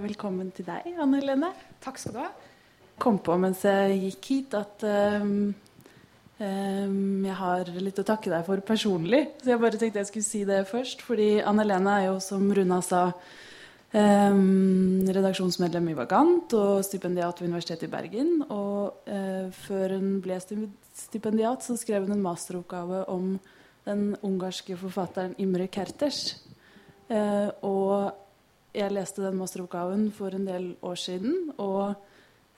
Velkommen 0.00 0.48
til 0.56 0.64
deg, 0.64 0.94
Anne 0.96 1.18
Helene. 1.20 1.50
Takk 1.84 1.98
skal 2.00 2.14
du 2.14 2.20
ha. 2.22 2.30
Kom 3.00 3.18
på 3.20 3.34
mens 3.40 3.66
jeg 3.66 3.98
gikk 4.00 4.28
hit 4.30 4.54
at 4.56 4.84
um, 4.86 5.50
um, 6.40 7.26
jeg 7.26 7.36
har 7.36 7.68
litt 7.84 8.00
å 8.00 8.04
takke 8.08 8.32
deg 8.32 8.46
for 8.46 8.62
personlig. 8.64 9.26
Så 9.42 9.52
jeg 9.52 9.60
bare 9.60 9.80
tenkte 9.80 10.00
jeg 10.00 10.08
skulle 10.08 10.28
si 10.28 10.40
det 10.48 10.62
først. 10.70 11.04
Fordi 11.04 11.26
Anne 11.44 11.66
Helene 11.66 11.96
er 11.98 12.06
jo, 12.06 12.14
som 12.24 12.46
Runa 12.56 12.78
sa, 12.86 13.02
um, 13.92 15.04
redaksjonsmedlem 15.04 15.92
i 15.92 15.98
Vagant 15.98 16.56
og 16.56 16.80
stipendiat 16.86 17.42
ved 17.42 17.52
Universitetet 17.52 17.90
i 17.90 17.92
Bergen. 17.92 18.32
Og 18.48 19.04
uh, 19.04 19.52
før 19.66 19.98
hun 19.98 20.16
ble 20.24 20.40
stipendiat, 20.40 21.66
så 21.66 21.76
skrev 21.76 22.08
hun 22.08 22.16
en 22.16 22.24
masteroppgave 22.24 23.04
om 23.12 23.34
den 23.84 24.08
ungarske 24.24 24.80
forfatteren 24.80 25.36
Imre 25.44 25.68
Kertes. 25.68 26.38
Uh, 27.12 27.52
og 27.68 28.28
jeg 28.76 28.94
leste 28.94 29.24
den 29.24 29.38
masteroppgaven 29.40 30.08
for 30.14 30.34
en 30.36 30.46
del 30.46 30.70
år 30.86 30.98
siden 31.00 31.50
og 31.58 31.94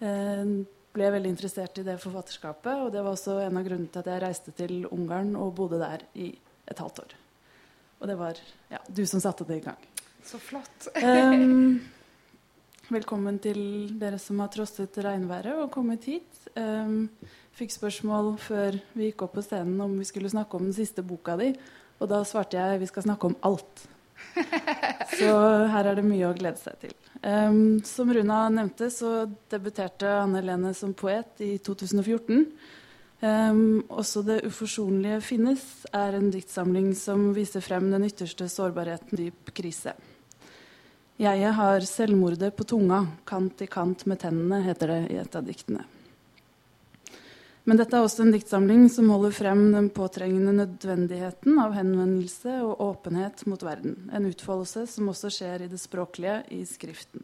eh, 0.04 0.44
ble 0.92 1.08
veldig 1.14 1.32
interessert 1.32 1.78
i 1.80 1.86
det 1.86 1.96
forfatterskapet. 2.02 2.84
Og 2.84 2.92
det 2.92 3.00
var 3.00 3.14
også 3.14 3.38
en 3.44 3.58
av 3.58 3.66
grunnene 3.66 3.92
til 3.92 4.02
at 4.02 4.10
jeg 4.12 4.24
reiste 4.26 4.54
til 4.56 4.84
Ungarn 4.92 5.34
og 5.40 5.54
bodde 5.56 5.80
der 5.80 6.04
i 6.20 6.32
et 6.68 6.78
halvt 6.78 7.04
år. 7.04 7.16
Og 8.02 8.10
det 8.10 8.18
var 8.18 8.38
ja, 8.72 8.80
du 8.88 9.04
som 9.06 9.22
satte 9.22 9.46
det 9.48 9.60
i 9.60 9.64
gang. 9.64 9.88
Så 10.26 10.38
flott. 10.42 10.88
um, 11.02 11.80
velkommen 12.92 13.38
til 13.42 13.62
dere 13.98 14.18
som 14.22 14.42
har 14.42 14.50
trosset 14.52 14.98
regnværet 15.02 15.56
og 15.64 15.70
kommet 15.74 16.04
hit. 16.10 16.28
Um, 16.58 17.08
fikk 17.56 17.72
spørsmål 17.74 18.34
før 18.42 18.78
vi 18.92 19.08
gikk 19.10 19.24
opp 19.26 19.36
på 19.38 19.46
scenen 19.46 19.80
om 19.84 19.96
vi 19.98 20.06
skulle 20.08 20.30
snakke 20.32 20.58
om 20.58 20.68
den 20.68 20.76
siste 20.76 21.04
boka 21.06 21.38
di. 21.40 21.52
Og 22.02 22.10
da 22.10 22.20
svarte 22.26 22.58
jeg 22.58 22.82
vi 22.82 22.90
skal 22.90 23.06
snakke 23.06 23.30
om 23.30 23.38
alt. 23.46 23.86
Så 25.18 25.32
her 25.72 25.88
er 25.88 25.98
det 25.98 26.04
mye 26.06 26.28
å 26.30 26.36
glede 26.36 26.60
seg 26.60 26.78
til. 26.80 26.94
Um, 27.22 27.80
som 27.86 28.10
Runa 28.12 28.46
nevnte, 28.50 28.88
så 28.90 29.26
debuterte 29.52 30.08
Anne 30.08 30.40
Helene 30.40 30.72
som 30.74 30.94
poet 30.96 31.42
i 31.44 31.56
2014. 31.62 32.46
Um, 33.22 33.84
også 33.86 34.24
'Det 34.26 34.40
uforsonlige 34.48 35.20
finnes' 35.22 35.86
er 35.94 36.16
en 36.18 36.32
diktsamling 36.32 36.90
som 36.96 37.30
viser 37.34 37.60
frem 37.62 37.90
den 37.90 38.08
ytterste 38.08 38.48
sårbarheten 38.50 39.16
dyp 39.16 39.54
krise. 39.54 39.94
Jeg 41.18 41.52
har 41.54 41.80
selvmordet 41.86 42.56
på 42.56 42.64
tunga, 42.66 43.06
kant 43.24 43.62
i 43.62 43.66
kant 43.66 44.06
med 44.06 44.18
tennene, 44.18 44.64
heter 44.64 44.86
det 44.90 45.12
i 45.12 45.20
et 45.20 45.36
av 45.36 45.44
diktene. 45.44 45.84
Men 47.64 47.78
dette 47.78 47.94
er 47.94 48.02
også 48.02 48.24
en 48.24 48.32
diktsamling 48.34 48.88
som 48.90 49.10
holder 49.12 49.34
frem 49.36 49.60
den 49.70 49.86
påtrengende 49.94 50.54
nødvendigheten 50.56 51.60
av 51.62 51.76
henvendelse 51.76 52.56
og 52.64 52.80
åpenhet 52.82 53.44
mot 53.46 53.62
verden. 53.62 54.08
En 54.10 54.26
utfoldelse 54.26 54.88
som 54.90 55.12
også 55.12 55.30
skjer 55.30 55.62
i 55.62 55.70
det 55.70 55.78
språklige, 55.78 56.40
i 56.50 56.64
skriften. 56.66 57.22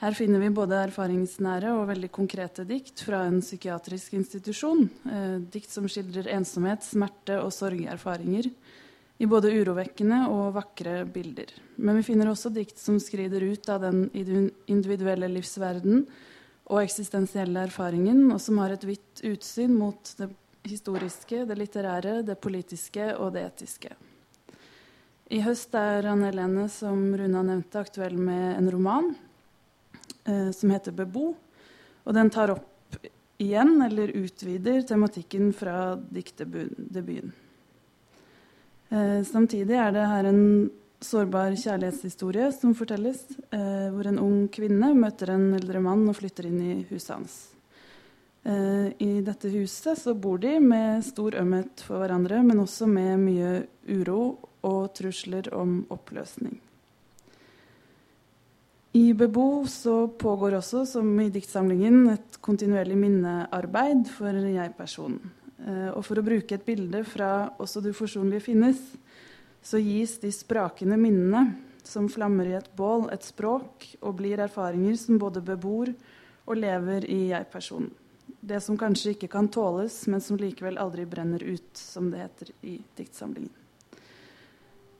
Her 0.00 0.16
finner 0.16 0.40
vi 0.40 0.52
både 0.52 0.78
erfaringsnære 0.86 1.74
og 1.76 1.88
veldig 1.90 2.08
konkrete 2.12 2.64
dikt 2.68 3.02
fra 3.04 3.22
en 3.28 3.40
psykiatrisk 3.44 4.14
institusjon. 4.16 4.86
Eh, 5.04 5.34
dikt 5.52 5.72
som 5.72 5.88
skildrer 5.88 6.30
ensomhet, 6.36 6.84
smerte 6.84 7.36
og 7.40 7.52
sorgerfaringer 7.52 8.48
i 9.20 9.28
både 9.28 9.52
urovekkende 9.52 10.22
og 10.32 10.54
vakre 10.56 11.02
bilder. 11.04 11.52
Men 11.76 12.00
vi 12.00 12.06
finner 12.06 12.30
også 12.32 12.52
dikt 12.52 12.80
som 12.80 12.96
skrider 13.00 13.44
ut 13.44 13.68
av 13.72 13.84
den 13.84 14.06
individuelle 14.68 15.28
livsverden 15.28 16.06
og 16.70 16.84
eksistensielle 16.84 17.66
erfaringen, 17.66 18.28
og 18.30 18.38
som 18.42 18.60
har 18.62 18.74
et 18.74 18.86
vidt 18.86 19.24
utsyn 19.26 19.74
mot 19.74 20.12
det 20.20 20.30
historiske, 20.68 21.42
det 21.48 21.56
litterære, 21.58 22.20
det 22.22 22.38
politiske 22.40 23.10
og 23.16 23.34
det 23.34 23.44
etiske. 23.48 23.92
I 25.30 25.40
høst 25.44 25.74
er 25.78 26.06
Anne 26.10 26.30
Helene, 26.30 26.66
som 26.70 27.02
Runa 27.16 27.42
nevnte, 27.46 27.82
aktuell 27.82 28.16
med 28.18 28.56
en 28.56 28.70
roman 28.70 29.12
eh, 30.24 30.50
som 30.50 30.70
heter 30.70 30.92
'Bebo'. 30.92 31.34
Og 32.04 32.14
den 32.14 32.30
tar 32.30 32.50
opp 32.50 32.96
igjen, 33.38 33.82
eller 33.82 34.10
utvider, 34.16 34.82
tematikken 34.82 35.52
fra 35.52 35.96
diktdebuten. 35.96 37.32
Eh, 38.90 39.22
samtidig 39.22 39.76
er 39.78 39.92
det 39.94 40.06
her 40.06 40.24
en 40.24 40.70
sårbar 41.00 41.54
kjærlighetshistorie 41.56 42.50
som 42.52 42.74
fortelles, 42.76 43.22
eh, 43.52 43.88
hvor 43.92 44.06
en 44.06 44.20
ung 44.20 44.48
kvinne 44.52 44.92
møter 44.94 45.34
en 45.34 45.54
eldre 45.56 45.80
mann 45.80 46.08
og 46.08 46.18
flytter 46.18 46.48
inn 46.50 46.60
i 46.60 46.74
huset 46.90 47.14
hans. 47.14 47.36
Eh, 48.44 48.92
I 49.00 49.20
dette 49.24 49.50
huset 49.52 49.98
så 49.98 50.14
bor 50.14 50.38
de 50.40 50.58
med 50.60 51.04
stor 51.04 51.36
ømhet 51.40 51.82
for 51.84 52.00
hverandre, 52.00 52.42
men 52.44 52.60
også 52.60 52.88
med 52.88 53.18
mye 53.20 53.52
uro 53.88 54.38
og 54.62 54.92
trusler 54.96 55.52
om 55.56 55.82
oppløsning. 55.90 56.58
I 58.92 59.12
Bebo 59.14 59.64
så 59.70 60.08
pågår 60.18 60.56
også, 60.58 60.84
som 60.84 61.20
i 61.20 61.30
diktsamlingen, 61.30 62.08
et 62.10 62.40
kontinuerlig 62.42 62.96
minnearbeid 62.98 64.08
for 64.10 64.34
jeg-personen. 64.34 65.20
Eh, 65.60 65.90
og 65.92 66.02
for 66.04 66.18
å 66.18 66.24
bruke 66.24 66.56
et 66.56 66.64
bilde 66.64 67.04
fra 67.04 67.52
'Også 67.58 67.82
du 67.82 67.92
forsonlige 67.92 68.40
finnes', 68.50 68.96
så 69.62 69.78
gis 69.78 70.18
de 70.20 70.32
sprakende 70.32 70.96
minnene 70.96 71.44
som 71.84 72.08
flammer 72.08 72.48
i 72.48 72.56
et 72.58 72.70
bål, 72.76 73.08
et 73.12 73.24
språk, 73.24 73.86
og 74.00 74.18
blir 74.20 74.40
erfaringer 74.40 74.96
som 75.00 75.18
både 75.20 75.42
bebor 75.44 75.92
og 76.46 76.56
lever 76.56 77.06
i 77.10 77.30
jeg-personen. 77.32 77.90
Det 78.40 78.60
som 78.64 78.78
kanskje 78.78 79.14
ikke 79.14 79.28
kan 79.28 79.50
tåles, 79.52 80.06
men 80.08 80.22
som 80.24 80.38
likevel 80.40 80.78
aldri 80.80 81.04
brenner 81.08 81.42
ut, 81.44 81.72
som 81.76 82.08
det 82.12 82.22
heter 82.22 82.52
i 82.64 82.78
diktsamlingen. 82.96 83.52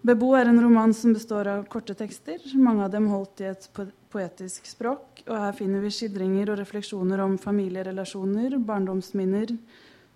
Bebo 0.05 0.31
er 0.37 0.49
en 0.49 0.61
roman 0.61 0.93
som 0.97 1.13
består 1.13 1.49
av 1.49 1.67
korte 1.69 1.95
tekster, 1.97 2.41
mange 2.57 2.85
av 2.87 2.93
dem 2.93 3.09
holdt 3.13 3.43
i 3.45 3.51
et 3.51 3.67
poetisk 4.13 4.69
språk. 4.69 5.23
Og 5.27 5.35
her 5.37 5.53
finner 5.57 5.85
vi 5.85 5.93
skildringer 5.93 6.53
og 6.53 6.61
refleksjoner 6.61 7.21
om 7.21 7.37
familierelasjoner, 7.41 8.57
barndomsminner, 8.65 9.53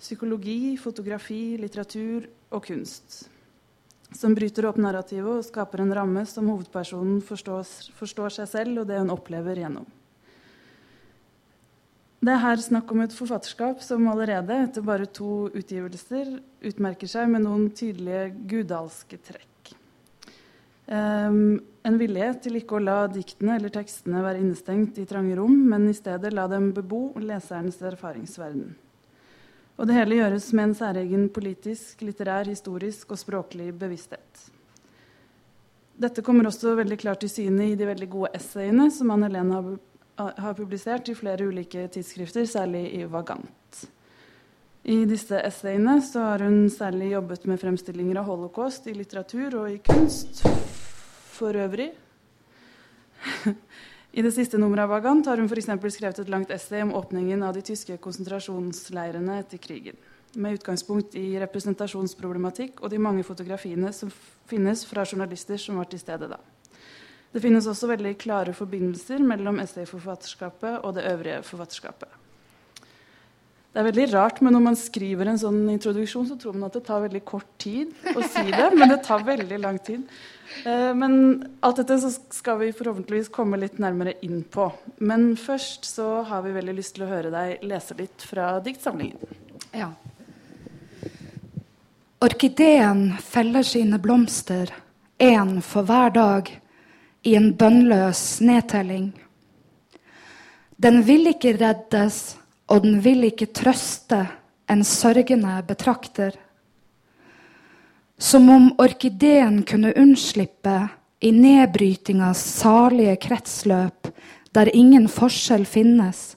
psykologi, 0.01 0.75
fotografi, 0.81 1.59
litteratur 1.61 2.27
og 2.51 2.65
kunst 2.65 3.29
som 4.15 4.35
bryter 4.35 4.69
opp 4.69 4.79
narrativet 4.81 5.41
og 5.41 5.47
skaper 5.47 5.83
en 5.83 5.95
ramme 5.97 6.23
som 6.29 6.49
hovedpersonen 6.53 7.21
forstår, 7.25 7.67
forstår, 7.99 8.35
seg 8.39 8.51
selv 8.51 8.83
og 8.83 8.89
det 8.91 9.01
hun 9.03 9.13
opplever 9.15 9.59
gjennom. 9.59 9.87
Det 12.25 12.33
er 12.33 12.41
her 12.41 12.61
snakk 12.63 12.93
om 12.95 13.03
et 13.05 13.13
forfatterskap 13.13 13.83
som 13.85 14.07
allerede, 14.09 14.57
etter 14.65 14.85
bare 14.87 15.05
to 15.13 15.51
utgivelser, 15.53 16.39
utmerker 16.65 17.11
seg 17.11 17.29
med 17.29 17.45
noen 17.45 17.67
tydelige 17.77 18.31
gudalske 18.49 19.19
trekk. 19.21 19.75
Um, 20.85 21.59
en 21.85 21.99
villighet 22.01 22.43
til 22.45 22.57
ikke 22.61 22.79
å 22.79 22.85
la 22.85 22.97
diktene 23.13 23.59
eller 23.59 23.73
tekstene 23.73 24.23
være 24.25 24.41
innestengt 24.41 24.99
i 25.01 25.07
trange 25.09 25.37
rom, 25.37 25.53
men 25.69 25.89
i 25.91 25.97
stedet 25.97 26.33
la 26.33 26.47
dem 26.49 26.71
bebo 26.77 27.11
leserens 27.21 27.81
erfaringsverden. 27.85 28.73
Og 29.75 29.89
det 29.89 29.97
hele 29.97 30.21
gjøres 30.21 30.53
med 30.55 30.69
en 30.69 30.77
særegen 30.79 31.25
politisk, 31.35 32.03
litterær, 32.07 32.47
historisk 32.47 33.11
og 33.11 33.19
språklig 33.19 33.73
bevissthet. 33.79 34.45
Dette 35.99 36.23
kommer 36.27 36.47
også 36.47 36.77
veldig 36.79 36.99
klart 36.99 37.23
til 37.23 37.31
syne 37.31 37.71
i 37.71 37.77
de 37.79 37.87
veldig 37.87 38.09
gode 38.11 38.31
essayene 38.39 38.89
som 38.95 39.11
Anne 39.15 39.29
Helene 39.31 39.59
har, 39.59 40.35
har 40.43 40.57
publisert 40.59 41.11
i 41.11 41.17
flere 41.19 41.47
ulike 41.47 41.87
tidsskrifter, 41.95 42.47
særlig 42.51 42.87
i 42.99 43.05
Vagant. 43.11 43.85
I 44.85 45.05
disse 45.09 45.39
essayene 45.41 45.97
har 46.15 46.43
hun 46.45 46.69
særlig 46.71 47.13
jobbet 47.15 47.47
med 47.49 47.61
fremstillinger 47.63 48.21
av 48.21 48.29
holocaust 48.29 48.87
i 48.91 48.95
litteratur 48.95 49.55
og 49.63 49.71
i 49.73 49.79
kunst 49.81 50.43
for 51.35 51.57
øvrig. 51.57 51.91
I 54.15 54.23
det 54.23 54.31
siste 54.31 54.61
nummeret 54.63 54.87
av 54.87 54.93
Vagant 54.93 55.27
har 55.27 55.41
hun 55.43 55.49
f.eks. 55.51 55.67
skrevet 55.91 56.19
et 56.23 56.29
langt 56.31 56.51
essay 56.55 56.85
om 56.85 56.93
åpningen 56.95 57.41
av 57.43 57.57
de 57.57 57.65
tyske 57.67 57.97
konsentrasjonsleirene 57.99 59.41
etter 59.41 59.59
krigen. 59.59 59.99
Med 60.39 60.61
utgangspunkt 60.61 61.17
i 61.19 61.33
representasjonsproblematikk 61.43 62.79
og 62.79 62.93
de 62.93 63.01
mange 63.03 63.25
fotografiene 63.27 63.91
som 63.91 64.13
finnes 64.47 64.85
fra 64.87 65.03
journalister 65.03 65.59
som 65.59 65.83
var 65.83 65.91
til 65.91 65.99
stede 65.99 66.31
da. 66.31 66.39
Det 67.35 67.43
finnes 67.43 67.67
også 67.67 67.91
veldig 67.91 68.15
klare 68.23 68.55
forbindelser 68.55 69.19
mellom 69.19 69.59
essayforfatterskapet 69.65 70.85
og 70.87 70.95
det 70.95 71.09
øvrige 71.11 71.43
forfatterskapet. 71.51 72.24
Det 73.75 73.81
er 73.83 73.89
veldig 73.89 74.05
rart, 74.13 74.37
men 74.39 74.55
når 74.55 74.63
man 74.63 74.77
skriver 74.79 75.27
en 75.27 75.39
sånn 75.41 75.65
introduksjon, 75.73 76.29
så 76.29 76.37
tror 76.39 76.55
man 76.55 76.69
at 76.69 76.77
det 76.79 76.85
tar 76.87 77.01
veldig 77.03 77.25
kort 77.27 77.49
tid 77.59 77.91
å 78.15 78.21
si 78.23 78.45
det, 78.47 78.69
men 78.79 78.93
det 78.93 79.01
tar 79.03 79.25
veldig 79.27 79.57
lang 79.59 79.81
tid. 79.83 80.05
Eh, 80.63 80.93
men 80.95 81.17
alt 81.59 81.81
dette 81.81 81.97
så 81.99 82.13
skal 82.31 82.61
vi 82.61 82.69
forhåpentligvis 82.71 83.33
komme 83.35 83.59
litt 83.59 83.81
nærmere 83.83 84.13
inn 84.23 84.45
på. 84.47 84.69
Men 85.03 85.33
først 85.35 85.89
så 85.91 86.07
har 86.29 86.45
vi 86.45 86.53
veldig 86.55 86.75
lyst 86.77 86.95
til 86.95 87.03
å 87.03 87.11
høre 87.11 87.33
deg 87.35 87.65
lese 87.67 87.97
litt 87.99 88.23
fra 88.23 88.53
diktsamlingen. 88.63 89.35
Ja. 89.75 89.91
Orkideen 92.23 93.03
feller 93.27 93.67
sine 93.67 93.99
blomster, 93.99 94.71
én 95.19 95.59
for 95.67 95.91
hver 95.91 96.15
dag, 96.15 96.55
i 97.27 97.35
en 97.35 97.51
bønnløs 97.59 98.39
nedtelling. 98.39 99.11
Den 100.79 101.03
vil 101.11 101.27
ikke 101.35 101.57
reddes 101.59 102.37
og 102.75 102.83
den 102.83 102.99
vil 103.05 103.29
ikke 103.29 103.53
trøste 103.55 104.25
en 104.71 104.83
sørgende 104.83 105.61
betrakter. 105.69 106.35
Som 108.19 108.49
om 108.51 108.73
orkideen 108.83 109.63
kunne 109.69 109.95
unnslippe 109.95 110.75
i 111.23 111.31
nedbrytingas 111.31 112.43
salige 112.59 113.15
kretsløp 113.23 114.11
der 114.55 114.71
ingen 114.75 115.07
forskjell 115.11 115.67
finnes. 115.67 116.35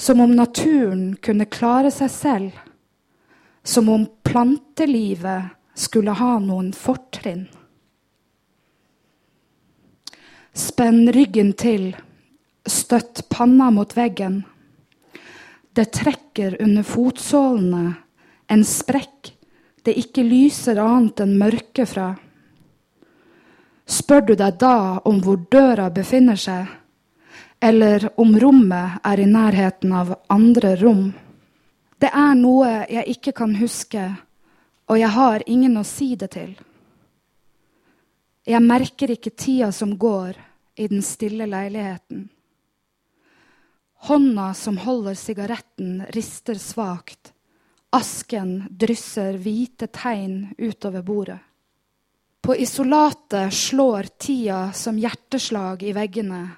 Som 0.00 0.20
om 0.24 0.32
naturen 0.36 1.16
kunne 1.20 1.48
klare 1.48 1.92
seg 1.92 2.12
selv. 2.12 2.50
Som 3.64 3.88
om 3.92 4.06
plantelivet 4.24 5.52
skulle 5.76 6.16
ha 6.16 6.38
noen 6.40 6.72
fortrinn. 6.76 7.48
Spenn 10.56 11.12
ryggen 11.12 11.52
til, 11.52 11.92
støtt 12.66 13.28
panna 13.32 13.68
mot 13.72 13.92
veggen. 13.96 14.40
Det 15.72 15.92
trekker 15.94 16.56
under 16.62 16.82
fotsålene, 16.82 17.94
en 18.50 18.64
sprekk 18.66 19.36
det 19.82 19.96
ikke 19.96 20.24
lyser 20.26 20.80
annet 20.80 21.22
enn 21.24 21.38
mørke 21.40 21.86
fra. 21.88 22.10
Spør 23.90 24.26
du 24.28 24.34
deg 24.38 24.58
da 24.60 25.00
om 25.08 25.20
hvor 25.24 25.40
døra 25.50 25.88
befinner 25.90 26.38
seg, 26.38 26.68
eller 27.60 28.06
om 28.20 28.36
rommet 28.40 29.00
er 29.04 29.20
i 29.20 29.28
nærheten 29.28 29.92
av 29.96 30.14
andre 30.32 30.74
rom? 30.80 31.08
Det 32.00 32.10
er 32.16 32.34
noe 32.36 32.68
jeg 32.88 33.16
ikke 33.16 33.34
kan 33.42 33.56
huske, 33.60 34.04
og 34.88 35.00
jeg 35.00 35.12
har 35.16 35.44
ingen 35.46 35.76
å 35.80 35.86
si 35.86 36.14
det 36.16 36.30
til. 36.36 36.52
Jeg 38.48 38.64
merker 38.64 39.12
ikke 39.14 39.36
tida 39.36 39.68
som 39.72 39.96
går 40.00 40.38
i 40.80 40.88
den 40.88 41.02
stille 41.04 41.46
leiligheten. 41.46 42.28
Hånda 44.00 44.54
som 44.54 44.78
holder 44.78 45.14
sigaretten, 45.14 46.02
rister 46.08 46.54
svakt. 46.54 47.32
Asken 47.92 48.64
drysser 48.70 49.36
hvite 49.36 49.90
tegn 49.92 50.54
utover 50.58 51.02
bordet. 51.02 51.38
På 52.40 52.56
isolatet 52.56 53.52
slår 53.54 54.08
tida 54.18 54.72
som 54.72 54.96
hjerteslag 54.98 55.82
i 55.82 55.92
veggene, 55.92 56.48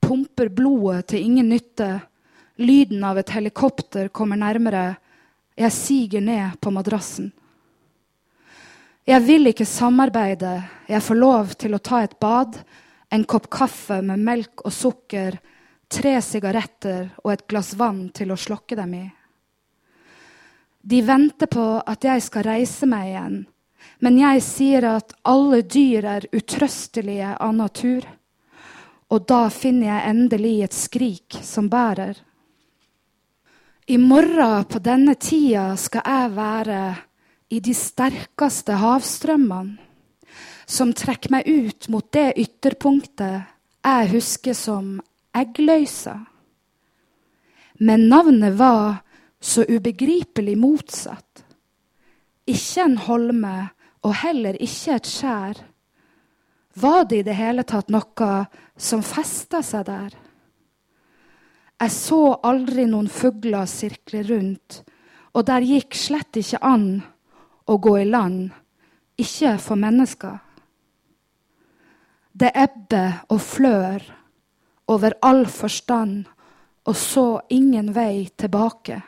pumper 0.00 0.48
blodet 0.48 1.08
til 1.10 1.26
ingen 1.26 1.48
nytte. 1.50 1.90
Lyden 2.62 3.02
av 3.04 3.18
et 3.18 3.32
helikopter 3.34 4.08
kommer 4.08 4.38
nærmere. 4.38 4.94
Jeg 5.58 5.72
siger 5.72 6.20
ned 6.22 6.60
på 6.60 6.70
madrassen. 6.70 7.32
Jeg 9.02 9.26
vil 9.26 9.50
ikke 9.50 9.66
samarbeide. 9.66 10.60
Jeg 10.86 11.02
får 11.02 11.18
lov 11.18 11.56
til 11.58 11.74
å 11.74 11.82
ta 11.82 12.04
et 12.04 12.14
bad, 12.22 12.60
en 13.10 13.24
kopp 13.26 13.50
kaffe 13.50 13.98
med 14.06 14.22
melk 14.22 14.62
og 14.62 14.70
sukker, 14.72 15.40
tre 15.92 16.16
sigaretter 16.24 17.10
og 17.22 17.34
et 17.34 17.44
glass 17.50 17.74
vann 17.78 18.06
til 18.14 18.32
å 18.32 18.40
slokke 18.40 18.78
dem 18.78 18.94
i. 18.96 19.04
De 20.82 20.98
venter 21.06 21.46
på 21.46 21.66
at 21.78 22.04
jeg 22.04 22.24
skal 22.24 22.46
reise 22.48 22.88
meg 22.90 23.12
igjen, 23.12 23.36
men 24.02 24.18
jeg 24.18 24.42
sier 24.42 24.88
at 24.96 25.14
alle 25.28 25.60
dyr 25.62 26.08
er 26.16 26.26
utrøstelige 26.34 27.36
av 27.36 27.54
natur. 27.54 28.06
Og 29.12 29.26
da 29.28 29.44
finner 29.52 29.90
jeg 29.90 30.10
endelig 30.10 30.56
et 30.64 30.74
skrik 30.74 31.38
som 31.44 31.68
bærer. 31.70 32.16
I 33.86 33.98
morgen 34.00 34.66
på 34.70 34.80
denne 34.82 35.14
tida 35.20 35.72
skal 35.78 36.06
jeg 36.06 36.34
være 36.34 36.82
i 37.52 37.60
de 37.60 37.74
sterkeste 37.76 38.78
havstrømmene, 38.80 39.76
som 40.66 40.94
trekker 40.96 41.34
meg 41.34 41.48
ut 41.50 41.88
mot 41.92 42.06
det 42.14 42.30
ytterpunktet 42.40 43.52
jeg 43.82 44.12
husker 44.12 44.54
som 44.56 45.00
eggløysa. 45.36 46.16
Men 47.82 48.08
navnet 48.08 48.54
var 48.58 49.02
så 49.40 49.64
ubegripelig 49.68 50.56
motsatt. 50.58 51.44
Ikke 52.46 52.84
en 52.84 52.98
holme 53.06 53.54
og 54.02 54.14
heller 54.22 54.58
ikke 54.60 54.98
et 54.98 55.08
skjær. 55.08 55.62
Var 56.74 57.04
det 57.08 57.22
i 57.22 57.26
det 57.26 57.36
hele 57.36 57.64
tatt 57.68 57.90
noe 57.92 58.30
som 58.76 59.02
festa 59.04 59.62
seg 59.66 59.86
der? 59.88 60.14
Jeg 61.82 61.90
så 61.90 62.20
aldri 62.46 62.86
noen 62.86 63.08
fugler 63.10 63.66
sirkle 63.66 64.22
rundt, 64.28 64.82
og 65.34 65.46
der 65.48 65.64
gikk 65.66 65.96
slett 65.98 66.38
ikke 66.38 66.60
an 66.62 66.86
å 67.66 67.78
gå 67.82 67.96
i 67.98 68.06
land, 68.06 68.52
ikke 69.18 69.56
for 69.58 69.80
mennesker. 69.80 70.38
Det 72.32 72.52
ebber 72.54 73.24
og 73.34 73.42
flør 73.42 74.06
over 74.92 75.16
all 75.24 75.46
forstand, 75.50 76.26
og 76.88 76.98
så 76.98 77.26
ingen 77.54 77.92
vei 77.94 78.28
tilbake. 78.36 79.00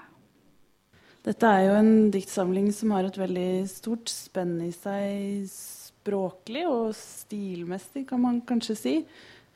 Dette 1.25 1.49
er 1.49 1.63
jo 1.69 1.77
en 1.79 1.95
diktsamling 2.13 2.69
som 2.77 2.93
har 2.93 3.07
et 3.09 3.17
veldig 3.17 3.65
stort 3.71 4.11
spenn 4.13 4.59
i 4.67 4.73
seg 4.77 5.47
språklig 5.49 6.67
og 6.69 6.91
stilmessig, 6.99 8.05
kan 8.11 8.21
man 8.21 8.43
kanskje 8.45 8.77
si. 8.77 8.95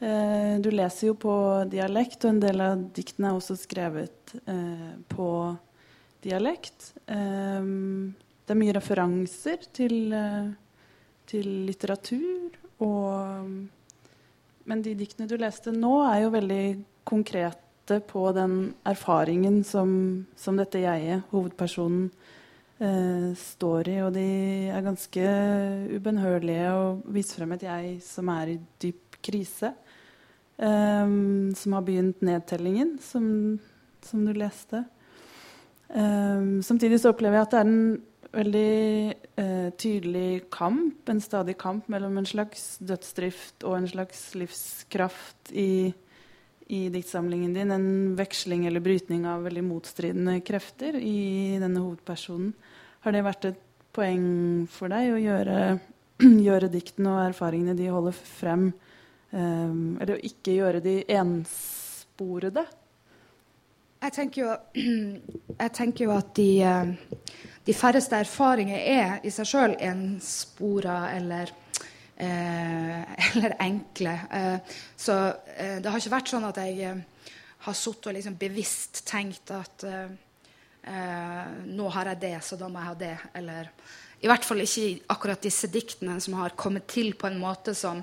Eh, 0.00 0.54
du 0.64 0.70
leser 0.72 1.10
jo 1.10 1.16
på 1.20 1.34
dialekt, 1.68 2.22
og 2.24 2.30
en 2.32 2.40
del 2.40 2.62
av 2.64 2.86
diktene 2.96 3.32
er 3.32 3.36
også 3.36 3.58
skrevet 3.58 4.32
eh, 4.46 4.94
på 5.12 5.28
dialekt. 6.24 6.92
Eh, 7.04 7.68
det 8.48 8.54
er 8.54 8.60
mye 8.62 8.76
referanser 8.78 9.68
til, 9.76 10.14
til 11.28 11.48
litteratur 11.68 12.54
og 12.80 13.50
Men 14.68 14.84
de 14.84 14.92
diktene 14.98 15.28
du 15.28 15.38
leste 15.40 15.72
nå, 15.72 15.94
er 16.04 16.26
jo 16.26 16.34
veldig 16.34 16.64
konkrete 17.08 18.02
på 18.04 18.26
den 18.36 18.74
erfaringen 18.88 19.62
som, 19.64 19.90
som 20.36 20.58
dette 20.60 20.82
jeget, 20.82 21.24
hovedpersonen, 21.32 22.10
eh, 22.84 23.30
står 23.40 23.88
i. 23.88 23.96
Og 24.04 24.12
de 24.16 24.26
er 24.68 24.84
ganske 24.84 25.30
ubønnhørlige 25.96 26.68
og 26.76 27.08
viser 27.16 27.40
frem 27.40 27.56
et 27.56 27.64
jeg 27.64 27.94
som 28.04 28.28
er 28.34 28.52
i 28.52 28.58
dyp 28.84 29.16
krise. 29.24 29.72
Eh, 30.58 31.16
som 31.56 31.78
har 31.78 31.88
begynt 31.88 32.20
nedtellingen, 32.28 32.98
som, 33.00 33.24
som 34.04 34.28
du 34.28 34.34
leste. 34.36 34.84
Eh, 35.88 36.60
samtidig 36.60 37.00
så 37.00 37.14
opplever 37.14 37.40
jeg 37.40 37.48
at 37.48 37.56
det 37.56 37.62
er 37.64 37.72
en 37.72 37.82
veldig 38.34 39.14
eh, 39.40 39.70
tydelig 39.80 40.48
kamp, 40.52 41.08
en 41.08 41.22
stadig 41.24 41.56
kamp 41.60 41.88
mellom 41.88 42.18
en 42.20 42.28
slags 42.28 42.76
dødsdrift 42.84 43.64
og 43.64 43.78
en 43.78 43.88
slags 43.94 44.28
livskraft 44.38 45.54
i 45.56 45.94
i 46.68 46.88
diktsamlingen 46.92 47.54
din 47.56 47.70
en 47.72 48.16
veksling 48.16 48.66
eller 48.68 48.84
brytning 48.84 49.24
av 49.26 49.46
veldig 49.46 49.62
motstridende 49.64 50.34
krefter 50.44 50.98
i 51.00 51.56
denne 51.60 51.80
hovedpersonen. 51.80 52.50
Har 53.06 53.14
det 53.14 53.24
vært 53.24 53.46
et 53.48 53.62
poeng 53.96 54.66
for 54.70 54.92
deg 54.92 55.14
å 55.14 55.22
gjøre, 55.22 55.62
gjøre 56.48 56.68
diktene 56.72 57.14
og 57.14 57.22
erfaringene 57.30 57.76
de 57.78 57.88
holder 57.92 58.18
frem, 58.18 58.68
eh, 59.32 59.72
eller 60.04 60.20
ikke 60.28 60.58
gjøre 60.58 60.84
de 60.84 60.98
ensporede? 61.16 62.66
Jeg 64.04 64.14
tenker 64.18 64.44
jo, 64.44 64.52
jeg 65.62 65.74
tenker 65.80 66.04
jo 66.04 66.14
at 66.18 66.34
de, 66.36 66.50
eh, 66.68 66.92
de, 67.68 67.76
færreste 67.76 68.16
erfaringer 68.24 68.80
er 68.80 69.26
i 69.28 69.32
seg 69.32 69.52
sjøl 69.52 69.76
enspora 69.84 71.02
eller 71.12 71.52
Eh, 72.20 73.02
eller 73.36 73.56
enkle. 73.58 74.20
Eh, 74.30 74.56
så 74.96 75.12
eh, 75.56 75.76
det 75.78 75.86
har 75.86 76.00
ikke 76.00 76.16
vært 76.16 76.32
sånn 76.32 76.46
at 76.48 76.56
jeg 76.64 76.96
har 77.62 77.76
sittet 77.78 78.08
og 78.10 78.16
liksom 78.16 78.38
bevisst 78.40 79.04
tenkt 79.06 79.52
at 79.54 79.84
nå 81.68 81.86
har 81.92 82.08
jeg 82.08 82.20
det, 82.22 82.36
så 82.40 82.56
da 82.56 82.68
må 82.70 82.80
jeg 82.80 82.88
ha 82.88 82.94
det. 82.96 83.14
Eller 83.36 83.66
i 84.22 84.28
hvert 84.30 84.46
fall 84.46 84.62
ikke 84.62 85.10
akkurat 85.12 85.42
disse 85.44 85.68
diktene 85.68 86.14
som 86.22 86.38
har 86.38 86.54
kommet 86.56 86.86
til 86.88 87.12
på 87.18 87.28
en 87.28 87.36
måte 87.42 87.74
som 87.76 88.00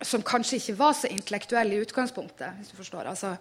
som 0.00 0.24
kanskje 0.26 0.58
ikke 0.58 0.76
var 0.76 0.92
så 0.98 1.08
intellektuelle 1.14 1.78
i 1.78 1.86
utgangspunktet. 1.86 2.58
hvis 2.58 2.72
du 2.72 2.76
forstår. 2.76 3.08
Altså, 3.08 3.32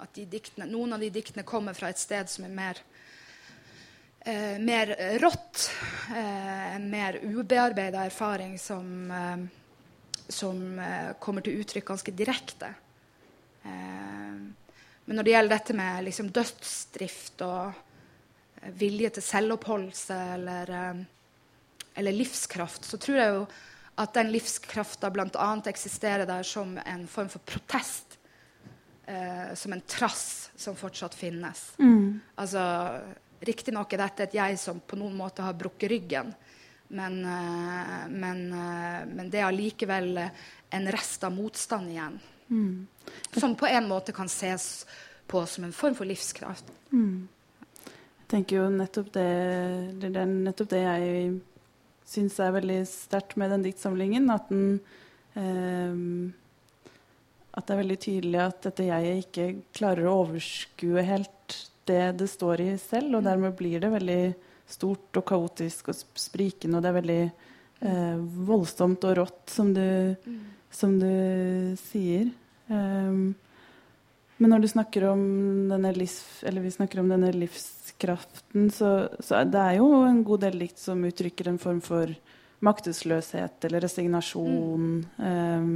at 0.00 0.20
diktene, 0.30 0.66
Noen 0.70 0.96
av 0.96 1.02
de 1.02 1.10
diktene 1.12 1.46
kommer 1.46 1.76
fra 1.76 1.90
et 1.90 2.00
sted 2.00 2.30
som 2.30 2.46
er 2.46 2.54
mer 2.54 2.80
eh, 4.20 4.58
mer 4.58 5.18
rått, 5.18 5.70
eh, 6.10 6.74
en 6.74 6.90
mer 6.90 7.20
ubearbeida 7.22 8.04
erfaring 8.04 8.58
som, 8.58 9.10
eh, 9.10 9.36
som 10.28 10.78
eh, 10.78 11.12
kommer 11.18 11.42
til 11.42 11.60
uttrykk 11.60 11.86
ganske 11.92 12.12
direkte. 12.12 12.74
Eh, 13.62 14.36
men 15.04 15.16
når 15.16 15.26
det 15.26 15.34
gjelder 15.34 15.56
dette 15.56 15.74
med 15.74 16.04
liksom, 16.04 16.28
dødsdrift 16.30 17.42
og 17.46 17.72
eh, 18.62 18.70
vilje 18.76 19.16
til 19.16 19.26
selvoppholdelse 19.26 20.20
eller, 20.36 20.76
eller, 21.94 22.12
livskraft, 22.12 22.84
så 22.84 23.00
tror 23.00 23.18
jeg 23.18 23.34
jo 23.34 23.42
at 24.00 24.14
den 24.16 24.30
livskrafta 24.32 25.10
bl.a. 25.12 25.50
eksisterer 25.68 26.24
der 26.28 26.46
som 26.46 26.78
en 26.78 27.08
form 27.10 27.28
for 27.28 27.42
protest. 27.44 28.09
Som 29.58 29.72
en 29.74 29.80
trass 29.88 30.50
som 30.56 30.76
fortsatt 30.78 31.14
finnes. 31.16 31.62
Mm. 31.78 32.20
Altså 32.38 32.62
Riktignok 33.40 33.94
er 33.96 34.02
dette 34.02 34.26
et 34.26 34.36
jeg 34.36 34.58
som 34.60 34.80
på 34.84 34.98
noen 35.00 35.16
måte 35.16 35.44
har 35.44 35.56
brukket 35.56 35.90
ryggen. 35.90 36.34
Men, 36.92 37.24
eh, 37.24 38.08
men, 38.08 38.52
eh, 38.52 39.06
men 39.06 39.30
det 39.30 39.40
er 39.40 39.46
allikevel 39.46 40.18
en 40.70 40.90
rest 40.92 41.24
av 41.24 41.32
motstand 41.32 41.88
igjen. 41.88 42.18
Mm. 42.50 42.86
Som 43.32 43.54
på 43.56 43.66
en 43.66 43.88
måte 43.88 44.12
kan 44.12 44.28
ses 44.28 44.86
på 45.26 45.46
som 45.46 45.64
en 45.64 45.72
form 45.72 45.94
for 45.94 46.04
livskraft. 46.04 46.64
Mm. 46.92 47.28
Jeg 47.86 48.28
tenker 48.28 48.56
jo 48.56 48.68
nettopp 48.74 49.12
det, 49.14 49.30
det 50.02 50.10
er 50.10 50.26
nettopp 50.26 50.68
det 50.74 50.82
jeg 50.82 51.40
syns 52.10 52.38
er 52.42 52.52
veldig 52.58 52.80
sterkt 52.90 53.38
med 53.38 53.54
den 53.54 53.64
diktsamlingen. 53.64 54.28
At, 54.34 54.50
den, 54.50 54.80
eh, 55.38 56.34
at 57.50 57.66
det 57.66 57.74
er 57.74 57.80
veldig 57.80 57.98
tydelig 58.04 58.40
at 58.44 58.62
dette 58.68 58.86
jeget 58.86 59.24
ikke 59.24 59.46
klarer 59.74 60.06
å 60.06 60.20
overskue 60.24 61.02
helt 61.06 61.56
det 61.90 62.04
det 62.20 62.28
står 62.30 62.62
i 62.62 62.70
selv. 62.78 63.18
Og 63.18 63.26
dermed 63.26 63.56
blir 63.58 63.82
det 63.82 63.90
veldig 63.90 64.22
stort 64.70 65.18
og 65.18 65.26
kaotisk 65.26 65.90
og 65.90 65.98
sprikende, 66.18 66.78
og 66.78 66.84
det 66.84 66.90
er 66.90 66.98
veldig 67.00 67.20
eh, 67.26 68.18
voldsomt 68.46 69.06
og 69.08 69.16
rått, 69.18 69.44
som 69.50 69.72
du, 69.74 70.14
mm. 70.14 70.40
som 70.70 70.96
du 71.00 71.14
sier. 71.82 72.30
Um, 72.70 73.32
men 74.40 74.54
når 74.54 74.62
du 74.62 74.70
snakker 74.70 75.08
om 75.10 75.22
denne, 75.68 75.90
livs, 75.92 76.20
vi 76.46 76.72
snakker 76.72 77.02
om 77.02 77.10
denne 77.10 77.32
livskraften, 77.34 78.70
så, 78.72 79.10
så 79.20 79.42
det 79.44 79.60
er 79.60 79.80
jo 79.80 79.90
en 80.06 80.22
god 80.24 80.46
del 80.46 80.62
dikt 80.62 80.80
som 80.80 81.02
uttrykker 81.04 81.50
en 81.50 81.60
form 81.60 81.82
for 81.84 82.14
maktesløshet 82.64 83.66
eller 83.68 83.84
resignasjon. 83.84 85.02
Mm. 85.18 85.26
Um, 85.26 85.74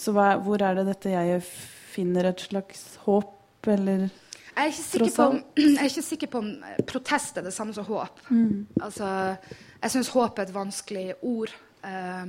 så 0.00 0.14
hva, 0.16 0.30
hvor 0.40 0.62
er 0.64 0.78
det 0.78 0.86
dette 0.88 1.12
jeg 1.12 1.42
finner 1.92 2.30
et 2.30 2.40
slags 2.40 2.84
håp, 3.04 3.34
eller 3.68 4.08
jeg 4.58 4.74
er, 4.74 5.10
på, 5.14 5.26
jeg 5.62 5.78
er 5.78 5.86
ikke 5.86 6.02
sikker 6.02 6.30
på 6.32 6.40
om 6.42 6.50
protest 6.88 7.36
er 7.38 7.46
det 7.46 7.54
samme 7.54 7.74
som 7.76 7.86
håp. 7.86 8.22
Mm. 8.30 8.66
Altså, 8.82 9.08
jeg 9.78 9.94
syns 9.94 10.10
håp 10.14 10.38
er 10.38 10.48
et 10.48 10.54
vanskelig 10.54 11.06
ord. 11.22 11.52
Eh, 11.86 12.24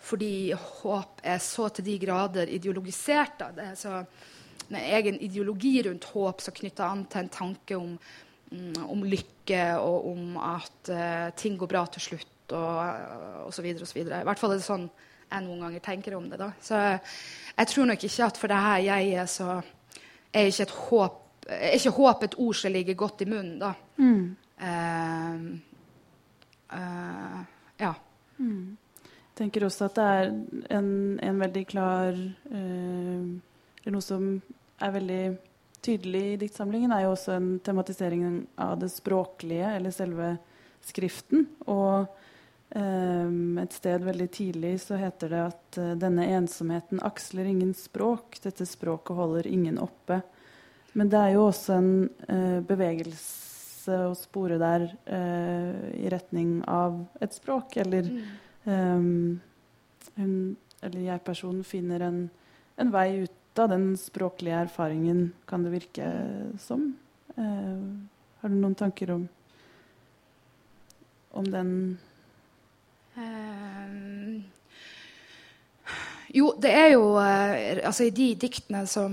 fordi 0.00 0.52
håp 0.56 1.20
er 1.28 1.42
så 1.44 1.68
til 1.68 1.84
de 1.90 1.98
grader 2.00 2.48
ideologisert. 2.48 3.36
Da. 3.42 3.50
Det 3.56 3.66
er 3.66 3.76
så 3.76 3.98
en 4.70 4.80
egen 4.80 5.20
ideologi 5.20 5.74
rundt 5.84 6.08
håp 6.14 6.40
som 6.40 6.56
knytter 6.56 6.86
an 6.86 7.04
til 7.10 7.26
en 7.26 7.32
tanke 7.34 7.76
om, 7.76 7.92
mm, 8.50 8.80
om 8.86 9.04
lykke 9.04 9.64
og 9.82 10.08
om 10.12 10.36
at 10.40 10.92
uh, 10.94 11.28
ting 11.36 11.58
går 11.58 11.68
bra 11.68 11.84
til 11.92 12.06
slutt 12.06 12.54
og 12.56 13.48
osv. 13.50 13.66
I 13.66 14.04
hvert 14.08 14.40
fall 14.40 14.54
er 14.54 14.62
det 14.62 14.66
sånn 14.66 14.86
jeg 15.30 15.44
noen 15.46 15.64
ganger 15.64 15.84
tenker 15.84 16.16
om 16.18 16.28
det. 16.30 16.38
da. 16.40 16.50
Så 16.60 16.76
jeg 16.80 17.70
tror 17.72 17.88
nok 17.90 18.04
ikke 18.04 18.26
at 18.26 18.40
for 18.40 18.52
det 18.52 18.60
her 18.66 18.84
jeg 18.88 19.14
er 19.22 19.30
så 19.30 19.48
er 20.32 20.50
ikke 20.50 20.68
et 20.68 20.76
håp 20.90 21.26
er 21.50 21.74
ikke 21.74 21.96
håp 21.96 22.22
et 22.22 22.36
ord 22.38 22.54
som 22.54 22.70
ligger 22.70 22.94
godt 22.94 23.22
i 23.24 23.26
munnen, 23.26 23.58
da. 23.58 23.72
Mm. 23.98 24.36
Uh, 24.60 25.38
uh, 26.76 27.40
ja. 27.80 27.94
Mm 28.38 28.76
tenker 29.40 29.64
også 29.66 29.88
at 29.88 29.98
det 29.98 30.06
er 30.06 30.32
en, 30.76 30.90
en 31.22 31.40
veldig 31.40 31.64
klar 31.68 32.12
eh, 32.12 33.22
Eller 33.80 33.94
noe 33.94 34.04
som 34.04 34.34
er 34.80 34.96
veldig 34.96 35.22
tydelig 35.80 36.24
i 36.34 36.38
diktsamlingen, 36.42 36.92
er 36.92 37.06
jo 37.06 37.14
også 37.14 37.32
en 37.38 37.50
tematisering 37.64 38.24
av 38.60 38.74
det 38.82 38.90
språklige, 38.92 39.70
eller 39.78 39.92
selve 39.96 40.34
skriften. 40.84 41.46
Og 41.72 42.04
et 42.78 43.72
sted 43.74 44.04
veldig 44.06 44.28
tidlig 44.30 44.76
så 44.84 44.98
heter 45.00 45.32
det 45.32 45.40
at 45.42 45.78
eh, 45.82 45.94
denne 45.98 46.28
ensomheten 46.36 47.00
aksler 47.02 47.48
ingen 47.50 47.74
språk. 47.74 48.38
Dette 48.44 48.66
språket 48.68 49.16
holder 49.16 49.48
ingen 49.50 49.80
oppe. 49.82 50.20
Men 50.94 51.10
det 51.10 51.18
er 51.18 51.34
jo 51.34 51.48
også 51.48 51.78
en 51.78 51.92
eh, 52.30 52.60
bevegelse 52.66 53.96
å 54.06 54.14
spore 54.14 54.58
der 54.60 54.86
eh, 55.10 55.80
i 55.98 56.12
retning 56.12 56.60
av 56.70 57.02
et 57.22 57.34
språk, 57.34 57.76
eller 57.82 58.06
mm 58.06 58.22
um, 58.64 59.40
hun, 60.14 60.56
eller 60.84 61.04
jeg-personen 61.06 61.64
finner 61.64 62.02
en, 62.04 62.18
en, 62.76 62.90
vei 62.92 63.22
ut 63.24 63.60
av 63.60 63.70
den 63.72 63.94
språklige 63.98 64.58
erfaringen, 64.66 65.30
kan 65.48 65.64
det 65.64 65.72
virke 65.72 66.10
som. 66.60 66.90
Har 67.36 68.52
du 68.52 68.56
noen 68.56 68.76
tanker 68.78 69.12
om, 69.14 69.24
om 71.36 71.48
den 71.48 71.72
um, 73.20 74.42
jo, 76.34 76.52
det 76.62 76.74
er 76.74 76.92
jo 76.94 77.06
uh, 77.18 77.80
altså 77.86 78.06
I 78.08 78.14
de 78.14 78.28
diktene 78.40 78.84
som 78.90 79.12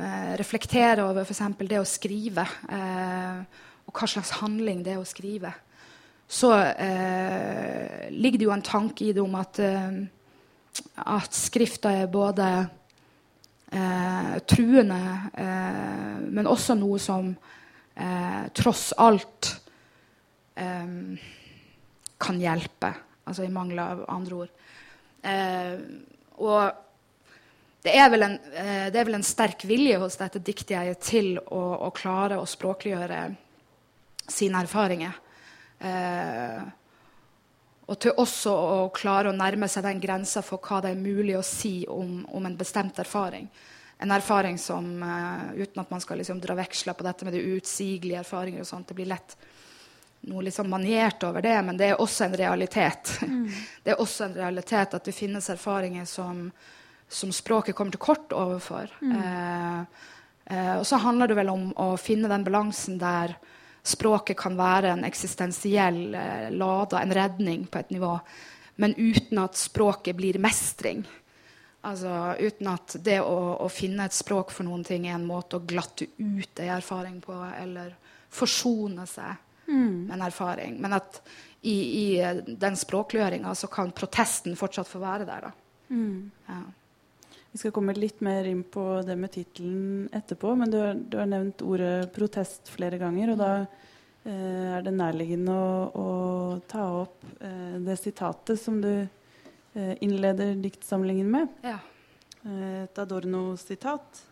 uh, 0.00 0.34
reflekterer 0.40 1.04
over 1.04 1.26
f.eks. 1.26 1.44
det 1.64 1.80
å 1.80 1.88
skrive, 1.88 2.44
eh, 2.68 3.64
og 3.88 3.96
hva 3.96 4.08
slags 4.10 4.36
handling 4.42 4.82
det 4.84 4.94
er 4.94 5.00
å 5.00 5.08
skrive, 5.08 5.52
så 6.28 6.52
eh, 6.60 8.10
ligger 8.12 8.38
det 8.38 8.44
jo 8.44 8.52
en 8.52 8.64
tanke 8.64 9.06
i 9.06 9.14
det 9.16 9.22
om 9.24 9.36
at, 9.40 9.58
eh, 9.64 10.02
at 11.08 11.32
skrifta 11.32 11.94
er 12.02 12.10
både 12.12 12.48
eh, 13.72 14.34
truende, 14.44 15.00
eh, 15.32 16.18
men 16.28 16.50
også 16.50 16.76
noe 16.76 17.00
som 17.00 17.32
eh, 17.32 18.44
tross 18.52 18.90
alt 19.00 19.54
eh, 20.60 20.92
kan 22.20 22.44
hjelpe. 22.44 22.92
Altså 23.28 23.46
i 23.46 23.52
mangel 23.52 23.80
av 23.84 24.04
andre 24.08 24.42
ord. 24.44 24.52
og 26.38 26.84
det 27.82 27.94
er, 27.94 28.14
en, 28.24 28.34
det 28.90 28.98
er, 28.98 29.04
vel 29.06 29.16
en, 29.18 29.24
sterk 29.26 29.62
vilje 29.68 29.98
hos 30.02 30.16
dette 30.18 30.40
diktet 30.42 30.98
til 31.04 31.38
å, 31.38 31.62
å 31.86 31.90
klare 31.94 32.40
å 32.40 32.46
språkliggjøre 32.48 33.20
sine 34.28 34.62
erfaringer. 34.64 35.14
Eh, 35.78 36.62
og 37.88 37.96
til 38.02 38.18
også 38.20 38.52
å 38.52 38.80
klare 38.92 39.30
å 39.30 39.36
nærme 39.36 39.68
seg 39.70 39.86
den 39.86 40.00
grensa 40.02 40.42
for 40.44 40.60
hva 40.60 40.82
det 40.84 40.92
er 40.92 41.00
mulig 41.00 41.38
å 41.38 41.44
si 41.46 41.86
om, 41.88 42.20
om 42.36 42.48
en 42.48 42.56
bestemt 42.58 42.98
erfaring. 43.00 43.48
En 43.98 44.12
erfaring 44.14 44.58
som, 44.60 44.90
uh, 45.00 45.54
uten 45.56 45.80
at 45.80 45.90
man 45.90 46.02
skal 46.04 46.20
liksom 46.20 46.42
dra 46.42 46.54
veksler 46.58 46.94
på 46.94 47.06
dette 47.06 47.26
med 47.26 47.34
de 47.34 47.56
utsigelige 47.56 48.20
erfaringer 48.20 48.62
og 48.62 48.68
sånt, 48.68 48.88
Det 48.88 48.98
blir 48.98 49.08
lett 49.08 49.34
noe 50.20 50.42
liksom 50.42 50.70
maniert 50.70 51.22
over 51.22 51.42
det, 51.42 51.62
men 51.62 51.76
det 51.78 51.92
er 51.92 52.00
også 52.00 52.24
en 52.24 52.36
realitet. 52.36 53.18
Mm. 53.22 53.50
Det 53.84 53.94
er 53.94 54.00
også 54.02 54.26
en 54.26 54.34
realitet 54.34 54.94
at 54.94 55.04
det 55.04 55.14
finnes 55.16 55.50
erfaringer 55.50 56.04
som, 56.04 56.48
som 57.08 57.32
språket 57.32 57.76
kommer 57.76 57.94
til 57.94 58.02
kort 58.02 58.34
overfor. 58.36 58.90
Mm. 59.00 59.14
Eh, 59.16 59.78
eh, 60.52 60.74
og 60.76 60.84
så 60.86 61.00
handler 61.00 61.30
det 61.30 61.38
vel 61.38 61.52
om 61.52 61.70
å 61.80 61.94
finne 62.00 62.28
den 62.28 62.44
balansen 62.44 62.98
der 63.00 63.36
språket 63.88 64.36
kan 64.36 64.58
være 64.58 64.92
en 64.92 65.06
eksistensiell 65.08 66.02
eh, 66.14 66.50
lada, 66.50 67.00
en 67.00 67.14
redning 67.14 67.64
på 67.66 67.80
et 67.80 67.94
nivå, 67.94 68.18
men 68.82 68.94
uten 68.98 69.40
at 69.40 69.56
språket 69.56 70.18
blir 70.18 70.38
mestring. 70.42 71.06
Altså 71.88 72.34
uten 72.42 72.68
at 72.74 72.98
det 73.06 73.20
å, 73.22 73.38
å, 73.62 73.68
finne 73.72 74.04
et 74.04 74.14
språk 74.14 74.50
for 74.52 74.66
noen 74.66 74.82
ting 74.84 75.06
er 75.06 75.14
en 75.16 75.26
måte 75.26 75.56
å 75.56 75.64
glatte 75.64 76.10
ut 76.18 76.60
ei 76.60 76.68
erfaring 76.74 77.20
på, 77.22 77.36
eller 77.62 77.94
forsone 78.34 79.06
seg 79.08 79.47
mm. 79.68 80.06
med 80.08 80.16
en 80.16 80.26
erfaring. 80.26 80.80
Men 80.82 80.96
at 80.98 81.20
i, 81.60 81.76
i 81.76 82.56
den 82.58 82.76
språkliggjøringa 82.78 83.54
så 83.54 83.70
kan 83.70 83.92
protesten 83.94 84.56
fortsatt 84.58 84.88
få 84.88 85.02
være 85.02 85.26
der. 85.28 85.48
Da. 85.48 85.52
Mm. 85.88 86.30
Ja. 86.48 86.60
Vi 87.50 87.58
skal 87.58 87.72
komme 87.74 87.96
litt 87.96 88.20
mer 88.22 88.46
inn 88.46 88.62
på 88.62 88.84
det 89.06 89.16
med 89.18 89.32
tittelen 89.34 90.08
etterpå, 90.14 90.52
men 90.58 90.70
du 90.70 90.78
har, 90.78 90.94
du 90.94 91.16
har, 91.18 91.26
nevnt 91.26 91.64
ordet 91.64 92.10
'protest' 92.14 92.70
flere 92.70 93.00
ganger. 93.00 93.32
Og 93.32 93.38
da 93.40 93.52
eh, 94.28 94.76
er 94.76 94.84
det 94.84 94.94
nærliggende 94.94 95.54
å, 95.56 95.70
å 95.88 96.08
ta 96.68 96.84
opp 97.02 97.24
eh, 97.40 97.78
det 97.82 97.96
sitatet 97.98 98.60
som 98.60 98.82
du 98.84 98.92
eh, 98.92 99.94
innleder 100.04 100.60
diktsamlingen 100.60 101.30
med. 101.32 101.56
Ja. 101.64 101.80
Eh, 102.44 102.84
et 102.84 103.00
Adorno-sitat 103.00 104.22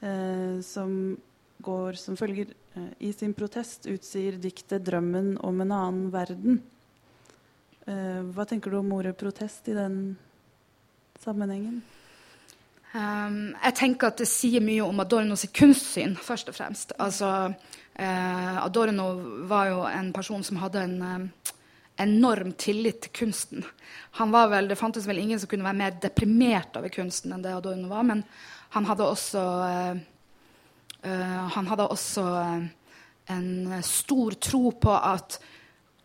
eh, 0.00 0.58
som 0.64 1.16
går 1.62 2.00
som 2.00 2.16
følger 2.18 2.50
eh, 2.50 2.65
I 2.98 3.12
sin 3.12 3.34
protest 3.34 3.86
utsier 3.86 4.36
diktet 4.40 4.84
'drømmen 4.84 5.36
om 5.40 5.60
en 5.60 5.72
annen 5.72 6.10
verden'. 6.12 6.62
hva 7.86 8.44
tenker 8.44 8.70
du 8.70 8.78
om 8.78 8.92
ordet 8.92 9.16
'protest' 9.16 9.68
i 9.68 9.74
den 9.74 10.16
sammenhengen? 11.20 11.82
Um, 12.96 13.50
jeg 13.60 13.74
tenker 13.76 14.08
at 14.08 14.20
det 14.22 14.28
sier 14.30 14.62
mye 14.64 14.84
om 14.84 15.00
Adorno 15.02 15.36
sitt 15.36 15.52
kunstsyn, 15.56 16.14
først 16.22 16.48
og 16.52 16.56
fremst. 16.56 16.94
Altså, 17.02 17.28
uh, 17.98 18.56
Adorno 18.62 19.08
var 19.50 19.70
jo 19.72 19.82
en 19.90 20.12
person 20.16 20.44
som 20.46 20.60
hadde 20.62 20.84
en 20.86 20.96
uh, 21.02 21.52
enorm 22.00 22.54
tillit 22.56 23.02
til 23.04 23.12
kunsten. 23.20 23.64
Vel, 24.16 24.68
Det 24.68 24.78
fantes 24.78 25.06
vel 25.08 25.18
ingen 25.18 25.40
som 25.40 25.48
kunne 25.48 25.66
være 25.66 25.80
mer 25.82 25.98
deprimert 26.00 26.76
over 26.78 26.92
kunsten 26.94 27.34
enn 27.34 27.44
det 27.44 27.52
Adorno 27.56 27.88
var, 27.90 28.06
men 28.06 28.24
han 28.70 28.88
hadde 28.88 29.10
også, 29.10 29.44
uh, 29.44 30.00
han 31.06 31.68
hadde 31.70 31.86
også 31.88 32.24
en 33.30 33.82
stor 33.82 34.36
tro 34.42 34.70
på 34.80 34.94
at 34.96 35.38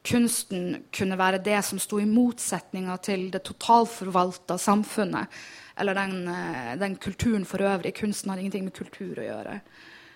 kunsten 0.05 0.84
kunne 0.93 1.17
være 1.20 1.41
det 1.46 1.60
som 1.65 1.79
sto 1.81 2.00
i 2.01 2.10
motsetninga 2.10 2.98
til 3.05 3.27
det 3.34 3.43
totalforvalta 3.46 4.58
samfunnet 4.62 5.41
eller 5.81 5.98
den, 5.98 6.27
eh, 6.27 6.77
den, 6.77 6.96
kulturen 6.96 7.46
for 7.46 7.62
øvrig. 7.62 7.93
Kunsten 7.98 8.29
har 8.29 8.38
ingenting 8.38 8.65
med 8.65 8.75
kultur 8.75 9.17
å 9.17 9.25
gjøre. 9.25 9.60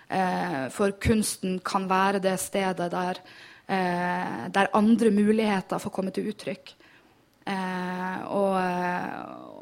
Eh, 0.10 0.70
for 0.70 0.92
kunsten 1.01 1.60
kan 1.65 1.88
være 1.89 2.22
det 2.22 2.38
stedet 2.39 2.92
der, 2.92 3.22
eh, 3.68 4.50
der 4.50 4.74
andre 4.74 5.12
muligheter 5.12 5.80
får 5.80 5.92
komme 5.92 6.12
til 6.12 6.30
uttrykk. 6.30 6.74
Eh, 7.48 8.25
og, 8.25 8.58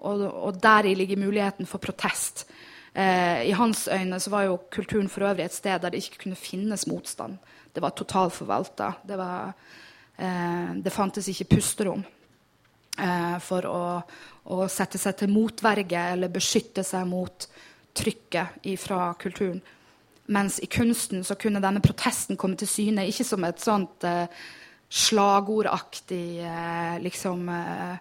og, 0.03 0.22
og 0.48 0.62
deri 0.62 0.96
ligger 0.96 1.18
muligheten 1.18 1.65
for 1.65 1.80
protest. 1.80 2.46
Eh, 2.93 3.50
I 3.50 3.51
hans 3.57 3.88
øyne 3.88 4.19
så 4.19 4.29
var 4.29 4.43
jo 4.45 4.59
kulturen 4.71 5.09
for 5.09 5.25
øvrig 5.25 5.45
et 5.45 5.55
sted 5.55 5.81
der 5.81 5.89
det 5.89 6.03
ikke 6.03 6.23
kunne 6.23 6.38
finnes 6.38 6.88
motstand. 6.88 7.38
Det 7.73 7.81
var 7.81 7.95
totalforvalta. 7.97 8.91
Det 9.07 9.17
var 9.17 9.53
eh, 10.17 10.75
det 10.83 10.93
fantes 10.93 11.27
ikke 11.27 11.55
pusterom 11.55 12.03
eh, 13.00 13.38
for 13.41 13.65
å, 13.65 13.83
å, 14.45 14.67
sette 14.69 15.01
seg 15.01 15.17
til 15.17 15.33
motverge 15.33 16.07
eller 16.13 16.33
beskytte 16.33 16.85
seg 16.85 17.07
mot 17.09 17.47
trykket 17.93 18.69
fra 18.81 19.13
kulturen. 19.17 19.62
Mens 20.25 20.59
i 20.63 20.69
kunsten 20.71 21.23
så 21.25 21.35
kunne 21.35 21.62
denne 21.63 21.81
protesten 21.83 22.38
komme 22.39 22.55
til 22.55 22.69
syne 22.69 23.07
ikke 23.09 23.25
som 23.27 23.43
et 23.43 23.59
sånt 23.62 24.05
eh, 24.07 24.29
slagordaktig 24.93 26.43
eh, 26.45 26.97
liksom 27.01 27.50
eh, 27.50 27.95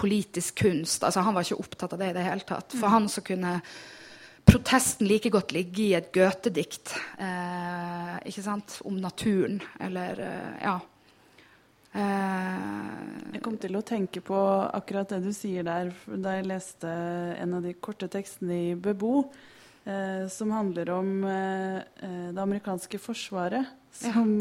politisk 0.00 0.62
kunst. 0.62 1.04
Altså, 1.04 1.20
han 1.20 1.34
var 1.34 1.44
ikke 1.44 1.58
opptatt 1.60 1.92
av 1.92 2.00
det 2.00 2.12
i 2.12 2.16
det 2.16 2.24
hele 2.24 2.46
tatt. 2.46 2.72
For 2.72 2.86
mm. 2.86 2.94
han 2.94 3.08
så 3.10 3.24
kunne 3.26 3.58
protesten 4.50 5.06
like 5.08 5.30
godt 5.30 5.52
ligge 5.54 5.82
i 5.84 5.92
et 5.98 6.10
Goethe-dikt 6.14 6.94
eh, 7.22 8.80
om 8.84 8.96
naturen, 9.00 9.60
eller 9.80 10.20
eh, 10.26 10.56
ja. 10.64 10.78
Eh, 11.92 12.58
jeg 13.34 13.42
kom 13.42 13.56
til 13.58 13.78
å 13.78 13.82
tenke 13.86 14.22
på 14.22 14.38
akkurat 14.70 15.10
det 15.10 15.22
du 15.24 15.32
sier 15.34 15.66
der 15.66 15.90
da 16.06 16.36
jeg 16.36 16.50
leste 16.50 16.90
en 17.40 17.56
av 17.58 17.64
de 17.66 17.74
korte 17.74 18.08
tekstene 18.10 18.58
i 18.70 18.74
Bebo, 18.74 19.24
eh, 19.84 20.26
som 20.30 20.54
handler 20.54 20.92
om 20.94 21.24
eh, 21.24 21.80
eh, 22.02 22.28
det 22.34 22.42
amerikanske 22.42 23.02
forsvaret, 23.02 23.66
som. 23.94 24.38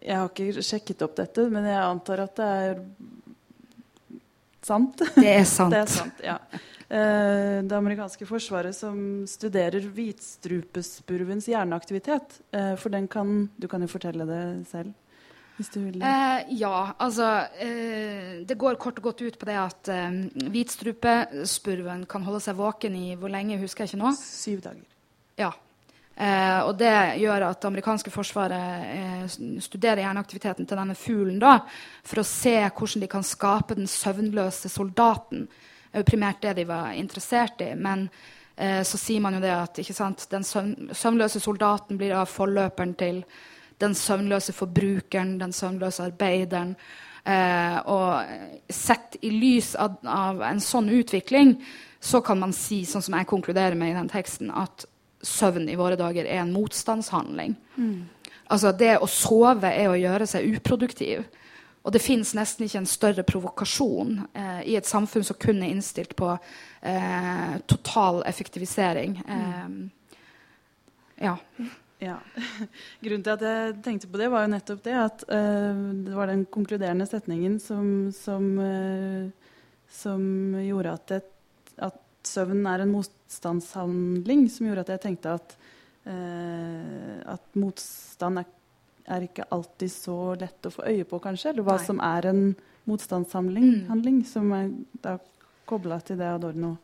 Jeg 0.00 0.16
har 0.16 0.28
ikke 0.30 0.62
sjekket 0.64 1.02
opp 1.04 1.16
dette, 1.18 1.42
men 1.52 1.66
jeg 1.66 1.80
antar 1.82 2.22
at 2.22 2.38
det 2.38 2.46
er 2.64 2.78
sant. 4.64 5.02
Det 5.16 5.32
er 5.34 5.44
sant. 5.56 5.74
det 5.74 5.80
er 5.82 5.90
sant, 5.90 6.22
ja. 6.24 6.38
Eh, 6.90 7.62
det 7.62 7.76
amerikanske 7.76 8.26
forsvaret 8.26 8.74
som 8.74 8.96
studerer 9.30 9.84
hvitstrupespurvens 9.94 11.46
hjerneaktivitet. 11.46 12.40
Eh, 12.50 12.74
for 12.74 12.90
den 12.90 13.06
kan 13.08 13.50
Du 13.56 13.68
kan 13.68 13.80
jo 13.80 13.86
fortelle 13.86 14.26
det 14.26 14.66
selv. 14.66 14.92
Hvis 15.56 15.68
du 15.68 15.80
vil. 15.84 16.02
Eh, 16.02 16.54
ja, 16.58 16.92
altså 16.98 17.46
eh, 17.60 18.42
Det 18.46 18.58
går 18.58 18.74
kort 18.74 18.98
og 18.98 19.04
godt 19.04 19.22
ut 19.22 19.38
på 19.38 19.46
det 19.46 19.56
at 19.60 19.88
eh, 19.88 20.10
hvitstrupespurven 20.50 22.06
kan 22.06 22.22
holde 22.22 22.40
seg 22.40 22.56
våken 22.56 22.96
i 22.96 23.14
hvor 23.14 23.30
lenge, 23.30 23.60
husker 23.60 23.84
jeg 23.84 23.94
ikke 23.94 24.02
nå? 24.02 24.14
Syv 24.18 24.60
dager. 24.64 24.86
Ja. 25.38 25.52
Eh, 26.16 26.60
og 26.66 26.74
det 26.80 27.20
gjør 27.22 27.50
at 27.52 27.60
det 27.60 27.68
amerikanske 27.70 28.10
forsvaret 28.10 29.30
studerer 29.62 30.02
hjerneaktiviteten 30.02 30.66
til 30.66 30.80
denne 30.80 30.98
fuglen 30.98 31.38
da, 31.38 31.60
for 32.02 32.20
å 32.20 32.26
se 32.26 32.56
hvordan 32.66 33.04
de 33.04 33.08
kan 33.14 33.22
skape 33.22 33.78
den 33.78 33.86
søvnløse 33.86 34.68
soldaten 34.68 35.46
er 35.92 36.02
jo 36.02 36.10
primært 36.10 36.42
det 36.44 36.56
de 36.60 36.66
var 36.68 36.92
interessert 36.98 37.62
i. 37.64 37.72
Men 37.76 38.08
eh, 38.56 38.82
så 38.86 39.00
sier 39.00 39.22
man 39.24 39.36
jo 39.36 39.44
det 39.44 39.54
at 39.54 39.80
sant, 39.94 40.26
den 40.30 40.46
søvnløse 40.46 41.42
soldaten 41.42 41.98
blir 42.00 42.16
av 42.18 42.30
forløperen 42.30 42.94
til 43.00 43.24
den 43.80 43.94
søvnløse 43.96 44.52
forbrukeren, 44.52 45.38
den 45.40 45.54
søvnløse 45.56 46.04
arbeideren. 46.10 46.74
Eh, 47.24 47.78
og 47.90 48.72
sett 48.72 49.18
i 49.24 49.32
lys 49.34 49.74
av, 49.76 49.98
av, 50.08 50.40
en 50.46 50.62
sånn 50.64 50.88
utvikling 51.00 51.58
så 52.00 52.22
kan 52.24 52.38
man 52.40 52.54
si, 52.56 52.82
sånn 52.88 53.04
som 53.04 53.16
jeg 53.18 53.28
konkluderer 53.28 53.76
med 53.76 53.92
i 53.92 53.98
den 53.98 54.08
teksten, 54.08 54.48
at 54.56 54.86
søvn 55.20 55.68
i 55.68 55.76
våre 55.76 55.98
dager 56.00 56.24
er 56.24 56.40
en 56.40 56.54
motstandshandling. 56.54 57.56
Mm. 57.76 58.08
Altså 58.50 58.72
Det 58.72 58.94
å 58.98 59.08
sove 59.10 59.68
er 59.68 59.90
å 59.90 59.98
gjøre 60.00 60.26
seg 60.28 60.48
uproduktiv. 60.56 61.26
Og 61.80 61.94
det 61.94 62.02
fins 62.04 62.34
nesten 62.36 62.66
ikke 62.66 62.82
en 62.82 62.88
større 62.88 63.22
provokasjon 63.24 64.18
eh, 64.36 64.60
i 64.68 64.76
et 64.76 64.88
samfunn 64.88 65.24
som 65.24 65.38
kun 65.40 65.62
er 65.62 65.72
innstilt 65.72 66.12
på 66.18 66.28
eh, 66.34 67.54
total 67.70 68.20
effektivisering. 68.28 69.16
Eh, 69.24 69.70
ja. 71.24 71.34
ja. 72.04 72.18
Grunnen 73.04 73.24
til 73.24 73.32
at 73.32 73.46
jeg 73.46 73.78
tenkte 73.86 74.10
på 74.12 74.20
det, 74.20 74.28
var 74.32 74.44
jo 74.44 74.52
nettopp 74.54 74.84
det 74.84 74.98
at 74.98 75.24
uh, 75.28 75.82
det 76.04 76.14
var 76.16 76.32
den 76.32 76.46
konkluderende 76.52 77.08
setningen 77.08 77.58
som, 77.60 78.08
som, 78.16 78.46
uh, 78.60 79.58
som 79.92 80.22
gjorde 80.60 80.94
at, 80.96 81.12
det, 81.12 81.20
at, 81.88 81.98
søvn 82.24 82.66
er 82.68 82.82
en 82.84 82.92
motstandshandling, 82.92 84.48
som 84.52 84.68
gjorde 84.68 84.84
at 84.84 84.94
jeg 84.94 85.04
tenkte 85.06 85.36
at, 85.38 85.54
uh, 86.08 87.20
at 87.36 87.60
motstand 87.60 88.40
er 88.42 88.48
er 89.10 89.26
ikke 89.26 89.48
alltid 89.54 89.92
så 89.92 90.18
lett 90.40 90.66
å 90.68 90.74
få 90.74 90.86
øye 90.88 91.06
på, 91.08 91.18
kanskje. 91.22 91.54
Eller 91.54 91.66
hva 91.66 91.78
Nei. 91.78 91.86
som 91.86 92.02
er 92.04 92.30
en 92.30 92.44
motstandshandling, 92.90 93.84
mm. 93.88 94.22
som 94.28 94.52
er 94.56 94.70
da 95.02 95.18
kobla 95.68 96.00
til 96.04 96.18
det 96.20 96.30
Adorno 96.30 96.76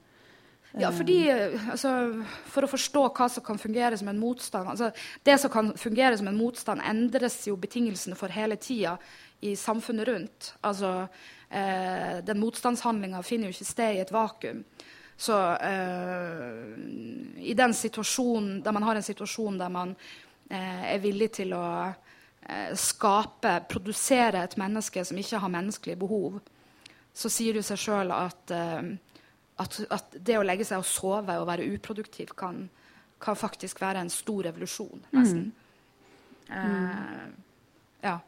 ja, 0.77 0.91
fordi 0.93 1.23
altså, 1.31 1.91
For 2.53 2.67
å 2.67 2.71
forstå 2.71 3.05
hva 3.17 3.29
som 3.33 3.45
kan 3.45 3.61
fungere 3.61 3.97
som 3.97 4.11
en 4.13 4.19
motstand 4.21 4.69
altså, 4.69 4.91
Det 5.25 5.39
som 5.41 5.53
kan 5.53 5.71
fungere 5.79 6.19
som 6.19 6.29
en 6.29 6.37
motstand, 6.37 6.85
endres 6.85 7.39
jo 7.49 7.57
betingelsene 7.61 8.19
for 8.19 8.33
hele 8.35 8.59
tida 8.61 8.97
i 9.45 9.51
samfunnet 9.57 10.09
rundt. 10.09 10.47
Altså, 10.65 10.91
eh, 11.53 12.23
den 12.25 12.39
motstandshandlinga 12.41 13.21
finner 13.23 13.51
jo 13.51 13.57
ikke 13.57 13.69
sted 13.69 13.97
i 13.97 14.01
et 14.01 14.13
vakuum. 14.13 14.63
Så 15.17 15.37
eh, 15.61 16.63
i 17.45 17.57
den 17.57 17.77
situasjonen 17.77 18.63
der 18.65 18.73
man 18.73 18.87
har 18.89 18.97
en 18.97 19.05
situasjon 19.05 19.61
der 19.61 19.73
man 19.73 19.93
eh, 20.49 20.95
er 20.95 21.05
villig 21.05 21.35
til 21.37 21.53
å 21.57 21.67
Eh, 21.67 22.06
skape, 22.79 23.53
produsere 23.71 24.45
et 24.45 24.57
menneske 24.61 25.03
som 25.05 25.19
ikke 25.19 25.41
har 25.43 25.53
menneskelige 25.53 25.99
behov, 25.99 26.39
så 27.17 27.31
sier 27.33 27.57
det 27.57 27.65
seg 27.67 27.81
sjøl 27.81 28.13
at, 28.15 28.53
uh, 28.53 28.91
at, 29.63 29.79
at, 29.91 30.19
det 30.21 30.39
å 30.39 30.45
legge 30.47 30.67
seg 30.69 30.83
og 30.83 30.89
sove 30.89 31.39
og 31.41 31.49
være 31.49 31.67
uproduktiv 31.75 32.35
kan, 32.39 32.67
kan 33.23 33.39
faktisk 33.39 33.81
være 33.83 34.05
en 34.05 34.13
stor 34.13 34.47
revolusjon, 34.51 35.03
nesten. 35.17 35.49
Mm. 35.51 36.53
Uh, 36.53 37.27
ja. 38.05 38.19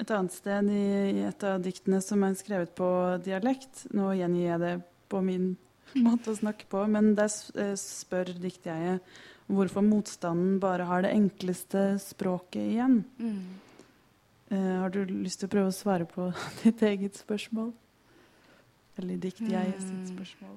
Et 0.00 0.10
annet 0.10 0.34
sted 0.34 0.70
i, 0.72 0.86
i, 1.12 1.20
et 1.28 1.44
av 1.46 1.60
diktene 1.62 2.00
som 2.02 2.24
er 2.26 2.32
skrevet 2.34 2.72
på 2.74 2.88
dialekt 3.22 3.84
Nå 3.94 4.08
gjengir 4.18 4.48
jeg 4.48 4.62
det 4.62 4.72
på 5.12 5.20
min 5.22 5.52
måte 6.06 6.32
å 6.32 6.38
snakke 6.38 6.66
på, 6.70 6.80
men 6.90 7.12
der 7.18 7.30
spør 7.78 8.32
diktjeget 8.40 9.04
hvorfor 9.46 9.84
motstanden 9.84 10.58
bare 10.60 10.86
har 10.88 11.04
det 11.04 11.12
enkleste 11.12 11.98
språket 12.00 12.62
igjen. 12.62 13.02
Mm. 13.18 13.40
Uh, 14.52 14.76
har 14.80 14.92
du 14.92 15.04
lyst 15.08 15.42
til 15.42 15.48
å 15.48 15.54
prøve 15.54 15.72
å 15.72 15.74
svare 15.74 16.06
på 16.08 16.30
ditt 16.62 16.82
eget 16.84 17.18
spørsmål? 17.20 17.72
Eller 19.00 19.18
dikt 19.18 19.42
jeg 19.42 19.74
sitt 19.80 20.04
mm. 20.04 20.12
spørsmål? 20.14 20.56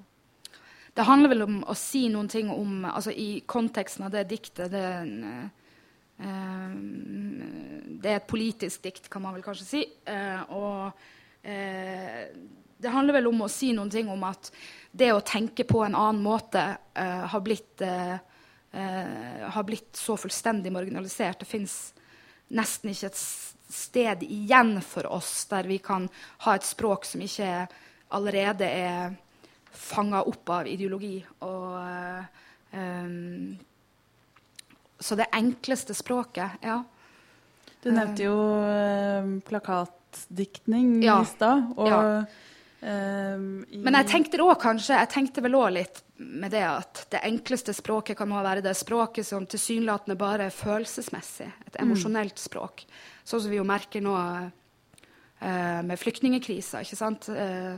Det 0.98 1.06
handler 1.06 1.34
vel 1.34 1.46
om 1.46 1.58
å 1.70 1.76
si 1.78 2.08
noen 2.10 2.30
ting 2.30 2.50
om 2.50 2.86
altså 2.90 3.12
I 3.14 3.44
konteksten 3.46 4.08
av 4.08 4.14
det 4.14 4.24
diktet 4.32 4.72
det, 4.74 4.86
uh, 6.22 6.72
det 7.98 8.14
er 8.14 8.22
et 8.22 8.30
politisk 8.30 8.88
dikt, 8.88 9.10
kan 9.14 9.26
man 9.26 9.36
vel 9.38 9.46
kanskje 9.46 9.68
si. 9.68 9.84
Uh, 10.08 10.42
og 10.58 11.04
det 11.48 12.92
handler 12.92 13.16
vel 13.16 13.30
om 13.30 13.46
å 13.46 13.48
si 13.48 13.70
noen 13.72 13.88
ting 13.94 14.10
om 14.12 14.26
at 14.28 14.50
det 14.92 15.14
å 15.14 15.22
tenke 15.24 15.64
på 15.70 15.80
en 15.86 15.96
annen 15.96 16.20
måte 16.20 16.64
har 16.92 17.44
blitt 17.46 17.80
eh, 18.72 19.46
har 19.50 19.68
blitt 19.68 19.96
så 19.98 20.18
fullstendig 20.18 20.72
marginalisert. 20.74 21.40
Det 21.40 21.50
fins 21.50 21.78
nesten 22.48 22.92
ikke 22.92 23.12
et 23.12 23.22
sted 23.68 24.24
igjen 24.24 24.78
for 24.86 25.08
oss 25.12 25.46
der 25.52 25.68
vi 25.68 25.80
kan 25.84 26.08
ha 26.46 26.56
et 26.56 26.68
språk 26.68 27.06
som 27.08 27.24
ikke 27.24 27.68
allerede 28.16 28.68
er 28.68 29.18
fanga 29.78 30.24
opp 30.28 30.50
av 30.50 30.68
ideologi. 30.70 31.20
Og, 31.46 31.76
um, 32.72 33.58
så 35.00 35.18
det 35.20 35.28
enkleste 35.36 35.94
språket, 35.98 36.64
ja. 36.64 36.82
Du 37.84 37.92
nevnte 37.94 38.26
jo 38.26 38.38
uh, 38.64 39.28
plakatdiktning 39.48 40.98
ja. 41.04 41.20
i 41.22 41.30
stad. 41.30 41.70
Ja. 41.78 42.02
Um, 42.82 43.66
Men 43.84 44.00
jeg 44.02 44.10
tenkte 44.12 44.42
også 44.42 44.62
kanskje, 44.64 44.98
jeg 45.04 45.12
tenkte 45.14 45.44
vel 45.46 45.60
òg 45.60 45.72
litt 45.78 46.02
med 46.18 46.52
det 46.52 46.64
at 46.66 47.04
det 47.14 47.22
enkleste 47.28 47.74
språket 47.78 48.18
kan 48.18 48.32
være 48.32 48.64
det 48.66 48.74
språket 48.78 49.28
som 49.28 49.46
tilsynelatende 49.46 50.18
bare 50.20 50.48
er 50.48 50.56
følelsesmessig. 50.56 51.48
Et 51.68 51.78
mm. 51.78 51.84
emosjonelt 51.86 52.42
språk. 52.42 52.86
Sånn 53.24 53.44
som 53.44 53.54
vi 53.54 53.60
jo 53.60 53.68
merker 53.68 54.02
nå 54.04 54.16
eh, 54.18 55.82
med 55.86 56.02
flyktningekrisa. 56.02 56.82
ikke 56.82 57.00
sant? 57.00 57.30
Uh, 57.30 57.78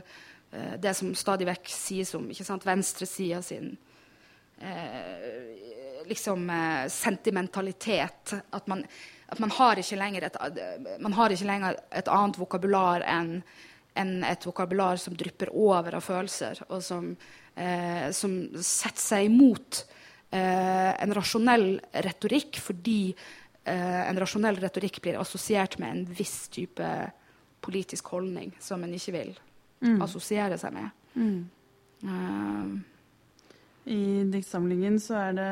det 0.50 0.96
som 0.98 1.12
stadig 1.14 1.46
vekk 1.46 1.68
sies 1.70 2.08
om 2.18 2.24
ikke 2.32 2.42
sant? 2.42 2.64
venstresida 2.66 3.38
sin 3.38 3.68
liksom 6.10 6.50
sentimentalitet. 6.90 8.32
At 8.50 8.66
man, 8.66 8.82
at 9.30 9.38
man, 9.38 9.52
har 9.54 9.78
ikke 9.78 10.00
lenger 10.00 10.26
et, 10.26 10.38
man 10.98 11.14
har 11.14 11.30
ikke 11.30 11.46
lenger 11.46 11.78
et 11.94 12.10
annet 12.10 12.40
vokabular 12.40 13.06
enn 13.06 13.36
enn 13.98 14.24
et 14.26 14.46
vokabular 14.46 15.00
som 15.00 15.16
drypper 15.18 15.50
over 15.56 15.96
av 15.98 16.04
følelser, 16.04 16.62
og 16.68 16.82
som, 16.84 17.10
eh, 17.54 18.10
som 18.14 18.36
setter 18.54 19.02
seg 19.02 19.30
imot 19.30 19.82
eh, 20.30 20.92
en 20.94 21.14
rasjonell 21.16 21.80
retorikk 22.06 22.60
fordi 22.62 23.00
eh, 23.10 24.02
en 24.06 24.20
rasjonell 24.20 24.60
retorikk 24.62 25.00
blir 25.02 25.18
assosiert 25.20 25.78
med 25.82 25.94
en 25.94 26.04
viss 26.20 26.48
type 26.54 26.90
politisk 27.60 28.12
holdning 28.14 28.54
som 28.62 28.84
en 28.84 28.94
ikke 28.96 29.16
vil 29.16 29.34
mm. 29.82 29.98
assosiere 30.04 30.58
seg 30.60 30.76
med. 30.76 30.94
Mm. 31.14 31.40
Uh, 32.00 32.78
I 33.92 34.00
diktsamlingen 34.32 34.96
så 35.02 35.18
er 35.26 35.34
det, 35.36 35.50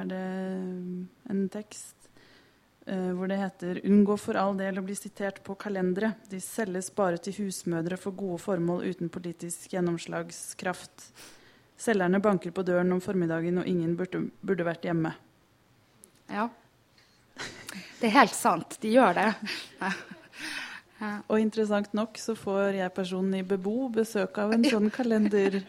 er 0.00 0.08
det 0.10 0.24
en 1.30 1.44
tekst 1.52 1.97
hvor 2.88 3.28
det 3.28 3.36
heter 3.36 3.80
Unngå 3.84 4.14
for 4.16 4.38
all 4.40 4.54
del 4.56 4.78
å 4.80 4.84
bli 4.86 4.94
sitert 4.96 5.42
på 5.44 5.56
kalendere. 5.60 6.14
De 6.30 6.40
selges 6.40 6.88
bare 6.96 7.20
til 7.20 7.36
husmødre 7.42 7.98
for 8.00 8.16
gode 8.16 8.38
formål 8.40 8.86
uten 8.88 9.10
politisk 9.12 9.74
gjennomslagskraft. 9.74 11.10
Selgerne 11.78 12.18
banker 12.22 12.50
på 12.54 12.64
døren 12.66 12.90
om 12.96 13.02
formiddagen, 13.04 13.60
og 13.60 13.68
ingen 13.70 13.92
burde, 13.98 14.24
burde 14.40 14.66
vært 14.66 14.88
hjemme. 14.88 15.12
Ja. 16.32 16.48
Det 18.00 18.08
er 18.08 18.16
helt 18.16 18.34
sant. 18.34 18.78
De 18.82 18.90
gjør 18.96 19.14
det. 19.20 19.28
Ja. 19.78 19.92
Og 21.30 21.38
interessant 21.38 21.92
nok 21.94 22.18
så 22.18 22.34
får 22.34 22.80
jeg 22.80 22.94
personen 22.96 23.36
i 23.38 23.44
Bebo 23.46 23.86
besøk 23.94 24.40
av 24.42 24.56
en 24.56 24.64
sånn 24.66 24.90
kalender. 24.90 25.60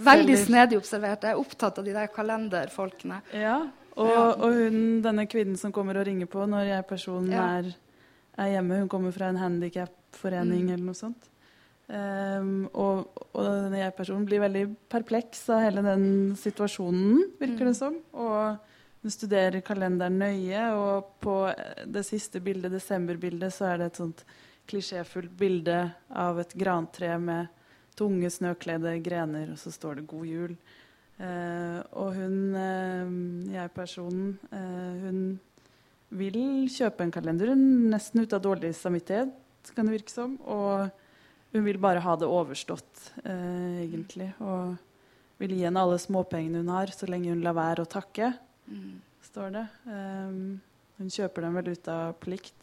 Veldig 0.00 0.36
snedig 0.40 0.78
observert. 0.78 1.26
Jeg 1.26 1.34
er 1.34 1.42
opptatt 1.42 1.80
av 1.80 1.84
de 1.84 1.92
der 1.92 2.08
kalenderfolkene. 2.14 3.20
Ja, 3.36 3.58
og, 3.98 4.44
og 4.44 4.54
hun, 4.54 4.78
denne 5.04 5.26
kvinnen 5.30 5.58
som 5.58 5.74
kommer 5.74 5.98
og 5.98 6.06
ringer 6.08 6.30
på 6.30 6.44
når 6.46 6.70
jeg 6.70 6.86
personen 6.88 7.32
er, 7.34 7.72
er, 8.36 8.52
hjemme, 8.54 8.82
hun 8.84 8.92
kommer 8.92 9.14
fra 9.14 9.32
en 9.32 9.40
handikapforening 9.40 10.68
mm. 10.68 10.72
eller 10.74 10.86
noe 10.86 10.98
sånt. 10.98 11.28
Um, 11.88 12.66
og, 12.76 13.06
og 13.32 13.46
denne 13.46 13.80
jeg-personen 13.80 14.26
blir 14.28 14.42
veldig 14.44 14.64
perpleks 14.92 15.46
av 15.54 15.62
hele 15.64 15.84
den 15.86 16.08
situasjonen, 16.36 17.22
virker 17.40 17.64
mm. 17.64 17.70
det 17.70 17.76
som. 17.78 17.96
Og 18.12 18.58
hun 19.02 19.14
studerer 19.14 19.62
kalenderen 19.64 20.18
nøye, 20.20 20.64
og 20.76 21.14
på 21.24 21.38
det 21.86 22.04
siste 22.06 22.42
bildet, 22.44 22.74
desemberbildet, 22.74 23.54
så 23.54 23.70
er 23.72 23.80
det 23.80 23.92
et 23.92 24.02
sånt 24.02 24.24
klisjéfullt 24.68 25.32
bilde 25.38 25.78
av 26.12 26.40
et 26.42 26.52
grantre 26.58 27.14
med 27.22 27.54
tunge, 27.98 28.30
snøkledde 28.30 28.98
grener, 29.02 29.54
og 29.54 29.58
så 29.58 29.72
står 29.74 30.00
det 30.00 30.06
'God 30.06 30.26
jul'. 30.26 30.56
Eh, 31.18 31.78
og 31.98 32.14
hun, 32.14 32.54
eh, 32.54 33.10
jeg-personen, 33.56 34.38
eh, 34.54 35.02
hun 35.02 35.40
vil 36.14 36.68
kjøpe 36.70 37.04
en 37.04 37.12
kalender 37.12 37.52
nesten 37.56 38.22
ut 38.22 38.32
av 38.32 38.42
dårlig 38.44 38.70
samvittighet, 38.78 39.32
kan 39.74 39.88
det 39.88 39.98
virke 39.98 40.14
som. 40.14 40.38
Og 40.46 40.90
hun 41.52 41.64
vil 41.64 41.80
bare 41.80 42.00
ha 42.04 42.14
det 42.16 42.28
overstått, 42.28 43.12
eh, 43.24 43.84
egentlig. 43.84 44.32
Og 44.40 44.76
vil 45.38 45.54
gi 45.56 45.64
henne 45.64 45.80
alle 45.80 45.98
småpengene 45.98 46.62
hun 46.62 46.72
har, 46.72 46.86
så 46.86 47.08
lenge 47.08 47.30
hun 47.32 47.42
lar 47.42 47.54
være 47.54 47.84
å 47.84 47.90
takke, 47.90 48.32
mm. 48.68 49.00
står 49.30 49.52
det. 49.52 49.66
Eh, 49.86 50.38
hun 50.98 51.14
kjøper 51.14 51.46
dem 51.46 51.54
vel 51.54 51.72
ut 51.74 51.88
av 51.88 52.14
plikt. 52.20 52.54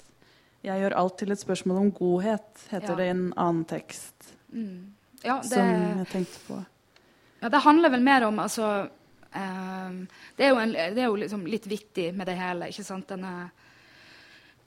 Jeg 0.66 0.82
gjør 0.82 0.96
alt 0.98 1.18
til 1.20 1.32
et 1.32 1.42
spørsmål 1.42 1.78
om 1.78 1.92
godhet, 1.94 2.48
heter 2.72 2.96
ja. 2.96 2.96
det 2.96 3.06
i 3.06 3.14
en 3.14 3.28
annen 3.38 3.66
tekst. 3.70 4.32
Mm. 4.52 4.94
Ja, 5.24 5.40
det, 5.42 5.52
som 5.52 5.68
jeg 5.68 6.08
tenkte 6.12 6.42
på. 6.48 6.58
Ja, 7.40 7.50
det 7.50 7.58
handler 7.66 7.90
vel 7.90 8.04
mer 8.04 8.24
om 8.28 8.40
altså, 8.40 8.88
eh, 9.32 9.92
Det 10.38 10.46
er 10.46 10.50
jo, 10.50 10.60
en, 10.62 10.74
det 10.74 11.02
er 11.02 11.10
jo 11.10 11.20
liksom 11.20 11.46
litt 11.48 11.68
vittig 11.68 12.12
med 12.16 12.28
det 12.28 12.38
hele. 12.40 12.70
ikke 12.72 12.86
sant? 12.88 13.10
Denne 13.10 13.50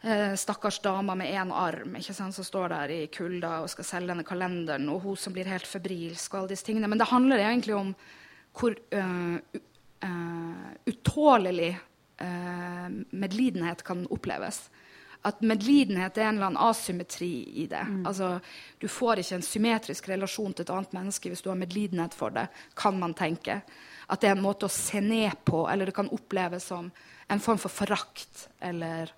eh, 0.02 0.34
stakkars 0.38 0.80
dama 0.84 1.16
med 1.18 1.32
én 1.32 1.52
arm 1.52 1.96
ikke 1.96 2.14
sant? 2.14 2.36
som 2.36 2.44
står 2.44 2.74
der 2.74 2.94
i 2.94 3.00
kulda 3.12 3.60
og 3.62 3.72
skal 3.72 3.88
selge 3.88 4.12
denne 4.12 4.26
kalenderen, 4.28 4.88
og 4.92 5.02
hun 5.06 5.16
som 5.16 5.36
blir 5.36 5.48
helt 5.48 5.66
febrilsk 5.68 6.34
og 6.34 6.42
alle 6.42 6.54
disse 6.54 6.68
tingene. 6.68 6.90
Men 6.90 7.00
det 7.00 7.10
handler 7.10 7.44
egentlig 7.44 7.76
om 7.78 7.94
hvor 8.58 8.74
uh, 8.74 9.36
uh, 10.04 10.70
utålelig 10.88 11.76
medlidenhet 13.14 13.84
kan 13.86 14.00
oppleves 14.10 14.64
at 15.26 15.40
medlidenhet 15.42 16.18
er 16.18 16.28
en 16.28 16.36
eller 16.36 16.46
annen 16.46 16.62
asymmetri 16.68 17.32
i 17.62 17.66
det. 17.66 17.82
Mm. 17.88 18.06
Altså, 18.06 18.38
du 18.78 18.86
får 18.88 19.22
ikke 19.22 19.38
en 19.38 19.46
symmetrisk 19.46 20.08
relasjon 20.12 20.54
til 20.54 20.66
et 20.66 20.72
annet 20.74 20.94
menneske 20.94 21.32
hvis 21.32 21.42
du 21.42 21.50
har 21.50 21.58
medlidenhet 21.58 22.14
for 22.16 22.34
det, 22.34 22.46
kan 22.78 22.98
man 23.00 23.16
tenke. 23.18 23.60
At 24.08 24.22
det 24.22 24.30
er 24.30 24.36
en 24.36 24.44
måte 24.44 24.68
å 24.68 24.72
se 24.72 25.02
ned 25.04 25.42
på, 25.44 25.66
eller 25.68 25.90
det 25.90 25.96
kan 25.96 26.10
oppleves 26.14 26.70
som 26.70 26.90
en 27.28 27.42
form 27.44 27.58
for 27.60 27.74
forakt. 27.74 28.46
Eller, 28.64 29.10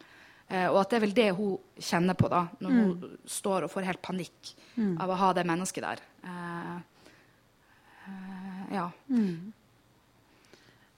eh, 0.49 0.67
og 0.71 0.81
at 0.81 0.91
det 0.91 0.99
er 0.99 1.05
vel 1.05 1.15
det 1.21 1.29
hun 1.37 1.55
kjenner 1.77 2.19
på 2.19 2.33
da, 2.33 2.47
når 2.65 2.75
mm. 2.75 2.81
hun 2.81 3.31
står 3.39 3.69
og 3.69 3.75
får 3.77 3.89
helt 3.93 4.03
panikk 4.03 4.55
mm. 4.75 4.97
av 4.97 5.13
å 5.13 5.21
ha 5.21 5.33
det 5.37 5.47
mennesket 5.53 5.87
der. 5.87 6.05
Eh, 6.25 6.77
eh, 8.09 8.61
ja. 8.81 8.91
Mm. 9.13 9.53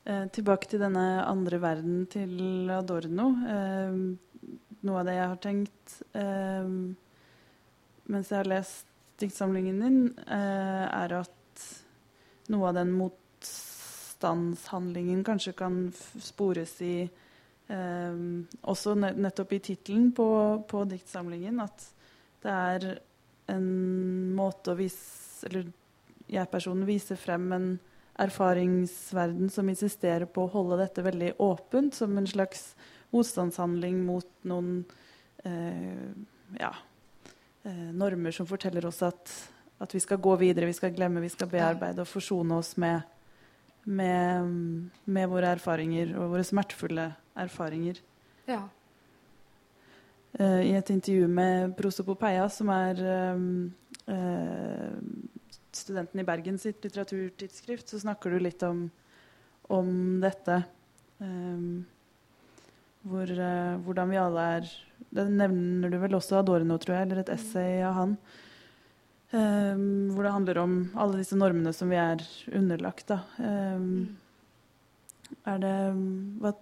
Eh, 0.05 0.27
tilbake 0.35 0.71
til 0.71 0.81
denne 0.83 1.07
andre 1.27 1.61
verden 1.62 2.07
til 2.11 2.71
Adorno. 2.75 3.33
Eh, 3.47 4.31
noe 4.87 5.01
av 5.01 5.07
det 5.07 5.14
jeg 5.16 5.31
har 5.31 5.40
tenkt 5.42 6.03
eh, 6.18 6.68
mens 8.12 8.31
jeg 8.31 8.40
har 8.40 8.49
lest 8.51 8.87
diktsamlingen 9.23 9.77
din, 9.83 10.01
eh, 10.27 10.87
er 10.88 11.12
at 11.21 11.38
noe 12.51 12.68
av 12.68 12.75
den 12.77 12.90
motstandshandlingen 12.99 15.25
kanskje 15.27 15.53
kan 15.57 15.92
spores 16.21 16.83
i 16.83 17.03
eh, 17.07 18.14
Også 18.73 18.95
nettopp 18.99 19.53
i 19.53 19.59
tittelen 19.71 20.12
på, 20.16 20.29
på, 20.68 20.85
diktsamlingen. 20.90 21.61
At 21.62 21.79
det 22.42 22.51
er 22.51 23.01
en 23.53 23.68
måte 24.35 24.71
å 24.73 24.79
vise 24.79 25.47
Eller 25.49 25.64
jeg-personen 26.33 26.87
viser 26.87 27.16
frem 27.18 27.53
en 27.55 27.79
erfaringsverden 28.23 29.51
som 29.51 29.68
insisterer 29.68 30.27
på 30.29 30.42
å 30.45 30.53
holde 30.53 30.77
dette 30.83 31.03
veldig 31.03 31.33
åpent, 31.42 31.95
som 31.97 32.18
en 32.18 32.27
slags 32.29 32.75
motstandshandling 33.12 34.01
mot 34.07 34.29
noen 34.48 34.83
eh, 35.44 36.11
ja, 36.59 36.72
eh, 37.62 37.88
normer 37.92 38.35
som 38.35 38.48
forteller 38.48 38.87
oss 38.88 39.03
at, 39.07 39.33
at, 39.79 39.94
vi 39.94 40.01
skal 40.01 40.20
gå 40.22 40.37
videre, 40.40 40.68
vi 40.70 40.77
skal 40.77 40.94
glemme, 40.96 41.22
vi 41.25 41.33
skal 41.33 41.51
bearbeide 41.53 42.05
og 42.05 42.11
forsone 42.11 42.57
oss 42.59 42.75
med, 42.81 43.03
med, 43.85 44.55
med 45.05 45.29
våre 45.33 45.53
erfaringer 45.59 46.14
og 46.16 46.37
våre 46.37 46.46
smertefulle 46.46 47.11
erfaringer. 47.42 48.01
Ja. 48.48 48.64
Uh, 50.40 50.62
I 50.64 50.72
et 50.79 50.90
intervju 50.90 51.29
med 51.29 51.77
Prosopopeia, 51.77 52.46
som 52.48 52.70
er 52.72 53.01
um, 53.37 53.72
uh, 54.09 54.96
studenten 55.77 56.22
i 56.22 56.25
Bergen 56.25 56.57
sitt 56.61 56.81
litteraturtidsskrift, 56.85 57.92
så 57.92 58.01
snakker 58.01 58.33
du 58.33 58.40
litt 58.40 58.64
om, 58.64 58.87
om 59.68 59.90
dette. 60.25 60.62
Um, 61.20 61.85
hvor, 63.09 63.29
uh, 63.29 63.81
hvordan 63.83 64.11
vi 64.12 64.21
alle 64.21 64.47
er 64.59 64.73
Det 65.12 65.27
nevner 65.29 65.91
du 65.91 65.99
vel 66.01 66.17
også 66.17 66.38
Adorno, 66.38 66.79
tror 66.81 66.97
jeg, 66.97 67.07
eller 67.07 67.23
et 67.23 67.33
essay 67.35 67.83
av 67.85 67.97
han. 67.99 68.17
Um, 69.33 70.12
hvor 70.12 70.27
det 70.27 70.33
handler 70.35 70.59
om 70.61 70.75
alle 71.01 71.23
disse 71.23 71.37
normene 71.37 71.73
som 71.77 71.93
vi 71.93 71.99
er 72.01 72.23
underlagt. 72.53 73.09
Da. 73.09 73.23
Um, 73.38 74.19
er 75.49 75.62
det 75.62 75.77
hva, 76.43 76.53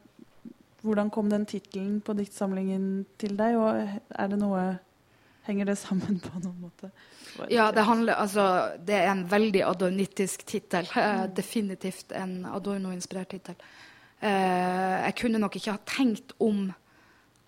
Hvordan 0.81 1.11
kom 1.13 1.29
den 1.29 1.45
tittelen 1.45 1.99
på 2.01 2.15
diktsamlingen 2.17 3.05
til 3.21 3.35
deg, 3.37 3.59
og 3.61 3.99
er 4.17 4.31
det 4.33 4.39
noe 4.41 4.63
Henger 5.47 5.71
det 5.71 5.77
sammen 5.81 6.19
på 6.21 6.41
noen 6.43 6.59
måte? 6.61 6.91
Ja, 7.49 7.71
det, 7.73 7.87
handler, 7.89 8.19
altså, 8.21 8.45
det 8.85 8.99
er 8.99 9.09
en 9.09 9.23
veldig 9.29 9.63
adornittisk 9.67 10.45
tittel. 10.47 10.87
Mm. 10.95 11.33
definitivt 11.35 12.13
en 12.13 12.45
Adorno-inspirert 12.45 13.33
tittel. 13.33 13.57
Eh, 14.21 14.97
jeg 15.07 15.17
kunne 15.23 15.41
nok 15.41 15.57
ikke 15.57 15.73
ha 15.73 15.81
tenkt 15.89 16.35
om 16.45 16.69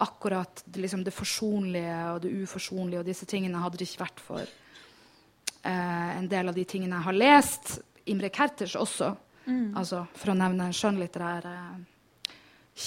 akkurat 0.02 0.62
det, 0.64 0.80
liksom, 0.80 1.04
det 1.04 1.14
forsonlige 1.14 1.96
og 2.14 2.22
det 2.24 2.32
uforsonlige 2.42 3.02
og 3.02 3.06
disse 3.06 3.28
tingene 3.28 3.60
hadde 3.62 3.78
det 3.78 3.86
ikke 3.86 4.02
vært 4.02 4.22
for 4.24 4.42
eh, 4.42 6.10
en 6.16 6.28
del 6.30 6.50
av 6.50 6.56
de 6.56 6.64
tingene 6.66 6.96
jeg 6.96 7.06
har 7.06 7.18
lest. 7.18 7.74
Imre 8.10 8.32
Kerters 8.34 8.74
også, 8.74 9.12
mm. 9.44 9.76
altså, 9.78 10.06
for 10.18 10.32
å 10.32 10.38
nevne 10.38 10.66
en 10.66 10.76
skjønnlitterær 10.76 11.48
eh, 11.52 12.32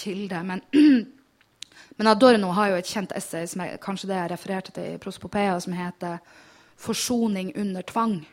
kilde. 0.02 0.42
Men, 0.50 0.66
men, 1.98 2.12
Adorno 2.12 2.52
har 2.58 2.74
jo 2.74 2.82
et 2.82 2.92
kjent 2.92 3.16
essay, 3.16 3.48
som 3.48 3.64
er, 3.64 3.78
kanskje 3.82 4.12
det 4.12 4.20
jeg 4.20 4.34
refererte 4.34 4.76
til 4.76 4.96
i 4.96 5.02
Prospopeia, 5.02 5.60
som 5.64 5.78
heter 5.78 6.18
'Forsoning 6.76 7.54
under 7.56 7.82
tvang'. 7.82 8.26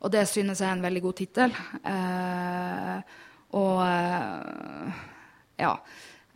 Og 0.00 0.12
det 0.12 0.28
synes 0.28 0.60
jeg 0.60 0.68
er 0.68 0.72
en 0.76 0.82
veldig 0.84 1.02
god 1.02 1.14
tittel. 1.18 1.56
Eh, 1.82 3.00
og 3.54 3.82
eh, 3.86 5.02
ja. 5.62 5.72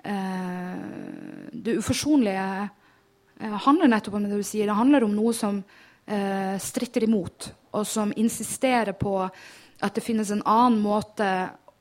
Eh, 0.05 0.77
det 1.53 1.77
uforsonlige 1.81 2.69
eh, 3.41 3.57
handler 3.67 3.91
nettopp 3.91 4.15
om 4.15 4.29
det 4.29 4.39
du 4.39 4.47
sier. 4.47 4.71
Det 4.71 4.79
handler 4.79 5.07
om 5.07 5.17
noe 5.17 5.37
som 5.37 5.63
stritter 6.11 7.05
imot, 7.07 7.45
og 7.79 7.85
som 7.87 8.11
insisterer 8.19 8.97
på 8.99 9.13
at 9.23 9.95
det 9.95 10.03
finnes 10.03 10.33
en 10.35 10.41
annen 10.43 10.81
måte 10.83 11.29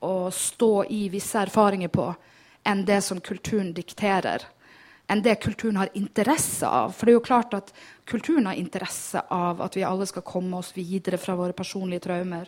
å 0.06 0.30
stå 0.30 0.84
i 0.86 1.08
visse 1.10 1.39
erfaringer 1.42 1.89
på 1.89 2.06
enn 2.70 2.84
det 2.86 3.00
som 3.02 3.18
kulturen 3.26 3.72
dikterer. 3.74 4.46
Enn 5.10 5.24
det 5.26 5.39
kulturen 5.42 5.80
har 5.82 5.89
interesse 5.98 6.68
av. 6.68 6.94
For 6.94 7.08
det 7.10 7.15
er 7.15 7.18
jo 7.18 7.26
klart 7.26 7.56
at 7.58 7.74
kulturen 8.06 8.46
har 8.52 8.60
interesse 8.60 9.24
av 9.34 9.63
at 9.65 9.80
vi 9.80 9.88
alle 9.88 10.06
skal 10.06 10.28
komme 10.28 10.62
oss 10.62 10.76
videre 10.78 11.18
fra 11.18 11.34
våre 11.39 11.58
personlige 11.58 12.06
traumer. 12.06 12.46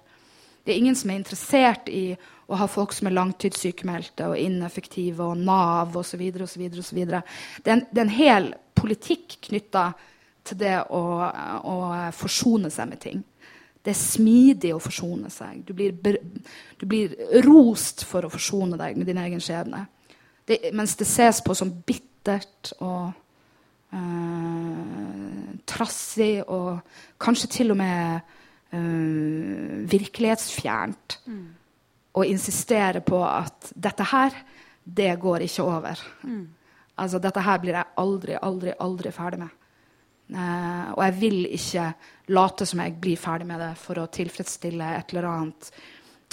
Det 0.63 0.73
er 0.73 0.77
ingen 0.77 0.95
som 0.97 1.09
er 1.09 1.19
interessert 1.21 1.89
i 1.89 2.11
å 2.51 2.57
ha 2.59 2.67
folk 2.69 2.93
som 2.93 3.07
er 3.07 3.15
langtidssykemeldte 3.15 4.27
og 4.29 4.39
ineffektive 4.39 5.25
og 5.25 5.39
Nav 5.39 5.95
osv. 5.97 6.21
Det, 6.35 7.21
det 7.63 7.71
er 7.71 8.03
en 8.03 8.13
hel 8.13 8.51
politikk 8.77 9.39
knytta 9.47 9.91
til 10.47 10.59
det 10.61 10.77
å, 10.89 11.01
å, 11.23 11.75
forsone 12.17 12.71
seg 12.73 12.89
med 12.91 13.01
ting. 13.01 13.23
Det 13.81 13.93
er 13.93 13.97
smidig 13.97 14.73
å 14.75 14.81
forsone 14.81 15.31
seg. 15.33 15.63
Du 15.65 15.73
blir, 15.77 15.95
du 16.77 16.85
blir 16.89 17.15
rost 17.47 18.05
for 18.05 18.25
å 18.25 18.33
forsone 18.33 18.77
deg 18.77 18.99
med 18.99 19.09
din 19.09 19.21
egen 19.21 19.41
skjebne. 19.41 19.85
Det, 20.45 20.59
mens 20.75 20.97
det 20.99 21.07
ses 21.09 21.41
på 21.45 21.55
som 21.57 21.71
bittert 21.87 22.73
og 22.81 23.13
eh, 23.95 25.55
trassig 25.69 26.43
og 26.45 26.81
kanskje 27.21 27.51
til 27.57 27.73
og 27.73 27.81
med 27.81 28.37
eh, 28.71 29.81
virkelighetsfjernt. 29.91 31.19
Mm. 31.25 31.47
Og 32.19 32.27
insistere 32.27 32.99
på 33.05 33.21
at 33.23 33.71
dette 33.75 34.03
her, 34.11 34.35
det 34.83 35.13
går 35.21 35.45
ikke 35.47 35.63
over. 35.63 36.01
Mm. 36.27 36.49
Altså, 36.99 37.21
dette 37.23 37.43
her 37.45 37.61
blir 37.63 37.77
jeg 37.77 37.93
aldri, 38.01 38.35
aldri, 38.35 38.73
aldri 38.79 39.13
ferdig 39.15 39.39
med. 39.45 39.57
Uh, 40.31 40.93
og 40.95 41.01
jeg 41.03 41.15
vil 41.19 41.39
ikke 41.57 41.85
late 42.31 42.65
som 42.67 42.79
jeg 42.79 42.93
blir 43.03 43.19
ferdig 43.19 43.47
med 43.49 43.59
det 43.59 43.73
for 43.79 43.99
å 43.99 44.07
tilfredsstille 44.07 44.93
et 44.95 45.11
eller 45.11 45.27
annet 45.27 45.71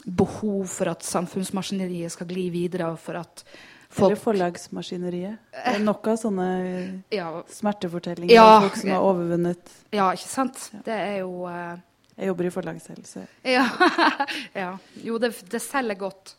behov 0.06 0.68
for 0.70 0.92
at 0.92 1.02
samfunnsmaskineriet 1.02 2.14
skal 2.14 2.28
gli 2.30 2.46
videre, 2.54 2.92
og 2.92 3.00
for 3.02 3.18
at 3.18 3.42
folk 3.88 4.12
Eller 4.12 4.20
forlagsmaskineriet. 4.22 5.40
Det 5.56 5.74
er 5.74 5.82
nok 5.82 6.06
av 6.12 6.20
sånne 6.20 6.48
ja, 7.18 7.28
smertefortellinger 7.50 8.34
Ja. 8.34 8.60
folk 8.62 8.76
som 8.76 8.94
har 8.94 9.04
overvunnet 9.08 9.74
ja, 9.96 10.10
ikke 10.12 10.28
sant? 10.28 10.68
Det 10.84 10.94
er 10.94 11.18
jo 11.22 11.48
eh, 11.50 11.80
Jeg 12.18 12.32
jobber 12.32 12.48
i 12.48 12.50
forlag 12.50 12.80
selv, 12.82 13.04
så 13.06 13.24
Ja. 13.46 13.64
ja. 14.62 14.72
Jo, 15.04 15.18
det, 15.22 15.32
det 15.52 15.62
selger 15.62 15.94
godt. 15.94 16.36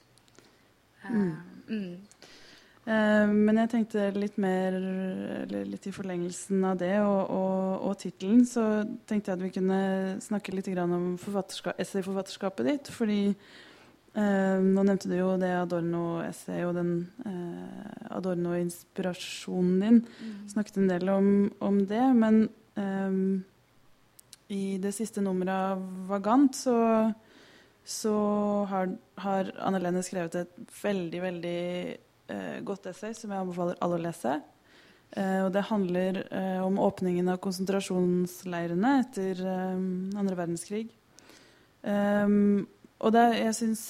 Mm. 1.07 1.35
mm. 1.67 1.93
Eh, 2.89 3.27
Men 3.27 3.61
jeg 3.61 3.71
tenkte 3.73 4.09
litt 4.15 4.37
mer 4.41 4.75
Eller 4.75 5.65
litt 5.67 5.87
i 5.87 5.93
forlengelsen 5.93 6.63
av 6.65 6.79
det 6.81 6.95
og, 7.03 7.31
og, 7.31 7.87
og 7.89 7.97
tittelen, 8.01 8.45
så 8.47 8.83
tenkte 9.07 9.31
jeg 9.31 9.37
at 9.37 9.45
vi 9.45 9.53
kunne 9.55 9.81
snakke 10.23 10.55
litt 10.55 10.69
om 10.83 11.15
forfatterska 11.21 11.75
essayforfatterskapet 11.79 12.69
ditt. 12.69 12.91
Fordi 12.93 13.21
eh, 13.29 14.57
nå 14.63 14.83
nevnte 14.83 15.11
du 15.11 15.15
jo 15.19 15.35
det 15.39 15.53
Adorno-essayet 15.61 16.67
og 16.67 16.75
den 16.79 16.93
eh, 17.29 18.09
Adorno-inspirasjonen 18.17 19.79
din. 19.85 20.01
Snakket 20.51 20.81
en 20.81 20.91
del 20.91 21.13
om, 21.13 21.31
om 21.63 21.79
det. 21.87 22.05
Men 22.19 22.43
eh, 22.75 23.21
i 24.49 24.77
det 24.81 24.91
siste 24.95 25.21
nummeret 25.21 25.73
av 25.75 25.81
Vagant 26.09 26.55
så, 26.57 26.75
så 27.85 28.13
har, 28.69 28.93
har 29.21 29.51
Anne 29.61 29.81
Lene 29.81 30.01
skrevet 30.05 30.39
et 30.41 30.55
veldig, 30.81 31.21
veldig 31.21 31.59
eh, 32.33 32.55
godt 32.65 32.89
essay 32.89 33.13
som 33.17 33.29
jeg 33.29 33.45
anbefaler 33.45 33.77
alle 33.85 33.99
å 33.99 34.05
lese. 34.07 34.39
Eh, 35.17 35.41
og 35.45 35.53
det 35.55 35.65
handler 35.69 36.21
eh, 36.29 36.59
om 36.61 36.77
åpningen 36.81 37.31
av 37.33 37.39
konsentrasjonsleirene 37.41 38.93
etter 39.01 39.41
eh, 39.41 39.79
andre 40.19 40.37
verdenskrig. 40.37 40.89
Um, 41.81 42.67
og 42.99 43.13
det, 43.15 43.21
jeg 43.39 43.55
syns 43.55 43.83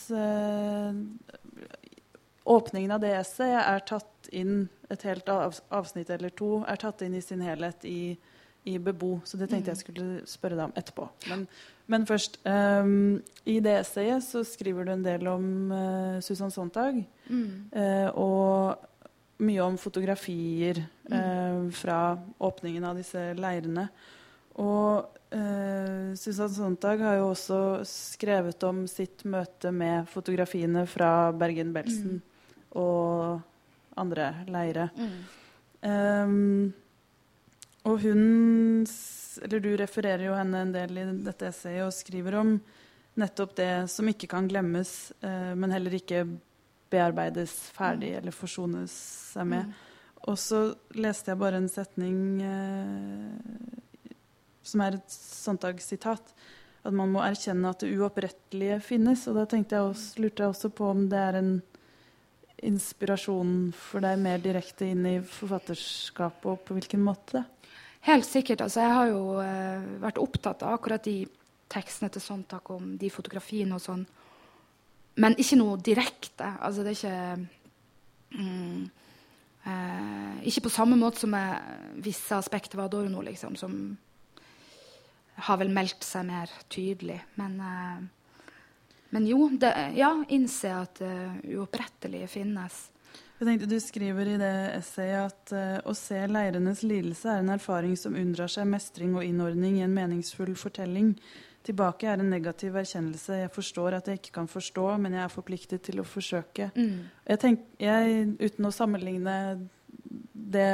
åpningen 2.46 2.92
av 2.94 3.02
det 3.02 3.16
essayet 3.18 3.64
er 3.64 3.82
tatt 3.90 4.30
inn 4.30 4.68
et 4.94 5.06
helt 5.08 5.32
avsnitt 5.34 6.12
eller 6.14 6.30
to 6.38 6.60
er 6.70 6.78
tatt 6.78 7.02
inn 7.02 7.16
i 7.18 7.24
sin 7.26 7.42
helhet 7.42 7.88
i, 7.90 8.14
i 8.70 8.78
Bebo. 8.82 9.18
Så 9.26 9.40
det 9.40 9.50
tenkte 9.52 9.74
jeg 9.74 9.82
skulle 9.82 10.22
spørre 10.30 10.58
deg 10.58 10.70
om 10.70 10.76
etterpå. 10.80 11.08
Men, 11.32 11.46
men 11.90 12.06
først. 12.10 12.40
Um, 12.46 13.20
I 13.50 13.60
det 13.66 13.80
essayet 13.82 14.26
så 14.26 14.44
skriver 14.48 14.88
du 14.88 14.94
en 14.94 15.06
del 15.06 15.28
om 15.32 15.48
uh, 15.74 16.20
Susan 16.26 16.54
Sontag. 16.54 17.02
Mm. 17.30 17.50
Uh, 17.74 18.10
og 18.20 18.88
mye 19.40 19.64
om 19.64 19.78
fotografier 19.80 20.82
uh, 21.12 21.70
fra 21.76 22.00
åpningen 22.44 22.88
av 22.90 23.00
disse 23.00 23.30
leirene. 23.40 23.88
Og 24.60 25.20
uh, 25.32 26.16
Susann 26.20 26.52
Sontag 26.52 27.04
har 27.06 27.20
jo 27.20 27.30
også 27.32 27.60
skrevet 27.88 28.64
om 28.68 28.84
sitt 28.92 29.24
møte 29.24 29.72
med 29.72 30.10
fotografiene 30.12 30.84
fra 30.90 31.32
Bergen-Belsen 31.32 32.20
og 32.80 33.40
andre 34.00 34.34
leire. 34.52 34.90
Mm. 34.96 35.20
Ehm, 35.82 36.74
og 37.88 38.02
hun 38.04 38.86
Eller 39.40 39.62
du 39.64 39.70
refererer 39.78 40.26
jo 40.26 40.36
henne 40.36 40.66
en 40.66 40.72
del 40.74 40.98
i 41.00 41.06
dette 41.24 41.48
essayet 41.48 41.86
og 41.86 41.96
skriver 41.96 42.36
om 42.42 42.58
nettopp 43.20 43.56
det 43.56 43.72
som 43.92 44.08
ikke 44.10 44.28
kan 44.32 44.48
glemmes, 44.50 45.12
eh, 45.24 45.54
men 45.56 45.72
heller 45.72 45.96
ikke 45.96 46.26
bearbeides 46.92 47.54
ferdig 47.76 48.14
eller 48.18 48.36
forsones 48.36 48.94
seg 49.34 49.48
med. 49.48 49.72
Og 50.28 50.36
så 50.40 50.62
leste 51.00 51.32
jeg 51.32 51.40
bare 51.40 51.60
en 51.62 51.72
setning 51.72 52.20
eh, 52.44 54.14
som 54.66 54.84
er 54.84 55.00
et 55.00 55.14
Sontag-sitat. 55.14 56.34
At 56.84 56.96
man 56.96 57.12
må 57.14 57.24
erkjenne 57.24 57.72
at 57.72 57.84
det 57.84 57.94
uopprettelige 57.96 58.80
finnes. 58.84 59.26
Og 59.28 59.40
da 59.40 59.46
tenkte 59.50 59.78
jeg 59.78 59.92
også, 59.92 60.24
lurte 60.24 60.44
jeg 60.44 60.54
også 60.54 60.72
på 60.76 60.92
om 60.94 61.08
det 61.12 61.20
er 61.20 61.40
en 61.40 61.54
inspirasjon 62.66 63.72
for 63.76 64.04
deg 64.04 64.20
mer 64.22 64.42
direkte 64.44 64.88
inn 64.90 65.06
i 65.08 65.18
forfatterskapet, 65.24 66.46
og 66.52 66.64
på 66.66 66.78
hvilken 66.78 67.04
måte? 67.04 67.44
Helt 68.08 68.28
sikkert. 68.28 68.64
Altså, 68.64 68.84
jeg 68.86 68.96
har 68.96 69.10
jo 69.12 69.24
eh, 69.44 69.90
vært 70.04 70.22
opptatt 70.22 70.64
av 70.64 70.78
akkurat 70.78 71.04
de 71.04 71.24
tekstene 71.70 72.10
til 72.14 72.24
Sontak 72.24 72.70
om 72.74 72.96
de 73.00 73.12
fotografiene 73.14 73.76
og 73.76 73.84
sånn. 73.84 74.06
Men 75.20 75.36
ikke 75.42 75.60
noe 75.60 75.80
direkte. 75.84 76.54
Altså, 76.64 76.86
det 76.86 76.94
er 76.94 77.00
ikke 77.00 78.40
mm, 78.40 78.84
eh, 79.68 80.38
Ikke 80.50 80.66
på 80.68 80.74
samme 80.74 81.00
måte 81.00 81.26
som 81.26 81.36
jeg, 81.36 81.80
visse 82.08 82.38
aspekter 82.38 82.80
av 82.80 82.88
Adorno, 82.88 83.22
liksom, 83.26 83.58
som 83.60 83.76
har 85.40 85.60
vel 85.60 85.72
meldt 85.72 86.04
seg 86.08 86.26
mer 86.28 86.52
tydelig. 86.72 87.20
Men, 87.40 87.60
eh, 87.60 88.08
men 89.10 89.28
jo, 89.28 89.50
det, 89.60 89.74
ja, 89.98 90.12
innse 90.30 90.72
at 90.76 91.02
det 91.02 91.56
uopprettelige 91.56 92.30
finnes. 92.30 92.80
Jeg 93.40 93.48
tenkte 93.48 93.70
Du 93.72 93.78
skriver 93.80 94.34
i 94.34 94.40
det 94.40 94.56
essayet 94.76 95.30
at 95.32 95.54
uh, 95.56 95.78
å 95.88 95.94
se 95.96 96.20
leirenes 96.28 96.82
lidelse 96.84 97.30
er 97.32 97.44
en 97.44 97.54
erfaring 97.54 97.96
som 97.98 98.18
unndrar 98.20 98.52
seg 98.52 98.68
mestring 98.68 99.14
og 99.16 99.24
innordning 99.24 99.78
i 99.80 99.86
en 99.86 99.96
meningsfull 99.96 100.52
fortelling. 100.60 101.14
Tilbake 101.64 102.10
er 102.12 102.20
en 102.20 102.32
negativ 102.32 102.76
erkjennelse. 102.80 103.40
Jeg 103.46 103.54
forstår 103.56 103.96
at 103.96 104.12
jeg 104.12 104.20
ikke 104.20 104.36
kan 104.42 104.52
forstå, 104.52 104.86
men 105.00 105.16
jeg 105.16 105.24
er 105.24 105.32
forpliktet 105.32 105.84
til 105.88 106.04
å 106.04 106.08
forsøke. 106.08 106.70
Mm. 106.76 107.08
Jeg 107.32 107.42
tenk, 107.42 107.66
jeg, 107.80 108.28
uten 108.44 108.68
å 108.68 108.76
sammenligne 108.76 109.40
det 110.34 110.70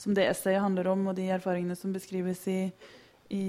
som 0.00 0.16
det 0.16 0.26
essayet 0.30 0.64
handler 0.64 0.88
om, 0.92 1.06
og 1.10 1.16
de 1.16 1.28
erfaringene 1.32 1.76
som 1.78 1.92
beskrives 1.94 2.42
i, 2.50 2.58
i 3.32 3.44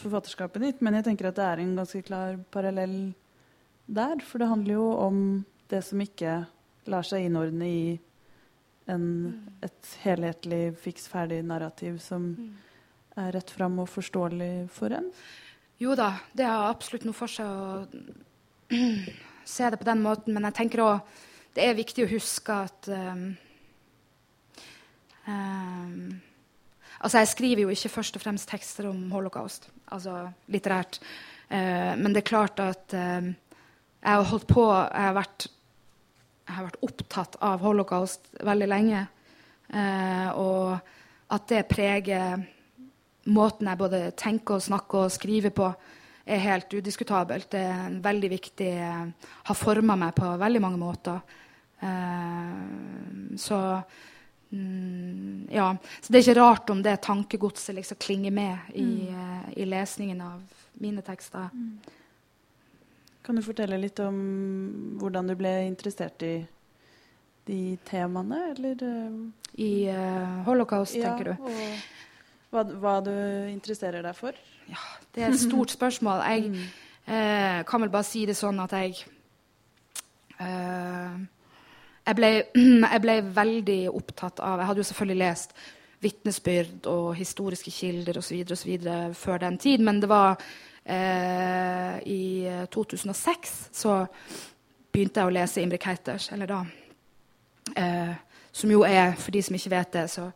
forfatterskapet 0.00 0.68
ditt, 0.68 0.84
men 0.84 0.98
jeg 0.98 1.08
tenker 1.08 1.30
at 1.30 1.40
det 1.40 1.48
er 1.48 1.64
en 1.64 1.76
ganske 1.80 2.00
klar 2.06 2.38
parallell 2.52 2.98
der. 3.86 4.20
For 4.24 4.42
det 4.42 4.50
handler 4.50 4.78
jo 4.78 4.88
om 5.06 5.18
det 5.72 5.82
som 5.84 6.00
ikke 6.00 6.42
lar 6.90 7.06
seg 7.06 7.26
innordne 7.26 7.68
i 7.68 7.86
en, 8.92 9.06
et 9.64 9.96
helhetlig, 10.04 10.74
fiks 10.80 11.08
ferdig 11.08 11.40
narrativ 11.46 11.98
som 12.04 12.28
er 13.16 13.32
rett 13.36 13.50
fram 13.54 13.78
og 13.82 13.88
forståelig 13.88 14.68
for 14.74 14.94
en. 14.96 15.08
Jo 15.80 15.94
da, 15.98 16.12
det 16.36 16.46
har 16.46 16.68
absolutt 16.68 17.06
noe 17.06 17.16
for 17.16 17.30
seg 17.30 17.48
å 17.48 17.84
se 19.54 19.70
det 19.70 19.80
på 19.80 19.88
den 19.88 20.02
måten. 20.04 20.34
Men 20.36 20.48
jeg 20.50 20.58
tenker 20.60 20.84
òg 20.84 21.16
det 21.54 21.64
er 21.68 21.76
viktig 21.78 22.04
å 22.04 22.10
huske 22.10 22.60
at 22.66 22.88
um, 22.90 23.26
um, 25.30 25.98
Altså, 27.04 27.20
jeg 27.20 27.28
skriver 27.34 27.60
jo 27.64 27.72
ikke 27.74 27.90
først 27.92 28.16
og 28.16 28.22
fremst 28.22 28.48
tekster 28.48 28.86
om 28.88 29.10
holocaust, 29.12 29.66
altså 29.92 30.22
litterært. 30.48 31.00
Uh, 31.50 31.92
men 32.00 32.14
det 32.14 32.22
er 32.22 32.30
klart 32.30 32.62
at 32.64 32.94
um, 32.96 33.34
jeg 34.04 34.20
har 34.20 34.26
holdt 34.28 34.48
på 34.50 34.64
Jeg 34.68 35.06
har 35.08 35.14
vært, 35.16 35.46
jeg 36.44 36.56
har 36.58 36.66
vært 36.66 36.82
opptatt 36.84 37.36
av 37.40 37.62
holocaust 37.64 38.28
veldig 38.44 38.68
lenge. 38.68 39.06
Eh, 39.72 40.28
og 40.36 40.76
at 41.32 41.46
det 41.48 41.62
preger 41.70 42.44
måten 43.32 43.70
jeg 43.70 43.80
både 43.80 44.00
tenker, 44.20 44.58
og 44.58 44.66
snakker 44.66 45.06
og 45.06 45.14
skriver 45.14 45.54
på, 45.56 45.70
er 46.24 46.44
helt 46.44 46.72
udiskutabelt. 46.76 47.48
Det 47.52 47.62
er 47.64 47.86
en 47.86 48.00
veldig 48.04 48.30
viktig 48.32 48.72
Har 49.44 49.56
forma 49.56 49.96
meg 49.96 50.14
på 50.16 50.36
veldig 50.40 50.60
mange 50.60 50.80
måter. 50.80 51.20
Eh, 51.80 53.36
så 53.40 53.80
mm, 54.50 55.48
Ja. 55.50 55.76
Så 56.00 56.12
det 56.12 56.18
er 56.18 56.28
ikke 56.28 56.40
rart 56.40 56.70
om 56.70 56.82
det 56.82 57.00
tankegodset 57.00 57.74
liksom 57.74 57.96
klinger 58.00 58.30
med 58.30 58.58
i, 58.74 59.08
mm. 59.10 59.52
i 59.56 59.64
lesningen 59.64 60.20
av 60.20 60.40
mine 60.80 61.02
tekster. 61.02 61.48
Kan 63.24 63.38
du 63.38 63.42
fortelle 63.42 63.78
litt 63.80 63.98
om 64.04 64.16
hvordan 65.00 65.30
du 65.30 65.34
ble 65.38 65.52
interessert 65.66 66.22
i 66.26 66.34
de 67.48 67.58
temaene, 67.88 68.50
eller? 68.54 68.82
eh, 68.84 69.62
I 69.64 69.70
uh, 69.88 70.42
holocaust, 70.48 70.96
ja, 70.98 71.12
tenker 71.14 71.32
du? 71.32 71.44
og 71.44 72.54
hva, 72.54 72.62
hva 72.82 72.94
du 73.04 73.12
interesserer 73.50 74.04
deg 74.04 74.16
for? 74.16 74.36
Ja, 74.70 74.80
Det 75.14 75.24
er 75.24 75.32
et 75.32 75.40
stort 75.40 75.72
spørsmål. 75.78 76.22
Jeg 76.30 76.50
Mm. 76.50 76.64
uh, 77.08 77.62
kan 77.68 77.80
vel 77.84 77.90
bare 77.92 78.04
si 78.08 78.24
det 78.26 78.36
sånn 78.36 78.60
at 78.64 78.72
jeg 78.72 78.94
uh, 80.40 81.16
jeg, 82.06 82.16
ble, 82.18 82.30
jeg 82.94 83.00
ble 83.04 83.16
veldig 83.36 83.80
opptatt 83.92 84.40
av 84.44 84.60
Jeg 84.60 84.68
hadde 84.70 84.80
jo 84.84 84.88
selvfølgelig 84.90 85.20
lest 85.24 85.56
vitnesbyrd 86.04 86.86
og 86.92 87.14
historiske 87.16 87.70
kilder 87.72 88.18
osv. 88.20 88.44
før 89.16 89.38
den 89.40 89.56
tid, 89.58 89.80
men 89.80 90.00
det 90.00 90.08
var 90.08 90.36
eh, 90.84 91.96
i 92.06 92.22
2006 92.70 93.54
så 93.72 94.04
begynte 94.94 95.20
jeg 95.20 95.30
å 95.30 95.34
lese 95.34 95.62
Imre 95.64 95.80
Keiters, 95.82 96.30
eller 96.34 96.50
da. 96.50 96.60
Eh, 97.74 98.14
som 98.54 98.70
jo 98.70 98.84
er, 98.86 99.16
for 99.18 99.34
de 99.34 99.42
som 99.42 99.56
ikke 99.56 99.72
vet 99.72 99.96
det, 99.96 100.04
så, 100.12 100.28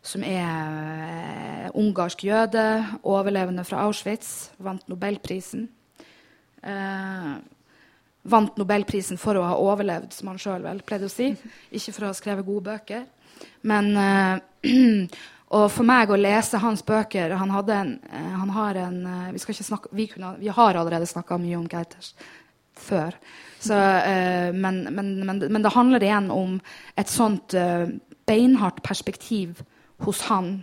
som 0.00 0.24
er 0.24 0.46
eh, 0.46 1.66
ungarsk 1.76 2.24
jøde, 2.24 2.64
overlevende 3.04 3.66
fra 3.68 3.84
Auschwitz, 3.84 4.50
vant 4.64 4.86
Nobelprisen. 4.88 5.66
Eh, 6.64 7.34
vant 8.32 8.56
Nobelprisen 8.60 9.20
for 9.20 9.36
å 9.36 9.44
ha 9.44 9.58
overlevd, 9.60 10.14
som 10.16 10.32
han 10.32 10.40
sjøl 10.40 10.64
vel 10.64 10.80
pleide 10.86 11.10
å 11.10 11.12
si. 11.12 11.34
Ikke 11.76 11.92
for 11.92 12.06
å 12.06 12.14
ha 12.14 12.16
skrevet 12.16 12.48
gode 12.48 12.70
bøker. 12.70 13.04
Men 13.68 13.92
eh, 14.00 14.64
Og 15.50 15.66
for 15.74 15.86
meg 15.86 16.10
å 16.10 16.18
lese 16.18 16.60
hans 16.62 16.84
bøker 16.86 17.34
Han, 17.40 17.50
en, 17.50 17.96
eh, 18.06 18.34
han 18.38 18.52
har 18.54 18.78
en 18.78 19.00
eh, 19.06 19.32
vi, 19.34 19.40
snakke, 19.54 19.90
vi, 19.92 20.06
kunne, 20.12 20.36
vi, 20.38 20.48
har 20.48 20.78
allerede 20.78 21.08
snakka 21.10 21.38
mye 21.42 21.58
om 21.58 21.66
Gauters 21.68 22.14
før. 22.80 23.12
Så, 23.60 23.76
uh, 23.76 24.54
men, 24.56 24.86
men, 24.88 25.08
men, 25.26 25.40
men, 25.52 25.60
det 25.60 25.72
handler 25.74 26.00
igjen 26.00 26.30
om 26.32 26.54
et 26.96 27.10
sånt 27.12 27.52
uh, 27.52 27.90
beinhardt 28.24 28.78
perspektiv 28.86 29.60
hos 30.06 30.22
han. 30.30 30.62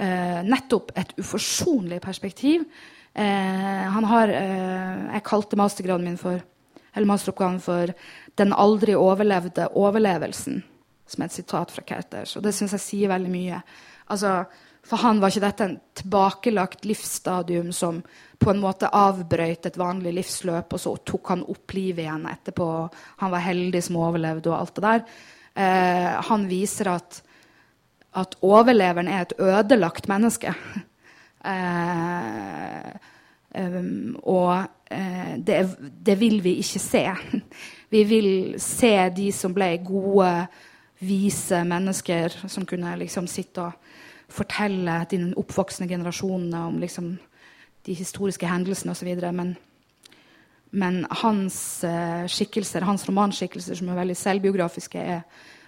Uh, 0.00 0.40
nettopp 0.46 0.94
et 0.96 1.12
uforsonlig 1.20 2.00
perspektiv. 2.00 2.64
han 3.12 4.04
har 4.06 4.30
Jeg 4.30 5.22
kalte 5.26 5.58
mastergraden 5.58 6.06
min 6.06 6.16
for 6.16 6.40
eller 6.94 7.06
masteroppgaven 7.06 7.60
for 7.60 7.92
'Den 8.34 8.52
aldri 8.52 8.94
overlevde 8.94 9.68
overlevelsen', 9.74 10.62
som 11.06 11.22
er 11.22 11.24
et 11.24 11.32
sitat 11.32 11.70
fra 11.70 11.82
Kerters. 11.82 12.36
Og 12.36 12.42
det 12.42 12.54
syns 12.54 12.72
jeg 12.72 12.80
sier 12.80 13.08
veldig 13.08 13.30
mye. 13.30 13.62
Altså, 14.10 14.44
for 14.86 15.02
han 15.04 15.20
var 15.20 15.32
ikke 15.32 15.44
dette 15.44 15.66
en 15.66 15.76
tilbakelagt 16.00 16.86
livsstadium 16.88 17.70
som 17.76 18.00
på 18.40 18.52
en 18.52 18.62
måte 18.62 18.88
avbrøt 18.96 19.68
et 19.68 19.78
vanlig 19.78 20.14
livsløp, 20.16 20.72
og 20.72 20.80
så 20.80 20.94
tok 21.06 21.34
han 21.34 21.44
opp 21.52 21.74
livet 21.76 22.06
igjen 22.06 22.26
etterpå. 22.30 22.68
Han 23.22 23.34
var 23.34 23.44
heldig 23.44 23.82
som 23.84 24.00
overlevde, 24.00 24.50
og 24.50 24.58
alt 24.58 24.74
det 24.78 24.86
der. 24.86 25.04
Eh, 25.60 26.10
han 26.30 26.48
viser 26.50 26.94
at, 26.94 27.20
at 28.16 28.36
overleveren 28.40 29.10
er 29.12 29.26
et 29.26 29.36
ødelagt 29.38 30.08
menneske. 30.10 30.54
eh, 31.52 32.92
um, 33.60 34.16
og 34.24 34.70
Eh, 34.90 35.38
det, 35.38 35.76
det, 35.78 36.14
vil 36.18 36.40
vi 36.44 36.56
ikke 36.58 36.78
se. 36.78 37.04
Vi 37.90 38.04
vil 38.04 38.54
se 38.62 38.94
de 39.16 39.32
som 39.34 39.54
ble 39.54 39.72
gode, 39.82 40.46
vise 41.00 41.62
mennesker 41.64 42.34
som 42.48 42.66
kunne 42.68 42.92
liksom 43.00 43.28
sitte 43.30 43.64
og 43.64 43.90
fortelle 44.30 45.00
de 45.10 45.20
oppvoksende 45.40 45.88
generasjonene 45.90 46.60
om 46.68 46.78
liksom 46.80 47.14
de 47.86 47.96
historiske 47.96 48.46
hendelsene 48.46 48.92
osv. 48.92 49.08
Men, 49.34 49.54
men 50.70 51.00
hans 51.22 51.56
uh, 51.88 52.26
skikkelser, 52.30 52.84
hans 52.86 53.06
romanskikkelser, 53.08 53.78
som 53.80 53.88
er 53.90 54.02
veldig 54.02 54.18
selvbiografiske, 54.20 55.00
er 55.00 55.24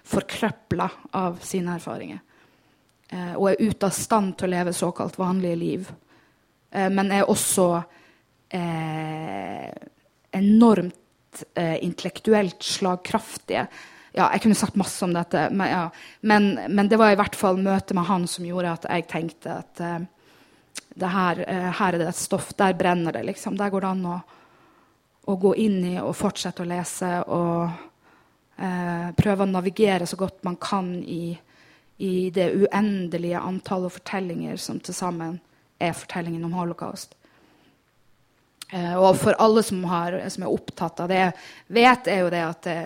forkrøpla 0.07 0.87
av 1.17 1.41
sine 1.43 1.75
erfaringer. 1.79 2.21
Uh, 3.11 3.33
og 3.33 3.49
er 3.49 3.65
ute 3.65 3.89
av 3.89 3.97
stand 3.97 4.37
til 4.37 4.47
å 4.47 4.53
leve 4.53 4.75
såkalt 4.77 5.17
vanlige 5.19 5.59
liv. 5.59 5.91
Uh, 6.71 6.87
men 6.93 7.11
er 7.11 7.27
også 7.29 7.67
eh, 8.53 9.71
enormt 10.31 11.43
eh, 11.55 11.83
intellektuelt 11.83 12.63
slagkraftige. 12.63 13.67
Ja, 14.13 14.27
jeg 14.29 14.43
kunne 14.43 14.57
sagt 14.57 14.75
masse 14.77 15.01
om 15.05 15.13
dette, 15.15 15.47
men, 15.49 15.69
ja. 15.71 15.85
men, 16.21 16.51
men, 16.69 16.89
det 16.89 16.99
var 17.01 17.13
i 17.13 17.17
hvert 17.17 17.35
fall 17.37 17.57
møtet 17.57 17.95
med 17.97 18.05
han 18.05 18.27
som 18.29 18.45
gjorde 18.45 18.75
at 18.75 18.83
jeg 18.85 19.07
tenkte 19.09 19.55
at 19.63 19.81
eh, 19.81 20.03
her, 21.01 21.41
eh, 21.47 21.69
her, 21.79 21.95
er 21.95 21.97
det 21.97 22.11
et 22.11 22.19
stoff. 22.19 22.51
Der 22.59 22.75
brenner 22.77 23.15
det, 23.15 23.23
liksom. 23.31 23.57
Der 23.57 23.73
går 23.73 23.81
det 23.81 23.89
an 23.89 24.05
å, 24.11 24.19
å 25.25 25.37
gå 25.41 25.55
inn 25.63 25.79
i 25.95 25.95
og 26.01 26.13
fortsette 26.19 26.61
å 26.61 26.69
lese 26.69 27.09
og 27.25 27.73
eh, 28.61 29.09
prøve 29.17 29.47
å 29.47 29.49
navigere 29.49 30.05
så 30.09 30.19
godt 30.19 30.45
man 30.45 30.59
kan 30.61 30.93
i, 31.01 31.33
i 31.97 32.13
det 32.35 32.51
uendelige 32.53 33.41
antallet 33.41 33.97
fortellinger 33.97 34.61
som 34.61 34.77
til 34.77 34.93
sammen 34.93 35.39
er 35.81 35.97
fortellingen 35.97 36.45
om 36.45 36.53
holocaust. 36.53 37.17
Uh, 38.73 38.95
og 38.97 39.11
for 39.21 39.37
alle 39.41 39.61
som, 39.61 39.83
har, 39.85 40.15
som, 40.33 40.45
er 40.45 40.53
opptatt 40.53 41.03
av 41.03 41.11
det, 41.11 41.25
vet 41.69 42.07
er 42.09 42.23
jo 42.23 42.29
det 42.33 42.39
at 42.41 42.63
det, 42.65 42.77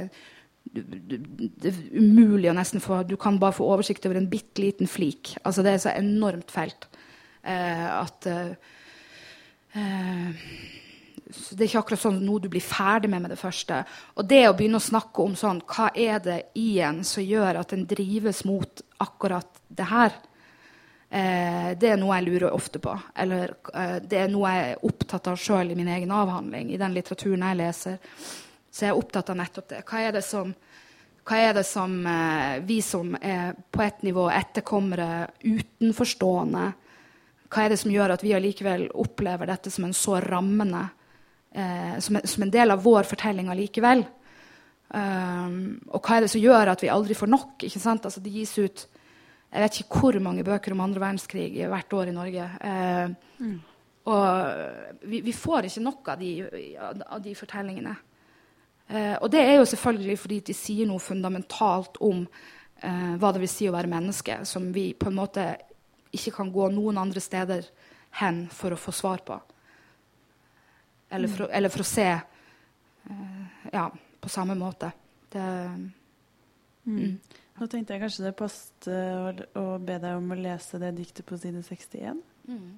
det, 0.74 1.70
er 1.70 1.78
umulig 1.98 2.50
å 2.52 2.56
nesten 2.58 2.82
få 2.84 3.02
Du 3.08 3.16
kan 3.20 3.40
bare 3.40 3.56
få 3.58 3.68
oversikt 3.68 4.06
over 4.08 4.20
en 4.20 4.30
bitte 4.30 4.62
liten 4.64 4.90
flik. 4.90 5.36
Altså 5.44 5.66
det 5.66 5.76
er 5.76 5.84
så 5.84 5.94
enormt 5.96 6.52
felt 6.54 6.88
eh, 7.44 7.88
at 7.88 8.28
uh, 8.28 8.52
Det 9.74 11.60
er 11.60 11.68
ikke 11.68 11.84
akkurat 11.84 12.04
sånn 12.04 12.22
noe 12.26 12.44
du 12.44 12.50
blir 12.52 12.64
ferdig 12.64 13.12
med 13.12 13.26
med 13.26 13.36
det 13.36 13.42
første. 13.42 13.84
Og 14.18 14.28
det 14.30 14.46
å 14.48 14.56
begynne 14.58 14.82
å 14.82 14.88
snakke 14.88 15.26
om 15.26 15.36
sånn 15.40 15.62
Hva 15.68 15.92
er 15.94 16.24
det 16.24 16.40
i 16.60 16.80
en 16.86 17.04
som 17.08 17.26
gjør 17.26 17.62
at 17.62 17.76
en 17.76 17.88
drives 17.90 18.44
mot 18.48 18.84
akkurat 19.04 19.62
det 19.68 19.92
her? 19.92 20.18
Eh, 21.10 21.70
det 21.80 21.94
er 21.94 22.00
noe 22.00 22.18
jeg 22.18 22.28
lurer 22.28 22.56
ofte 22.56 22.82
på. 22.84 22.92
Eller 23.16 23.54
eh, 23.74 23.98
det 24.04 24.26
er 24.26 24.32
noe 24.32 24.52
jeg 24.52 24.74
er 24.74 24.84
opptatt 24.90 25.30
av 25.32 25.40
sjøl 25.40 25.72
i 25.72 25.78
min 25.80 25.92
egen 25.94 26.12
avhandling. 26.12 26.74
I 26.74 26.80
den 26.82 26.96
litteraturen 26.98 27.46
jeg 27.48 27.60
leser, 27.62 28.18
så 28.78 28.86
er 28.86 28.92
jeg 28.92 29.02
opptatt 29.02 29.32
av 29.34 29.40
nettopp 29.40 29.70
det. 29.72 29.80
Hva 29.90 30.02
er 30.06 30.12
det 30.13 30.22
som, 30.26 30.52
er 31.34 31.56
det 31.58 31.63
som 31.66 31.96
eh, 32.06 32.58
vi 32.68 32.78
som 32.86 33.16
er 33.18 33.56
på 33.74 33.82
et 33.82 34.04
nivå 34.06 34.28
etterkommere, 34.30 35.28
utenforstående 35.42 36.68
Hva 37.48 37.63
er 37.63 37.74
det 37.74 37.80
som 37.82 37.92
gjør 37.94 38.13
at 38.13 38.26
vi 38.26 38.36
allikevel 38.38 38.90
opplever 38.94 39.50
dette 39.50 39.72
som 39.74 39.88
en 39.88 39.96
så 39.98 40.20
rammende 40.22 40.84
eh, 41.56 41.98
som, 42.04 42.20
som, 42.24 42.46
en, 42.46 42.54
del 42.54 42.76
av 42.76 42.84
vår 42.86 43.10
fortelling 43.10 43.50
allikevel? 43.50 44.06
Um, 44.88 45.82
og 45.92 46.00
hva 46.00 46.16
er 46.16 46.24
det 46.24 46.30
som 46.32 46.40
gjør 46.40 46.70
at 46.72 46.84
vi 46.86 46.92
aldri 46.92 47.16
får 47.18 47.28
nok? 47.28 47.66
ikke 47.68 47.82
sant? 47.82 48.06
Altså, 48.08 48.22
det 48.24 48.32
gis 48.32 48.54
ut 48.60 48.86
jeg 49.48 49.63
vet 49.63 49.80
ikke 49.80 50.02
hvor 50.02 50.18
mange 50.20 50.44
bøker 50.44 50.74
om 50.76 50.84
andre 50.84 51.02
verdenskrig 51.02 51.50
hvert 51.72 51.94
år 51.96 52.12
i 52.12 52.16
Norge. 52.16 52.48
Eh, 52.68 53.12
mm. 53.40 53.58
Og 54.12 55.08
vi, 55.08 55.22
vi, 55.24 55.34
får 55.36 55.68
ikke 55.68 55.84
nok 55.84 56.12
av 56.13 56.20
de, 56.20 56.32
av 56.78 57.22
de 57.24 57.34
fortellingene. 57.36 57.96
Eh, 58.88 59.15
og 59.19 59.32
det 59.32 59.41
er 59.43 59.58
jo 59.58 59.65
selvfølgelig 59.67 60.19
fordi 60.19 60.39
de 60.47 60.56
sier 60.56 60.88
noe 60.88 61.04
fundamentalt 61.04 62.00
om 62.08 62.23
eh, 62.23 63.15
hva 63.19 63.34
det 63.36 63.43
vil 63.43 63.52
si 63.52 63.67
å 63.67 63.76
være 63.76 63.91
menneske, 63.91 64.39
som 64.47 64.69
vi 64.76 64.93
på 64.95 65.10
en 65.10 65.17
måte 65.17 65.47
ikke 66.15 66.38
kan 66.39 66.52
gå 66.54 66.69
noen 66.71 67.00
andre 67.02 67.23
steder 67.23 67.67
hen 68.21 68.45
for 68.54 68.73
å 68.73 68.80
få 68.80 68.93
svar 68.95 69.23
på. 69.28 69.38
Eller 71.12 71.32
for, 71.32 71.52
eller 71.52 71.71
for 71.71 71.84
å 71.84 71.88
se 71.88 72.08
eh, 72.13 73.43
ja, 73.73 73.89
på 73.91 74.32
samme 74.32 74.56
måte. 74.60 74.93
Det, 75.32 75.43
mm. 75.43 75.91
mm. 76.95 77.43
Nå 77.58 77.67
tenkte 77.67 77.95
jeg 77.95 78.06
kanskje 78.06 78.28
det 78.28 78.36
passet 78.39 78.88
å, 78.91 79.32
å, 79.60 79.65
be 79.84 80.00
deg 80.00 80.15
om 80.15 80.32
å 80.32 80.39
lese 80.39 80.80
det 80.80 80.93
diktet 80.95 81.28
på 81.28 81.39
side 81.41 81.63
61. 81.65 82.23
Mm. 82.47 82.76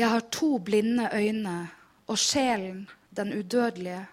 Jeg 0.00 0.08
har 0.08 0.30
to 0.32 0.56
blinde 0.64 1.10
øyne 1.12 1.68
og 2.08 2.18
sjelen 2.18 2.86
den 3.16 3.34
udødelige. 3.36 4.06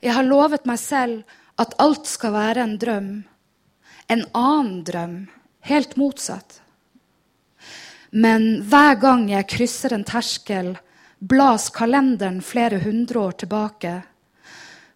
Jeg 0.00 0.14
har 0.16 0.24
lovet 0.24 0.64
meg 0.64 0.78
selv 0.80 1.18
at 1.60 1.74
alt 1.82 2.08
skal 2.08 2.32
være 2.32 2.64
en 2.64 2.78
drøm. 2.80 3.10
En 4.10 4.24
annen 4.34 4.78
drøm, 4.86 5.16
helt 5.68 5.96
motsatt. 6.00 6.62
Men 8.10 8.62
hver 8.64 8.96
gang 9.02 9.28
jeg 9.30 9.48
krysser 9.52 9.92
en 9.94 10.06
terskel, 10.08 10.72
blas 11.20 11.68
kalenderen 11.74 12.40
flere 12.40 12.80
hundre 12.80 13.20
år 13.20 13.36
tilbake. 13.44 13.92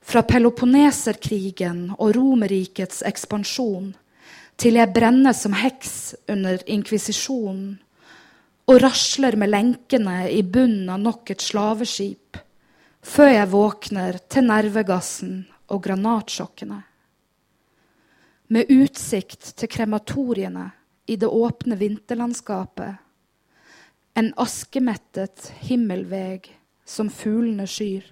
Fra 0.00 0.22
Peloponneserkrigen 0.22 1.90
og 1.98 2.16
Romerrikets 2.16 3.04
ekspansjon 3.06 3.92
til 4.56 4.80
jeg 4.80 4.92
brenner 4.94 5.36
som 5.36 5.52
heks 5.58 6.14
under 6.30 6.62
inkvisisjonen 6.70 7.74
og 8.64 8.80
rasler 8.80 9.36
med 9.36 9.52
lenkene 9.52 10.24
i 10.32 10.40
bunnen 10.42 10.88
av 10.92 11.02
nok 11.02 11.34
et 11.34 11.44
slaveskip, 11.44 12.38
før 13.04 13.30
jeg 13.34 13.50
våkner 13.52 14.18
til 14.32 14.48
nervegassen 14.48 15.36
og 15.68 15.82
granatsjokkene. 15.84 16.80
Med 18.54 18.72
utsikt 18.72 19.52
til 19.58 19.70
krematoriene 19.72 20.70
i 21.08 21.16
det 21.20 21.28
åpne 21.28 21.76
vinterlandskapet, 21.80 23.00
en 24.14 24.30
askemettet 24.40 25.50
himmelveg 25.66 26.48
som 26.86 27.10
fuglene 27.10 27.66
skyr. 27.68 28.06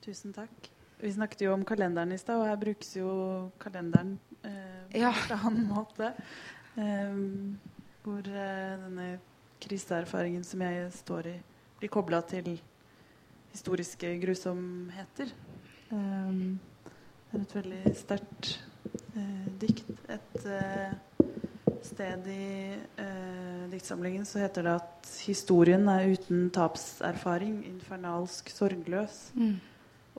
Tusen 0.00 0.32
takk. 0.34 0.59
Vi 1.00 1.12
snakket 1.12 1.40
jo 1.46 1.52
om 1.54 1.64
kalenderen 1.64 2.12
i 2.12 2.18
stad, 2.20 2.40
og 2.42 2.48
her 2.50 2.58
brukes 2.60 2.94
jo 2.98 3.10
kalenderen 3.62 4.18
eh, 4.44 5.00
Ja. 5.00 5.12
på 5.12 5.32
en 5.34 5.46
annen 5.48 5.68
måte. 5.70 6.12
Eh, 6.76 7.20
hvor 8.04 8.26
eh, 8.28 8.74
denne 8.84 9.06
kriseerfaringen 9.60 10.44
som 10.44 10.60
jeg 10.64 10.90
står 10.92 11.26
i, 11.32 11.36
blir 11.80 11.92
kobla 11.92 12.20
til 12.28 12.58
historiske 13.52 14.14
grusomheter. 14.22 15.32
Eh, 15.90 16.42
det 17.30 17.38
er 17.38 17.44
et 17.46 17.54
veldig 17.60 17.94
sterkt 17.96 18.52
eh, 19.16 19.48
dikt. 19.62 19.90
Et 20.10 20.46
eh, 20.46 20.92
sted 21.86 22.26
i 22.28 22.76
eh, 23.00 23.64
diktsamlingen 23.72 24.26
så 24.28 24.42
heter 24.44 24.66
det 24.68 24.76
at 24.82 25.10
historien 25.24 25.88
er 25.88 26.10
uten 26.12 26.48
tapserfaring, 26.54 27.62
infernalsk 27.70 28.50
sorgløs. 28.52 29.30
Mm. 29.34 29.56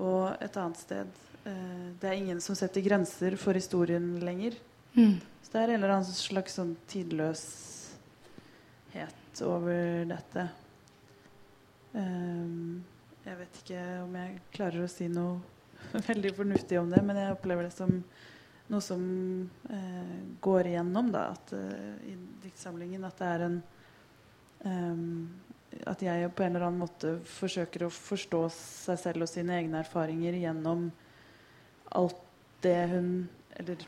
Og 0.01 0.33
et 0.41 0.57
annet 0.57 0.79
sted 0.81 1.07
eh, 1.45 1.87
Det 2.01 2.07
er 2.09 2.17
ingen 2.17 2.41
som 2.43 2.55
setter 2.57 2.81
grenser 2.85 3.37
for 3.39 3.53
historien 3.57 4.19
lenger. 4.23 4.53
Mm. 4.95 5.19
Så 5.41 5.53
det 5.53 5.59
er 5.61 5.69
en 5.69 5.79
eller 5.81 5.93
annen 5.97 6.15
slags 6.15 6.53
sånn 6.57 6.75
tidløshet 6.91 7.91
over 9.45 10.05
dette. 10.09 10.43
Um, 11.91 12.83
jeg 13.25 13.35
vet 13.39 13.53
ikke 13.61 13.81
om 14.03 14.15
jeg 14.15 14.41
klarer 14.55 14.83
å 14.85 14.91
si 14.91 15.07
noe 15.11 15.39
veldig 16.09 16.31
fornuftig 16.37 16.79
om 16.79 16.89
det, 16.91 17.01
men 17.03 17.17
jeg 17.19 17.35
opplever 17.35 17.63
det 17.67 17.75
som 17.75 17.91
noe 18.71 18.83
som 18.83 19.01
eh, 19.67 20.19
går 20.39 20.69
igjennom 20.69 21.11
da, 21.11 21.21
at, 21.33 21.51
uh, 21.51 21.95
i 22.07 22.15
diktsamlingen. 22.45 23.03
At 23.03 23.17
det 23.19 23.27
er 23.27 23.41
en 23.49 23.57
ehm, 24.63 25.27
At 25.87 26.01
jeg 26.03 26.31
på 26.35 26.43
en 26.43 26.55
eller 26.55 26.67
annen 26.67 26.83
måte 26.83 27.13
forsøker 27.25 27.85
å 27.85 27.93
forstå 27.93 28.41
seg 28.53 28.99
selv 28.99 29.25
og 29.25 29.31
sine 29.31 29.55
egne 29.57 29.79
erfaringer 29.81 30.35
gjennom 30.37 30.89
alt 31.95 32.19
det 32.61 32.89
hun 32.91 33.29
Eller 33.59 33.85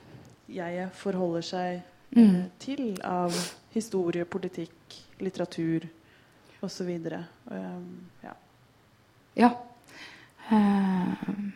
jeg 0.51 0.89
forholder 0.93 1.41
seg 1.41 1.75
eh, 1.75 1.89
Mm. 2.15 2.49
til 2.59 3.01
av 3.03 3.33
historie, 3.73 4.25
politikk, 4.25 4.97
litteratur 5.19 5.87
osv. 6.61 6.89
Um, 7.49 8.05
ja. 8.23 8.33
Ja. 9.35 9.49
Uh, 10.51 11.49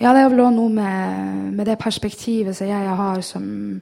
ja, 0.00 0.12
det 0.12 0.20
er 0.20 0.28
vel 0.28 0.40
også 0.40 0.56
noe 0.56 0.72
med, 0.72 1.52
med 1.56 1.66
det 1.66 1.78
perspektivet 1.78 2.56
som 2.56 2.68
jeg 2.68 2.96
har, 3.00 3.20
som, 3.20 3.80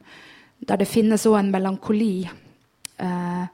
der 0.58 0.76
det 0.76 0.88
finnes 0.90 1.26
òg 1.26 1.38
en 1.38 1.50
melankoli. 1.50 2.28
Eh, 2.98 3.44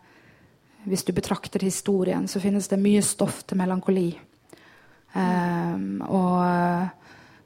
hvis 0.85 1.05
du 1.05 1.13
betrakter 1.13 1.65
historien, 1.65 2.29
så 2.29 2.41
finnes 2.41 2.69
det 2.69 2.81
mye 2.81 3.03
stoff 3.03 3.43
til 3.49 3.59
melankoli. 3.61 4.11
Um, 5.15 6.03
og 6.03 6.41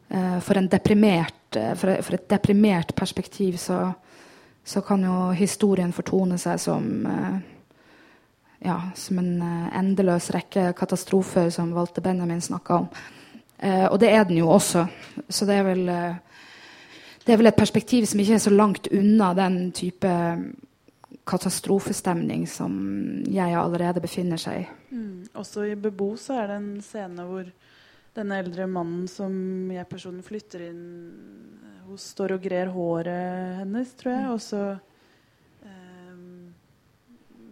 uh, 0.09 0.39
for, 0.41 0.57
eh, 0.57 1.75
for, 1.77 1.91
for 2.03 2.15
et 2.17 2.31
deprimert 2.31 2.95
perspektiv 2.97 3.59
så, 3.61 3.93
så 4.65 4.81
kan 4.81 5.05
jo 5.05 5.31
historien 5.37 5.93
fortone 5.93 6.39
seg 6.41 6.57
som 6.63 6.87
uh, 7.05 7.37
ja, 8.65 8.79
som 8.97 9.19
en 9.21 9.43
endeløs 9.77 10.31
rekke 10.35 10.73
katastrofer 10.73 11.51
som 11.51 11.75
Walter 11.77 12.03
Benjamin 12.03 12.41
snakka 12.41 12.81
om. 12.81 12.89
Uh, 13.63 13.87
og 13.93 14.01
det 14.01 14.15
er 14.15 14.25
den 14.25 14.41
jo 14.41 14.49
også. 14.49 14.87
Så 15.29 15.47
det 15.47 15.61
er, 15.61 15.69
vel, 15.69 15.85
det 17.27 17.33
er 17.33 17.37
vel 17.37 17.53
et 17.53 17.61
perspektiv 17.61 18.09
som 18.09 18.21
ikke 18.21 18.41
er 18.41 18.47
så 18.49 18.55
langt 18.55 18.89
unna 18.91 19.35
den 19.37 19.61
type 19.77 20.09
katastrofestemning 21.29 22.47
som 22.51 22.75
jeg 23.29 23.57
allerede 23.57 24.03
befinner 24.05 24.41
seg 24.41 24.63
i. 24.63 24.69
Mm. 24.93 25.29
Også 25.39 25.65
i 25.69 25.77
Bebo 25.79 26.13
så 26.21 26.43
er 26.43 26.51
det 26.51 26.59
en 26.61 26.71
scene 26.85 27.25
hvor 27.29 27.49
denne 28.19 28.39
eldre 28.43 28.67
mannen 28.71 29.07
som 29.11 29.33
jeg 29.73 29.89
personlig 29.89 30.27
flytter 30.27 30.69
inn 30.69 30.85
hos, 31.89 32.11
står 32.15 32.37
og 32.37 32.45
grer 32.45 32.73
håret 32.75 33.61
hennes, 33.61 33.93
tror 33.99 34.15
jeg. 34.15 34.31
Og 34.33 34.41
så 34.43 34.63
eh, 35.65 36.17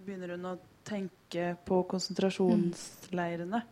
begynner 0.05 0.35
hun 0.37 0.51
å 0.53 0.57
tenke 0.87 1.53
på 1.67 1.83
konsentrasjonsleirene. 1.91 3.63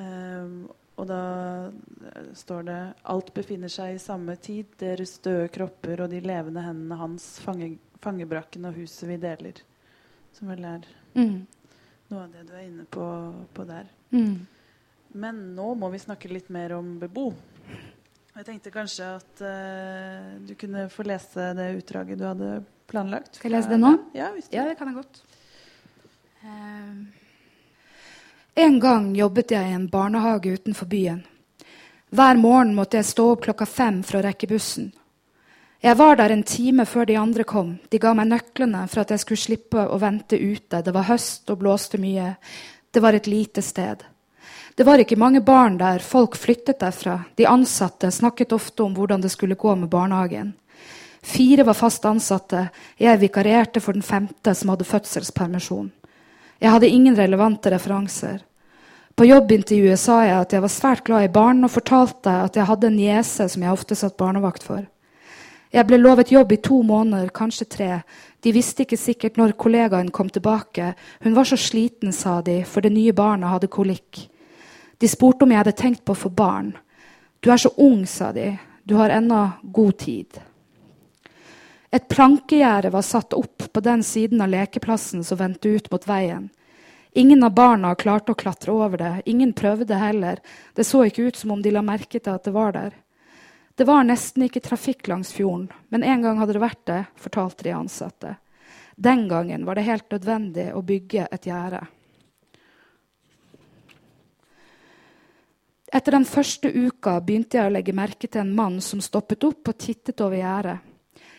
Eh, 0.00 0.54
og 1.00 1.08
da 1.08 1.22
eh, 1.68 2.32
står 2.36 2.66
det 2.68 2.80
Alt 3.12 3.32
befinner 3.36 3.72
seg 3.72 3.96
i 3.96 4.02
samme 4.02 4.36
tid, 4.42 4.74
deres 4.80 5.16
døde 5.24 5.48
kropper 5.52 6.04
og 6.04 6.12
de 6.12 6.22
levende 6.24 6.64
hendene 6.64 7.00
hans, 7.00 7.34
fange, 7.42 7.74
fangebrakken 8.02 8.66
og 8.68 8.74
huset 8.80 9.08
vi 9.08 9.16
deler. 9.22 9.60
Som 10.36 10.48
vel 10.52 10.64
er 10.64 10.86
Mm. 11.14 11.46
noe 12.10 12.22
av 12.24 12.30
det 12.32 12.46
du 12.48 12.52
er 12.56 12.62
inne 12.66 12.84
på, 12.88 13.04
på 13.54 13.64
der. 13.68 13.84
Mm. 14.12 14.46
Men 15.14 15.40
nå 15.56 15.74
må 15.76 15.90
vi 15.92 15.98
snakke 16.00 16.30
litt 16.32 16.48
mer 16.50 16.72
om 16.72 16.98
Bebo. 16.98 17.34
Jeg 18.34 18.46
tenkte 18.46 18.70
kanskje 18.72 19.08
at 19.18 19.42
uh, 19.44 20.38
du 20.40 20.54
kunne 20.56 20.86
få 20.88 21.04
lese 21.04 21.50
det 21.54 21.66
utdraget 21.82 22.16
du 22.18 22.24
hadde 22.24 22.64
planlagt. 22.88 23.36
Skal 23.36 23.50
jeg 23.52 23.58
lese 23.58 23.74
det 23.74 23.80
nå? 23.82 23.90
Ja, 24.16 24.30
hvis 24.32 24.48
du 24.48 24.56
Ja, 24.56 24.64
det 24.64 24.78
kan 24.78 24.88
jeg 24.88 24.96
godt. 25.02 25.20
En 28.54 28.80
gang 28.80 29.12
jobbet 29.16 29.50
jeg 29.54 29.68
i 29.70 29.76
en 29.76 29.86
barnehage 29.88 30.56
utenfor 30.56 30.88
byen. 30.88 31.22
Hver 32.12 32.36
morgen 32.40 32.74
måtte 32.76 32.98
jeg 32.98 33.08
stå 33.08 33.30
opp 33.32 33.44
klokka 33.46 33.66
fem 33.68 34.02
for 34.04 34.18
å 34.18 34.24
rekke 34.26 34.48
bussen. 34.50 34.90
Jeg 35.82 35.98
var 35.98 36.14
der 36.16 36.30
en 36.30 36.44
time 36.46 36.84
før 36.86 37.08
de 37.10 37.16
andre 37.18 37.42
kom. 37.42 37.72
De 37.90 37.98
ga 37.98 38.12
meg 38.14 38.28
nøklene 38.30 38.84
for 38.86 39.02
at 39.02 39.10
jeg 39.10 39.22
skulle 39.24 39.42
slippe 39.42 39.82
å 39.82 39.96
vente 39.98 40.38
ute. 40.38 40.78
Det 40.78 40.92
var 40.94 41.08
høst 41.08 41.50
og 41.50 41.58
blåste 41.58 41.98
mye. 41.98 42.36
Det 42.94 43.02
var 43.02 43.18
et 43.18 43.26
lite 43.26 43.64
sted. 43.66 44.04
Det 44.78 44.86
var 44.86 45.02
ikke 45.02 45.18
mange 45.18 45.42
barn 45.42 45.80
der, 45.80 45.98
folk 45.98 46.38
flyttet 46.38 46.78
derfra. 46.80 47.24
De 47.34 47.48
ansatte 47.50 48.12
snakket 48.14 48.54
ofte 48.54 48.86
om 48.86 48.94
hvordan 48.94 49.26
det 49.26 49.32
skulle 49.34 49.58
gå 49.58 49.74
med 49.74 49.90
barnehagen. 49.90 50.54
Fire 51.22 51.66
var 51.66 51.74
fast 51.74 52.06
ansatte. 52.06 52.68
Jeg 52.96 53.18
vikarierte 53.18 53.82
for 53.82 53.98
den 53.98 54.06
femte, 54.06 54.54
som 54.54 54.70
hadde 54.70 54.86
fødselspermisjon. 54.86 55.90
Jeg 56.62 56.70
hadde 56.70 56.94
ingen 56.94 57.18
relevante 57.18 57.74
referanser. 57.74 58.38
På 59.18 59.26
jobbintervjuet 59.26 59.98
sa 59.98 60.22
jeg 60.24 60.38
at 60.38 60.54
jeg 60.54 60.62
var 60.62 60.72
svært 60.78 61.04
glad 61.10 61.26
i 61.26 61.34
barn, 61.34 61.66
og 61.66 61.74
fortalte 61.74 62.38
at 62.46 62.56
jeg 62.56 62.70
hadde 62.70 62.86
en 62.86 62.98
niese 63.02 63.50
som 63.50 63.66
jeg 63.66 63.74
ofte 63.74 63.98
satt 63.98 64.16
barnevakt 64.16 64.62
for. 64.62 64.86
Jeg 65.72 65.88
ble 65.88 65.96
lovet 65.96 66.28
jobb 66.32 66.52
i 66.52 66.60
to 66.60 66.82
måneder, 66.84 67.30
kanskje 67.32 67.66
tre. 67.72 67.90
De 68.44 68.52
visste 68.52 68.84
ikke 68.84 68.98
sikkert 69.00 69.38
når 69.40 69.54
kollegaen 69.56 70.10
kom 70.12 70.28
tilbake. 70.28 70.92
Hun 71.24 71.36
var 71.36 71.48
så 71.48 71.56
sliten, 71.56 72.12
sa 72.12 72.42
de, 72.44 72.58
for 72.68 72.84
det 72.84 72.92
nye 72.92 73.14
barnet 73.16 73.48
hadde 73.48 73.72
kolikk. 73.72 74.26
De 75.00 75.08
spurte 75.08 75.46
om 75.46 75.52
jeg 75.54 75.62
hadde 75.62 75.78
tenkt 75.78 76.04
på 76.04 76.12
å 76.12 76.22
få 76.26 76.28
barn. 76.28 76.74
Du 77.40 77.48
er 77.50 77.62
så 77.62 77.72
ung, 77.80 78.04
sa 78.06 78.34
de. 78.36 78.50
Du 78.84 78.98
har 78.98 79.14
ennå 79.16 79.46
god 79.62 79.96
tid. 79.98 80.40
Et 81.92 82.04
plankegjerde 82.08 82.92
var 82.92 83.04
satt 83.04 83.32
opp 83.36 83.64
på 83.72 83.80
den 83.84 84.04
siden 84.04 84.40
av 84.44 84.52
lekeplassen 84.52 85.24
som 85.24 85.40
vendte 85.40 85.72
ut 85.72 85.88
mot 85.92 86.04
veien. 86.08 86.50
Ingen 87.12 87.44
av 87.44 87.52
barna 87.56 87.94
klarte 87.94 88.32
å 88.32 88.38
klatre 88.38 88.72
over 88.72 89.00
det, 89.00 89.12
ingen 89.28 89.52
prøvde 89.52 89.98
heller, 90.00 90.38
det 90.76 90.86
så 90.88 91.02
ikke 91.04 91.26
ut 91.28 91.36
som 91.36 91.52
om 91.52 91.60
de 91.64 91.72
la 91.72 91.82
merke 91.84 92.16
til 92.16 92.32
at 92.32 92.48
det 92.48 92.54
var 92.54 92.72
der. 92.72 92.94
Det 93.74 93.84
var 93.88 94.04
nesten 94.04 94.44
ikke 94.44 94.60
trafikk 94.60 95.08
langs 95.08 95.32
fjorden, 95.32 95.70
men 95.88 96.04
en 96.04 96.22
gang 96.22 96.38
hadde 96.38 96.56
det 96.56 96.62
vært 96.62 96.84
det, 96.88 97.00
fortalte 97.16 97.64
de 97.64 97.72
ansatte. 97.76 98.36
Den 98.96 99.28
gangen 99.28 99.64
var 99.64 99.74
det 99.78 99.88
helt 99.88 100.10
nødvendig 100.12 100.68
å 100.76 100.82
bygge 100.84 101.26
et 101.32 101.48
gjerde. 101.48 101.80
Etter 105.92 106.16
den 106.16 106.24
første 106.24 106.70
uka 106.72 107.18
begynte 107.20 107.58
jeg 107.58 107.68
å 107.68 107.72
legge 107.72 107.92
merke 107.96 108.28
til 108.28 108.40
en 108.44 108.54
mann 108.56 108.78
som 108.80 109.00
stoppet 109.04 109.44
opp 109.44 109.72
og 109.72 109.78
tittet 109.80 110.20
over 110.24 110.38
gjerdet. 110.38 110.78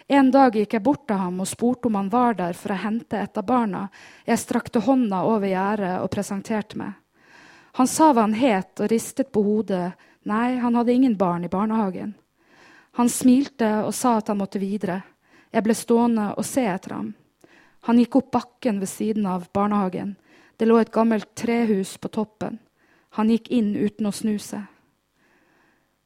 En 0.07 0.29
dag 0.33 0.53
gikk 0.53 0.75
jeg 0.75 0.83
bort 0.83 1.05
til 1.07 1.17
ham 1.17 1.39
og 1.41 1.49
spurte 1.49 1.89
om 1.89 1.95
han 1.97 2.11
var 2.13 2.35
der 2.37 2.57
for 2.57 2.73
å 2.73 2.81
hente 2.83 3.17
et 3.17 3.37
av 3.39 3.45
barna. 3.47 3.87
Jeg 4.27 4.41
strakte 4.41 4.83
hånda 4.83 5.23
over 5.25 5.49
gjerdet 5.49 5.93
og 6.03 6.11
presenterte 6.13 6.77
meg. 6.77 6.91
Han 7.79 7.89
sa 7.89 8.11
hva 8.11 8.27
han 8.27 8.35
het 8.37 8.83
og 8.83 8.91
ristet 8.91 9.31
på 9.33 9.41
hodet. 9.41 9.93
Nei, 10.29 10.59
han 10.61 10.75
hadde 10.77 10.93
ingen 10.93 11.17
barn 11.17 11.47
i 11.47 11.49
barnehagen. 11.49 12.13
Han 12.97 13.09
smilte 13.09 13.69
og 13.87 13.93
sa 13.97 14.17
at 14.19 14.29
han 14.29 14.37
måtte 14.37 14.61
videre. 14.61 15.01
Jeg 15.53 15.65
ble 15.65 15.75
stående 15.77 16.31
og 16.37 16.45
se 16.45 16.65
etter 16.69 16.93
ham. 16.97 17.13
Han 17.89 17.99
gikk 17.99 18.19
opp 18.19 18.29
bakken 18.31 18.79
ved 18.79 18.89
siden 18.89 19.25
av 19.27 19.49
barnehagen. 19.53 20.15
Det 20.57 20.67
lå 20.69 20.77
et 20.79 20.93
gammelt 20.93 21.33
trehus 21.35 21.97
på 21.97 22.11
toppen. 22.13 22.59
Han 23.17 23.29
gikk 23.33 23.49
inn 23.51 23.73
uten 23.75 24.07
å 24.07 24.13
snu 24.13 24.37
seg. 24.39 24.63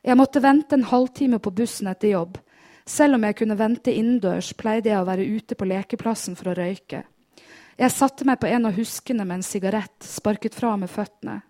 Jeg 0.07 0.15
måtte 0.17 0.39
vente 0.43 0.75
en 0.77 0.87
halvtime 0.87 1.39
på 1.43 1.51
bussen 1.51 1.89
etter 1.91 2.13
jobb. 2.13 2.37
Selv 2.87 3.17
om 3.17 3.25
jeg 3.27 3.35
kunne 3.41 3.57
vente 3.59 3.91
innendørs, 3.91 4.53
pleide 4.55 4.93
jeg 4.93 5.01
å 5.01 5.07
være 5.07 5.27
ute 5.27 5.55
på 5.59 5.67
lekeplassen 5.67 6.37
for 6.39 6.51
å 6.51 6.55
røyke. 6.55 7.03
Jeg 7.77 7.93
satte 7.93 8.25
meg 8.25 8.39
på 8.39 8.47
en 8.47 8.69
av 8.69 8.77
huskene 8.79 9.25
med 9.27 9.41
en 9.41 9.45
sigarett, 9.45 9.97
sparket 10.01 10.55
fra 10.55 10.77
med 10.79 10.89
føttene. 10.89 11.41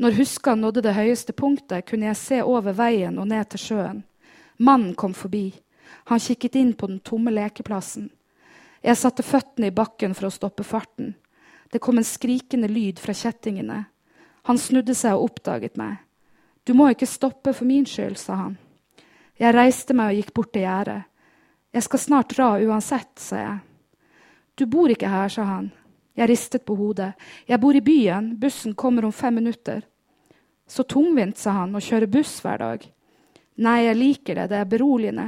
Når 0.00 0.16
huska 0.16 0.54
nådde 0.54 0.84
det 0.86 0.94
høyeste 0.96 1.34
punktet, 1.36 1.84
kunne 1.90 2.06
jeg 2.08 2.16
se 2.16 2.38
over 2.46 2.72
veien 2.78 3.18
og 3.18 3.28
ned 3.28 3.50
til 3.50 3.60
sjøen. 3.66 3.98
Mannen 4.60 4.94
kom 4.94 5.14
forbi. 5.14 5.54
Han 6.04 6.20
kikket 6.20 6.54
inn 6.60 6.72
på 6.76 6.86
den 6.86 6.98
tomme 7.00 7.32
lekeplassen. 7.32 8.10
Jeg 8.84 8.96
satte 8.96 9.24
føttene 9.24 9.70
i 9.70 9.74
bakken 9.74 10.12
for 10.16 10.28
å 10.28 10.34
stoppe 10.34 10.64
farten. 10.64 11.14
Det 11.72 11.80
kom 11.80 11.96
en 11.96 12.04
skrikende 12.04 12.68
lyd 12.68 13.00
fra 13.00 13.14
kjettingene. 13.16 13.84
Han 14.48 14.60
snudde 14.60 14.94
seg 14.96 15.16
og 15.16 15.30
oppdaget 15.30 15.80
meg. 15.80 16.02
Du 16.68 16.74
må 16.76 16.90
ikke 16.92 17.08
stoppe 17.08 17.54
for 17.56 17.64
min 17.64 17.88
skyld, 17.88 18.18
sa 18.20 18.36
han. 18.42 18.58
Jeg 19.40 19.56
reiste 19.56 19.96
meg 19.96 20.12
og 20.12 20.20
gikk 20.20 20.34
bort 20.36 20.52
til 20.52 20.66
gjerdet. 20.66 21.00
Jeg 21.72 21.86
skal 21.86 22.04
snart 22.04 22.36
dra 22.36 22.52
uansett, 22.60 23.14
sa 23.16 23.40
jeg. 23.40 23.58
Du 24.60 24.66
bor 24.68 24.92
ikke 24.92 25.08
her, 25.08 25.32
sa 25.32 25.48
han. 25.54 25.72
Jeg 26.12 26.28
ristet 26.28 26.68
på 26.68 26.76
hodet. 26.76 27.14
Jeg 27.48 27.64
bor 27.64 27.72
i 27.72 27.80
byen. 27.80 28.34
Bussen 28.36 28.76
kommer 28.76 29.08
om 29.08 29.12
fem 29.12 29.40
minutter. 29.40 29.86
Så 30.68 30.84
tungvint, 30.84 31.38
sa 31.40 31.62
han, 31.62 31.72
å 31.72 31.80
kjøre 31.80 32.12
buss 32.12 32.42
hver 32.44 32.60
dag. 32.60 32.90
Nei, 33.60 33.84
jeg 33.84 33.98
liker 33.98 34.40
det. 34.40 34.48
Det 34.52 34.58
er 34.60 34.68
beroligende. 34.68 35.26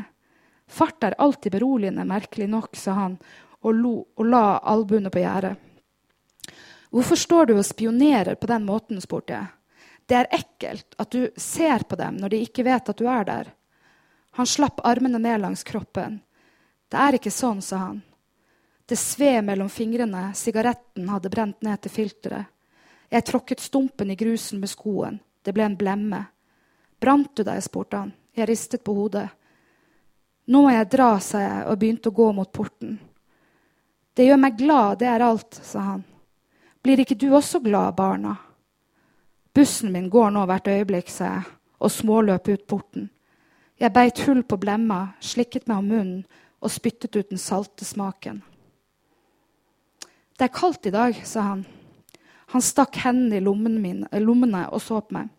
Fart 0.73 1.05
er 1.05 1.19
alltid 1.21 1.53
beroligende, 1.53 2.05
merkelig 2.09 2.49
nok, 2.49 2.77
sa 2.77 2.95
han 2.97 3.19
og, 3.63 3.75
lo, 3.75 3.95
og 4.17 4.27
la 4.27 4.59
albuene 4.73 5.11
på 5.13 5.21
gjerdet. 5.23 5.55
Hvorfor 6.93 7.17
står 7.17 7.47
du 7.47 7.55
og 7.57 7.67
spionerer 7.67 8.37
på 8.41 8.49
den 8.51 8.65
måten, 8.69 9.01
spurte 9.01 9.37
jeg. 9.37 9.51
Det 10.09 10.17
er 10.19 10.31
ekkelt 10.35 10.97
at 11.01 11.13
du 11.13 11.29
ser 11.41 11.85
på 11.89 11.97
dem 11.97 12.19
når 12.21 12.35
de 12.35 12.41
ikke 12.45 12.65
vet 12.67 12.89
at 12.89 12.99
du 12.99 13.07
er 13.09 13.25
der. 13.29 13.53
Han 14.37 14.49
slapp 14.49 14.81
armene 14.85 15.21
ned 15.21 15.41
langs 15.41 15.63
kroppen. 15.65 16.19
Det 16.89 16.99
er 17.01 17.17
ikke 17.17 17.33
sånn, 17.33 17.63
sa 17.65 17.85
han. 17.87 18.03
Det 18.89 18.99
sved 19.01 19.45
mellom 19.47 19.71
fingrene, 19.73 20.33
sigaretten 20.37 21.09
hadde 21.09 21.31
brent 21.33 21.63
ned 21.65 21.81
til 21.85 21.95
filteret. 21.95 22.49
Jeg 23.13 23.25
tråkket 23.29 23.61
stumpen 23.61 24.11
i 24.11 24.17
grusen 24.17 24.61
med 24.61 24.73
skoen. 24.73 25.21
Det 25.45 25.53
ble 25.53 25.69
en 25.69 25.77
blemme. 25.77 26.21
Brant 27.01 27.33
du 27.37 27.45
deg? 27.45 27.61
spurte 27.65 28.01
han. 28.01 28.13
Jeg 28.33 28.49
ristet 28.49 28.85
på 28.85 28.95
hodet. 28.97 29.27
Nå 30.49 30.63
må 30.65 30.71
jeg 30.73 30.91
dra, 30.91 31.15
sa 31.21 31.41
jeg 31.43 31.65
og 31.71 31.79
begynte 31.79 32.11
å 32.11 32.17
gå 32.17 32.29
mot 32.35 32.53
porten. 32.53 32.97
Det 34.13 34.27
gjør 34.27 34.41
meg 34.41 34.57
glad, 34.59 34.99
det 35.01 35.09
er 35.09 35.25
alt, 35.25 35.59
sa 35.65 35.85
han. 35.93 36.05
Blir 36.83 37.01
ikke 37.01 37.17
du 37.17 37.31
også 37.33 37.61
glad, 37.63 37.95
barna? 37.97 38.35
Bussen 39.55 39.93
min 39.93 40.09
går 40.11 40.33
nå 40.33 40.45
hvert 40.49 40.71
øyeblikk, 40.73 41.13
sa 41.13 41.37
jeg 41.37 41.51
og 41.83 41.91
småløp 41.91 42.49
ut 42.49 42.67
porten. 42.67 43.11
Jeg 43.81 43.93
beit 43.93 44.21
hull 44.27 44.45
på 44.47 44.59
blemma, 44.63 45.17
slikket 45.21 45.67
meg 45.67 45.81
om 45.83 45.89
munnen 45.91 46.43
og 46.63 46.71
spyttet 46.71 47.17
ut 47.17 47.31
den 47.33 47.41
salte 47.43 47.85
smaken. 47.85 48.39
Det 50.39 50.47
er 50.47 50.55
kaldt 50.55 50.87
i 50.87 50.95
dag, 50.95 51.17
sa 51.27 51.49
han. 51.53 51.65
Han 52.55 52.63
stakk 52.63 53.01
hendene 53.03 53.41
i 53.41 53.43
lommene, 53.43 53.81
mine, 53.83 54.21
lommene 54.23 54.67
og 54.71 54.83
så 54.85 55.01
på 55.03 55.17
meg. 55.17 55.31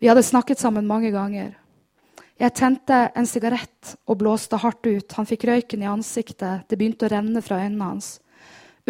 Vi 0.00 0.08
hadde 0.08 0.24
snakket 0.24 0.60
sammen 0.60 0.88
mange 0.88 1.10
ganger. 1.12 1.52
Jeg 2.40 2.54
tente 2.58 2.96
en 3.14 3.28
sigarett 3.30 3.94
og 4.10 4.18
blåste 4.18 4.58
hardt 4.58 4.86
ut. 4.88 5.12
Han 5.14 5.28
fikk 5.28 5.46
røyken 5.46 5.84
i 5.84 5.90
ansiktet. 5.90 6.66
Det 6.66 6.78
begynte 6.78 7.06
å 7.06 7.12
renne 7.12 7.42
fra 7.44 7.60
øynene 7.62 7.92
hans. 7.92 8.16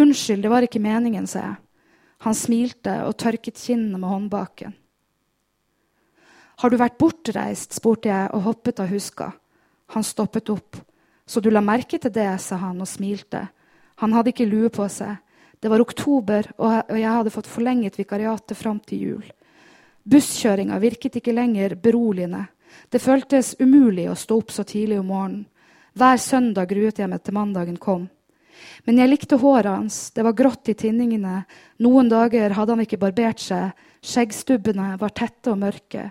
Unnskyld, 0.00 0.42
det 0.42 0.50
var 0.50 0.64
ikke 0.64 0.82
meningen, 0.82 1.26
sa 1.28 1.42
jeg. 1.42 1.58
Han 2.24 2.36
smilte 2.36 2.94
og 3.04 3.18
tørket 3.20 3.60
kinnene 3.60 4.00
med 4.00 4.08
håndbaken. 4.08 4.72
Har 6.62 6.70
du 6.70 6.78
vært 6.80 6.96
bortreist? 6.98 7.74
spurte 7.76 8.08
jeg 8.08 8.30
og 8.32 8.46
hoppet 8.46 8.80
av 8.80 8.88
huska. 8.88 9.32
Han 9.92 10.06
stoppet 10.06 10.48
opp. 10.54 10.78
Så 11.26 11.40
du 11.40 11.50
la 11.50 11.60
merke 11.64 11.98
til 12.00 12.12
det, 12.14 12.30
sa 12.40 12.56
han 12.62 12.80
og 12.80 12.88
smilte. 12.88 13.42
Han 14.00 14.14
hadde 14.16 14.32
ikke 14.32 14.48
lue 14.48 14.70
på 14.72 14.88
seg. 14.88 15.18
Det 15.60 15.70
var 15.72 15.84
oktober, 15.84 16.48
og 16.60 16.96
jeg 16.96 17.10
hadde 17.10 17.32
fått 17.32 17.48
forlenget 17.48 17.98
vikariatet 17.98 18.56
fram 18.56 18.80
til 18.84 19.04
jul. 19.04 19.28
Busskjøringa 20.04 20.76
virket 20.82 21.20
ikke 21.20 21.32
lenger 21.32 21.76
beroligende. 21.80 22.42
Det 22.90 23.02
føltes 23.02 23.54
umulig 23.60 24.08
å 24.10 24.18
stå 24.18 24.38
opp 24.40 24.52
så 24.54 24.64
tidlig 24.66 25.00
om 25.00 25.10
morgenen. 25.12 25.46
Hver 25.94 26.18
søndag 26.18 26.72
gruet 26.72 26.98
jeg 26.98 27.10
meg 27.10 27.22
til 27.22 27.36
mandagen 27.36 27.76
kom. 27.78 28.08
Men 28.84 28.98
jeg 28.98 29.10
likte 29.10 29.38
håret 29.38 29.70
hans. 29.70 29.98
Det 30.14 30.24
var 30.26 30.34
grått 30.36 30.70
i 30.72 30.74
tinningene. 30.78 31.44
Noen 31.84 32.10
dager 32.10 32.54
hadde 32.56 32.74
han 32.74 32.82
ikke 32.82 32.98
barbert 33.02 33.42
seg. 33.42 33.72
Skjeggstubbene 34.04 34.94
var 35.00 35.14
tette 35.14 35.52
og 35.52 35.60
mørke. 35.62 36.08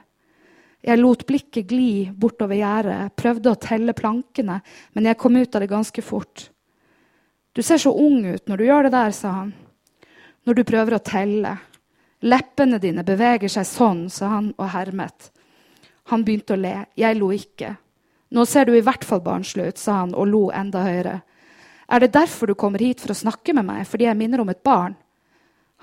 Jeg 0.83 0.99
lot 0.99 1.23
blikket 1.27 1.69
gli 1.71 2.09
bortover 2.11 2.59
gjerdet, 2.59 3.13
prøvde 3.15 3.53
å 3.53 3.59
telle 3.59 3.93
plankene, 3.95 4.57
men 4.91 5.05
jeg 5.07 5.19
kom 5.19 5.37
ut 5.39 5.55
av 5.55 5.63
det 5.63 5.69
ganske 5.71 6.03
fort. 6.03 6.49
Du 7.55 7.61
ser 7.63 7.79
så 7.79 7.93
ung 7.95 8.25
ut 8.25 8.49
når 8.49 8.59
du 8.59 8.65
gjør 8.65 8.87
det 8.87 8.95
der, 8.97 9.13
sa 9.15 9.31
han. 9.37 9.53
Når 10.43 10.57
du 10.59 10.63
prøver 10.67 10.97
å 10.97 11.03
telle. 11.05 11.53
Leppene 12.27 12.81
dine 12.83 13.05
beveger 13.07 13.51
seg 13.51 13.67
sånn, 13.69 14.03
sa 14.11 14.33
han 14.35 14.51
og 14.57 14.73
hermet. 14.73 15.29
Han 16.11 16.23
begynte 16.25 16.55
å 16.55 16.59
le. 16.59 16.75
Jeg 16.99 17.17
lo 17.19 17.31
ikke. 17.31 17.75
Nå 18.33 18.45
ser 18.49 18.65
du 18.65 18.73
i 18.75 18.83
hvert 18.83 19.05
fall 19.05 19.21
barnslig 19.23 19.69
ut, 19.69 19.77
sa 19.77 20.01
han 20.01 20.15
og 20.17 20.27
lo 20.27 20.43
enda 20.51 20.81
høyere. 20.83 21.19
Er 21.87 22.01
det 22.01 22.13
derfor 22.15 22.49
du 22.49 22.55
kommer 22.57 22.81
hit 22.81 23.03
for 23.03 23.13
å 23.13 23.17
snakke 23.17 23.53
med 23.53 23.67
meg, 23.67 23.85
fordi 23.87 24.07
jeg 24.07 24.17
minner 24.17 24.41
om 24.41 24.49
et 24.49 24.63
barn? 24.65 24.95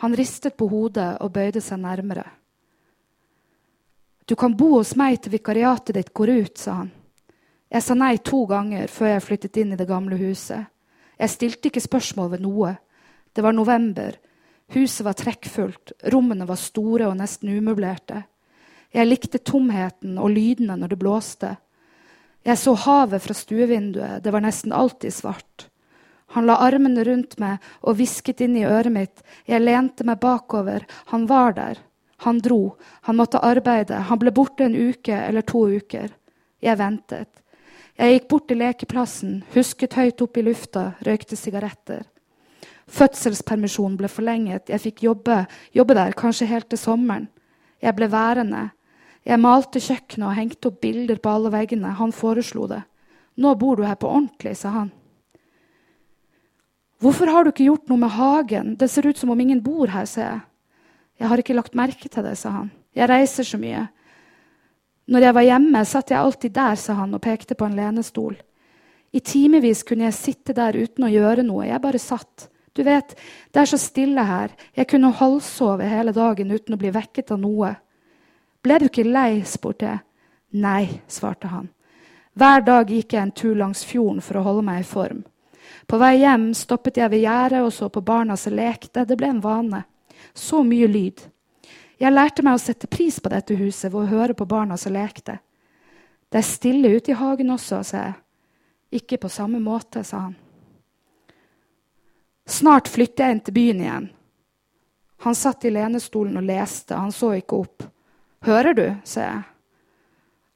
Han 0.02 0.16
ristet 0.16 0.56
på 0.58 0.66
hodet 0.70 1.12
og 1.20 1.32
bøyde 1.34 1.60
seg 1.62 1.78
nærmere. 1.82 2.24
Du 4.26 4.34
kan 4.38 4.56
bo 4.56 4.76
hos 4.78 4.94
meg 4.98 5.20
til 5.20 5.34
vikariatet 5.34 5.96
ditt 5.96 6.12
går 6.14 6.30
ut, 6.30 6.58
sa 6.58 6.80
han. 6.82 6.90
Jeg 7.70 7.86
sa 7.86 7.94
nei 7.94 8.16
to 8.18 8.44
ganger 8.50 8.90
før 8.90 9.12
jeg 9.12 9.24
flyttet 9.26 9.58
inn 9.62 9.74
i 9.74 9.78
det 9.78 9.86
gamle 9.86 10.18
huset. 10.18 10.66
Jeg 11.20 11.30
stilte 11.30 11.70
ikke 11.70 11.82
spørsmål 11.84 12.32
ved 12.32 12.42
noe. 12.42 12.72
Det 13.34 13.44
var 13.44 13.54
november. 13.54 14.16
Huset 14.74 15.04
var 15.06 15.18
trekkfullt. 15.18 15.92
Rommene 16.14 16.46
var 16.48 16.58
store 16.58 17.10
og 17.10 17.18
nesten 17.18 17.52
umøblerte. 17.52 18.24
Jeg 18.91 19.07
likte 19.07 19.38
tomheten 19.38 20.18
og 20.18 20.32
lydene 20.34 20.76
når 20.80 20.95
det 20.95 21.01
blåste. 21.01 21.51
Jeg 22.47 22.59
så 22.59 22.74
havet 22.74 23.22
fra 23.22 23.36
stuevinduet. 23.36 24.22
Det 24.24 24.32
var 24.32 24.43
nesten 24.43 24.72
alltid 24.72 25.14
svart. 25.14 25.68
Han 26.34 26.47
la 26.47 26.61
armene 26.62 27.05
rundt 27.07 27.36
meg 27.43 27.59
og 27.82 27.99
hvisket 27.99 28.41
inn 28.45 28.57
i 28.59 28.66
øret 28.66 28.93
mitt. 28.95 29.22
Jeg 29.47 29.62
lente 29.62 30.07
meg 30.07 30.20
bakover. 30.22 30.86
Han 31.11 31.26
var 31.30 31.55
der. 31.59 31.82
Han 32.24 32.38
dro. 32.38 32.76
Han 33.07 33.18
måtte 33.18 33.43
arbeide. 33.43 34.07
Han 34.11 34.18
ble 34.18 34.32
borte 34.34 34.66
en 34.66 34.76
uke 34.76 35.14
eller 35.14 35.47
to 35.47 35.66
uker. 35.68 36.11
Jeg 36.62 36.78
ventet. 36.78 37.30
Jeg 38.01 38.14
gikk 38.14 38.28
bort 38.30 38.47
til 38.49 38.61
lekeplassen, 38.62 39.32
husket 39.53 39.93
høyt 39.99 40.22
opp 40.24 40.38
i 40.41 40.45
lufta, 40.47 40.84
røykte 41.05 41.36
sigaretter. 41.36 42.07
Fødselspermisjonen 42.91 43.99
ble 44.01 44.09
forlenget. 44.09 44.70
Jeg 44.72 44.80
fikk 44.86 45.03
jobbe, 45.05 45.43
jobbe 45.76 45.97
der, 45.99 46.14
kanskje 46.16 46.49
helt 46.49 46.70
til 46.72 46.80
sommeren. 46.80 47.28
Jeg 47.82 47.93
ble 47.99 48.09
værende. 48.09 48.70
Jeg 49.26 49.40
malte 49.40 49.82
kjøkkenet 49.82 50.26
og 50.26 50.36
hengte 50.36 50.70
opp 50.70 50.80
bilder 50.80 51.20
på 51.20 51.32
alle 51.32 51.52
veggene. 51.52 51.92
Han 51.98 52.14
foreslo 52.16 52.66
det. 52.70 52.80
Nå 53.40 53.54
bor 53.60 53.76
du 53.76 53.84
her 53.84 53.98
på 54.00 54.08
ordentlig, 54.08 54.56
sa 54.56 54.68
han. 54.68 54.90
'Hvorfor 57.00 57.26
har 57.32 57.44
du 57.44 57.48
ikke 57.48 57.64
gjort 57.64 57.88
noe 57.88 57.96
med 57.96 58.12
hagen? 58.12 58.74
Det 58.76 58.90
ser 58.90 59.06
ut 59.08 59.16
som 59.16 59.30
om 59.30 59.40
ingen 59.40 59.62
bor 59.64 59.88
her', 59.88 60.04
sa 60.04 60.20
jeg. 60.20 60.40
'Jeg 61.18 61.28
har 61.28 61.38
ikke 61.38 61.54
lagt 61.54 61.74
merke 61.74 62.08
til 62.08 62.22
det', 62.22 62.36
sa 62.36 62.50
han. 62.50 62.70
'Jeg 62.94 63.08
reiser 63.08 63.42
så 63.42 63.56
mye'. 63.56 63.88
Når 65.08 65.20
jeg 65.20 65.34
var 65.34 65.42
hjemme, 65.42 65.84
satt 65.84 66.10
jeg 66.10 66.18
alltid 66.18 66.52
der, 66.52 66.74
sa 66.74 66.92
han 66.94 67.14
og 67.14 67.20
pekte 67.20 67.54
på 67.54 67.64
en 67.64 67.76
lenestol. 67.76 68.36
I 69.12 69.20
timevis 69.20 69.82
kunne 69.82 70.04
jeg 70.04 70.14
sitte 70.14 70.54
der 70.54 70.76
uten 70.76 71.04
å 71.04 71.10
gjøre 71.10 71.42
noe. 71.42 71.66
Jeg 71.66 71.82
bare 71.82 71.98
satt. 71.98 72.48
Du 72.76 72.84
vet, 72.86 73.16
det 73.52 73.60
er 73.60 73.64
så 73.64 73.78
stille 73.78 74.22
her. 74.24 74.50
Jeg 74.76 74.86
kunne 74.86 75.10
halvsove 75.10 75.88
hele 75.88 76.12
dagen 76.12 76.50
uten 76.50 76.74
å 76.74 76.78
bli 76.78 76.92
vekket 76.94 77.32
av 77.34 77.40
noe. 77.42 77.74
Ble 78.62 78.78
du 78.78 78.86
ikke 78.90 79.06
lei? 79.06 79.42
spurte 79.46 79.86
jeg. 79.86 80.00
Nei, 80.61 81.00
svarte 81.08 81.48
han. 81.48 81.68
Hver 82.34 82.64
dag 82.66 82.90
gikk 82.90 83.14
jeg 83.14 83.22
en 83.22 83.34
tur 83.34 83.54
langs 83.58 83.84
fjorden 83.86 84.22
for 84.24 84.40
å 84.40 84.44
holde 84.46 84.64
meg 84.66 84.82
i 84.82 84.88
form. 84.88 85.22
På 85.86 85.98
vei 86.00 86.20
hjem 86.20 86.50
stoppet 86.54 86.98
jeg 87.00 87.11
ved 87.12 87.24
gjerdet 87.24 87.62
og 87.64 87.72
så 87.74 87.88
på 87.90 88.02
barna 88.04 88.36
som 88.36 88.54
lekte. 88.54 89.04
Det 89.04 89.16
ble 89.18 89.30
en 89.34 89.42
vane. 89.44 89.84
Så 90.34 90.62
mye 90.66 90.88
lyd. 90.90 91.22
Jeg 92.00 92.14
lærte 92.14 92.44
meg 92.46 92.56
å 92.56 92.62
sette 92.62 92.88
pris 92.88 93.18
på 93.20 93.32
dette 93.32 93.56
huset 93.58 93.90
ved 93.92 94.02
å 94.02 94.11
høre 94.11 94.34
på 94.36 94.46
barna 94.48 94.76
som 94.80 94.94
lekte. 94.94 95.38
Det 96.30 96.38
er 96.38 96.46
stille 96.46 96.92
ute 96.94 97.12
i 97.12 97.18
hagen 97.18 97.50
også, 97.50 97.82
sa 97.84 98.04
jeg. 98.04 98.14
Ikke 99.00 99.18
på 99.22 99.28
samme 99.30 99.61
måte, 99.62 100.04
sa 100.04 100.24
han. 100.28 100.36
Snart 102.50 102.88
flytter 102.90 103.26
jeg 103.26 103.36
inn 103.36 103.42
til 103.46 103.54
byen 103.54 103.82
igjen. 103.84 104.08
Han 105.26 105.36
satt 105.36 105.66
i 105.68 105.74
lenestolen 105.74 106.40
og 106.40 106.46
leste, 106.48 106.96
han 106.96 107.12
så 107.12 107.34
ikke 107.36 107.58
opp. 107.61 107.84
Hører 108.47 108.74
du? 108.74 108.86
sier 109.05 109.26
jeg. 109.26 109.43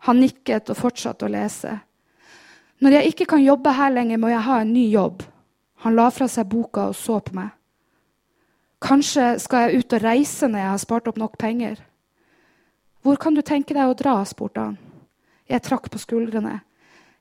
Han 0.05 0.21
nikket 0.21 0.71
og 0.73 0.79
fortsatte 0.79 1.27
å 1.27 1.33
lese. 1.33 1.79
Når 2.85 2.99
jeg 2.99 3.13
ikke 3.13 3.27
kan 3.35 3.45
jobbe 3.45 3.73
her 3.73 3.93
lenger, 3.93 4.21
må 4.21 4.29
jeg 4.33 4.45
ha 4.45 4.61
en 4.61 4.73
ny 4.73 4.85
jobb. 4.93 5.23
Han 5.85 5.97
la 5.97 6.09
fra 6.13 6.29
seg 6.29 6.49
boka 6.49 6.89
og 6.91 6.97
så 6.97 7.19
på 7.25 7.37
meg. 7.37 7.53
Kanskje 8.85 9.35
skal 9.41 9.65
jeg 9.69 9.81
ut 9.81 9.97
og 9.97 10.05
reise 10.05 10.49
når 10.49 10.61
jeg 10.61 10.73
har 10.73 10.83
spart 10.83 11.09
opp 11.09 11.21
nok 11.21 11.39
penger. 11.41 11.79
Hvor 13.05 13.17
kan 13.21 13.37
du 13.37 13.41
tenke 13.45 13.77
deg 13.77 13.89
å 13.89 13.97
dra? 13.97 14.19
spurte 14.29 14.61
han. 14.61 14.79
Jeg 15.49 15.65
trakk 15.65 15.91
på 15.93 16.01
skuldrene. 16.01 16.59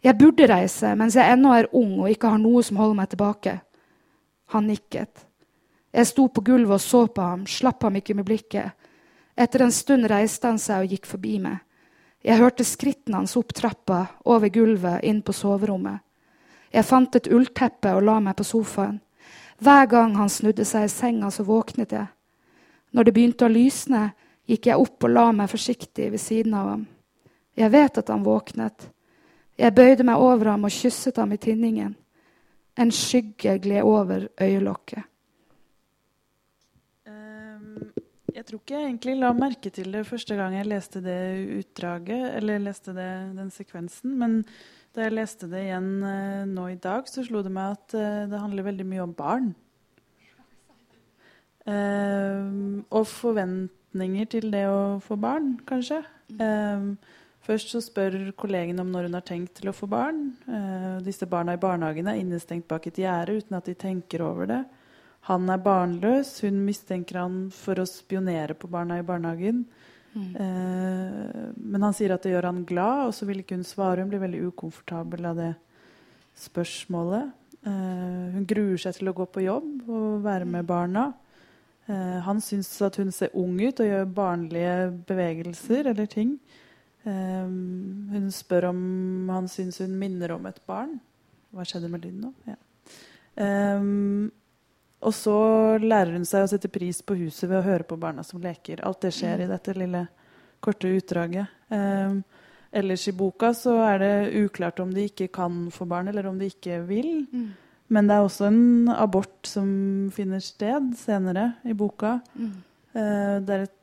Jeg 0.03 0.20
burde 0.20 0.47
reise 0.47 0.91
mens 0.99 1.16
jeg 1.16 1.36
ennå 1.36 1.53
er 1.55 1.70
ung 1.76 2.01
og 2.01 2.11
ikke 2.11 2.32
har 2.34 2.41
noe 2.41 2.64
som 2.64 2.80
holder 2.80 2.99
meg 2.99 3.11
tilbake. 3.11 3.57
Han 4.55 4.68
nikket. 4.68 5.24
Jeg 5.93 6.09
sto 6.09 6.28
på 6.28 6.43
gulvet 6.43 6.80
og 6.80 6.84
så 6.84 7.05
på 7.07 7.24
ham, 7.24 7.45
slapp 7.47 7.84
ham 7.84 7.99
ikke 7.99 8.16
med 8.18 8.28
blikket. 8.28 8.74
Etter 9.36 9.61
en 9.65 9.71
stund 9.71 10.05
reiste 10.09 10.47
han 10.47 10.59
seg 10.61 10.86
og 10.86 10.93
gikk 10.93 11.07
forbi 11.09 11.38
meg. 11.41 11.61
Jeg 12.23 12.39
hørte 12.39 12.63
skrittene 12.63 13.19
hans 13.19 13.36
opp 13.36 13.51
trappa, 13.53 14.05
over 14.23 14.49
gulvet, 14.53 15.03
inn 15.03 15.21
på 15.21 15.34
soverommet. 15.36 15.99
Jeg 16.73 16.88
fant 16.88 17.15
et 17.15 17.27
ullteppe 17.27 17.91
og 17.93 18.05
la 18.07 18.19
meg 18.23 18.38
på 18.39 18.45
sofaen. 18.47 19.01
Hver 19.63 19.86
gang 19.91 20.15
han 20.17 20.31
snudde 20.31 20.65
seg 20.65 20.88
i 20.88 20.91
senga, 20.91 21.29
så 21.31 21.43
våknet 21.45 21.93
jeg. 21.93 22.07
Når 22.93 23.03
det 23.03 23.13
begynte 23.13 23.45
å 23.45 23.51
lysne, 23.51 24.07
gikk 24.49 24.69
jeg 24.69 24.79
opp 24.79 25.05
og 25.05 25.13
la 25.13 25.27
meg 25.36 25.51
forsiktig 25.51 26.09
ved 26.13 26.21
siden 26.21 26.55
av 26.57 26.69
ham. 26.73 26.86
Jeg 27.57 27.71
vet 27.73 27.99
at 28.01 28.09
han 28.09 28.25
våknet. 28.25 28.89
Jeg 29.57 29.75
bøyde 29.75 30.05
meg 30.07 30.21
over 30.21 30.53
ham 30.53 30.65
og 30.65 30.73
kysset 30.73 31.19
ham 31.21 31.34
i 31.36 31.41
tinningen. 31.41 31.93
En 32.77 32.91
skygge 32.91 33.59
gled 33.61 33.86
over 33.86 34.27
øyelokket. 34.41 35.05
Um, 37.05 37.91
jeg 38.34 38.45
tror 38.47 38.61
ikke 38.61 38.77
jeg 38.77 38.89
egentlig 38.89 39.15
la 39.19 39.31
merke 39.38 39.71
til 39.73 39.91
det 39.93 40.05
første 40.07 40.38
gang 40.39 40.55
jeg 40.57 40.69
leste 40.69 41.01
det 41.03 41.17
utdraget, 41.59 42.23
eller 42.39 42.63
leste 42.63 42.95
det, 42.97 43.09
den 43.38 43.51
sekvensen. 43.53 44.15
Men 44.19 44.39
da 44.93 45.07
jeg 45.07 45.15
leste 45.15 45.49
det 45.51 45.63
igjen 45.67 45.89
uh, 46.05 46.43
nå 46.49 46.67
i 46.73 46.79
dag, 46.81 47.09
så 47.09 47.25
slo 47.25 47.43
det 47.45 47.53
meg 47.53 47.77
at 47.77 47.97
uh, 47.97 48.25
det 48.31 48.41
handler 48.41 48.69
veldig 48.69 48.88
mye 48.89 49.05
om 49.05 49.17
barn. 49.17 49.51
Uh, 51.63 52.84
og 52.91 53.07
forventninger 53.07 54.31
til 54.34 54.49
det 54.53 54.67
å 54.69 54.99
få 55.03 55.17
barn, 55.21 55.55
kanskje. 55.69 56.03
Um, 56.39 56.95
Først 57.43 57.73
så 57.73 57.81
spør 57.84 58.15
kollegen 58.39 58.79
om 58.79 58.91
når 58.91 59.09
hun 59.09 59.17
har 59.17 59.25
tenkt 59.27 59.57
til 59.57 59.67
å 59.67 59.75
få 59.75 59.88
barn. 59.91 60.29
Eh, 60.47 61.01
disse 61.03 61.27
barna 61.27 61.57
i 61.57 61.59
barnehagen 61.59 62.07
er 62.07 62.21
innestengt 62.21 62.69
bak 62.71 62.88
et 62.88 63.01
gjerde 63.03 63.36
uten 63.41 63.57
at 63.57 63.67
de 63.67 63.75
tenker 63.75 64.23
over 64.23 64.47
det. 64.47 64.61
Han 65.30 65.49
er 65.49 65.61
barnløs. 65.63 66.36
Hun 66.43 66.61
mistenker 66.67 67.21
han 67.21 67.38
for 67.53 67.80
å 67.80 67.88
spionere 67.88 68.57
på 68.59 68.69
barna 68.71 68.99
i 68.99 69.05
barnehagen. 69.07 69.63
Mm. 70.13 70.32
Eh, 70.36 71.45
men 71.57 71.86
han 71.88 71.95
sier 71.95 72.13
at 72.13 72.26
det 72.26 72.34
gjør 72.36 72.49
han 72.51 72.65
glad, 72.69 73.07
og 73.07 73.15
så 73.17 73.28
vil 73.30 73.41
ikke 73.41 73.57
hun 73.57 73.67
svare. 73.67 74.03
Hun 74.03 74.11
blir 74.11 74.24
veldig 74.24 74.43
ukomfortabel 74.51 75.30
av 75.32 75.39
det 75.39 75.53
spørsmålet. 76.43 77.32
Eh, 77.63 78.36
hun 78.36 78.47
gruer 78.49 78.82
seg 78.82 78.97
til 78.97 79.11
å 79.11 79.15
gå 79.15 79.30
på 79.32 79.45
jobb 79.45 79.88
og 79.88 80.26
være 80.26 80.49
med 80.49 80.67
barna. 80.67 81.07
Eh, 81.88 82.19
han 82.28 82.43
syns 82.43 82.76
at 82.84 82.99
hun 82.99 83.11
ser 83.11 83.34
ung 83.39 83.55
ut 83.61 83.80
og 83.80 83.89
gjør 83.89 84.11
barnlige 84.19 84.76
bevegelser 85.07 85.91
eller 85.93 86.11
ting. 86.11 86.38
Um, 87.03 88.07
hun 88.13 88.30
spør 88.32 88.69
om 88.69 89.28
han 89.28 89.49
syns 89.51 89.82
hun 89.84 89.97
minner 89.99 90.32
om 90.38 90.45
et 90.47 90.61
barn. 90.67 91.01
Hva 91.51 91.65
skjedde 91.67 91.89
med 91.91 92.05
lyden 92.05 92.21
nå? 92.24 92.32
Ja. 92.47 92.55
Um, 93.36 94.32
og 95.04 95.14
så 95.16 95.38
lærer 95.82 96.16
hun 96.18 96.28
seg 96.28 96.45
å 96.45 96.49
sette 96.51 96.72
pris 96.72 97.01
på 97.06 97.18
huset 97.20 97.49
ved 97.49 97.60
å 97.60 97.66
høre 97.66 97.88
på 97.88 97.97
barna 97.99 98.24
som 98.26 98.41
leker. 98.43 98.84
Alt 98.88 99.04
det 99.06 99.14
skjer 99.18 99.43
i 99.43 99.49
dette 99.49 99.76
lille, 99.78 100.06
korte 100.64 100.91
utdraget. 100.95 101.51
Um, 101.70 102.22
ellers 102.74 103.06
i 103.12 103.16
boka 103.18 103.51
så 103.58 103.76
er 103.86 104.01
det 104.04 104.14
uklart 104.45 104.80
om 104.84 104.93
de 104.93 105.10
ikke 105.10 105.30
kan 105.36 105.68
få 105.74 105.88
barn, 105.89 106.10
eller 106.12 106.30
om 106.30 106.39
de 106.39 106.49
ikke 106.51 106.82
vil. 106.88 107.26
Mm. 107.32 107.51
Men 107.93 108.10
det 108.10 108.16
er 108.16 108.26
også 108.26 108.47
en 108.49 108.91
abort 108.95 109.47
som 109.47 109.70
finner 110.16 110.41
sted 110.41 110.93
senere 110.97 111.51
i 111.68 111.76
boka. 111.78 112.18
Mm. 112.34 112.54
Uh, 112.95 113.38
det 113.43 113.58
er 113.58 113.66
et 113.68 113.80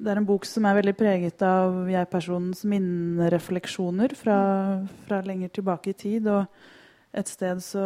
det 0.00 0.10
er 0.12 0.20
en 0.20 0.26
bok 0.28 0.44
som 0.48 0.66
er 0.68 0.76
veldig 0.76 0.92
preget 0.98 1.42
av 1.44 1.88
jeg-personens 1.90 2.62
minnerefleksjoner 2.68 4.14
fra, 4.18 4.36
fra, 5.06 5.20
lenger 5.24 5.52
tilbake 5.56 5.92
i 5.92 5.98
tid. 5.98 6.28
Og 6.28 6.44
et 7.10 7.26
sted 7.30 7.58
så, 7.64 7.84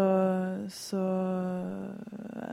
så 0.68 1.03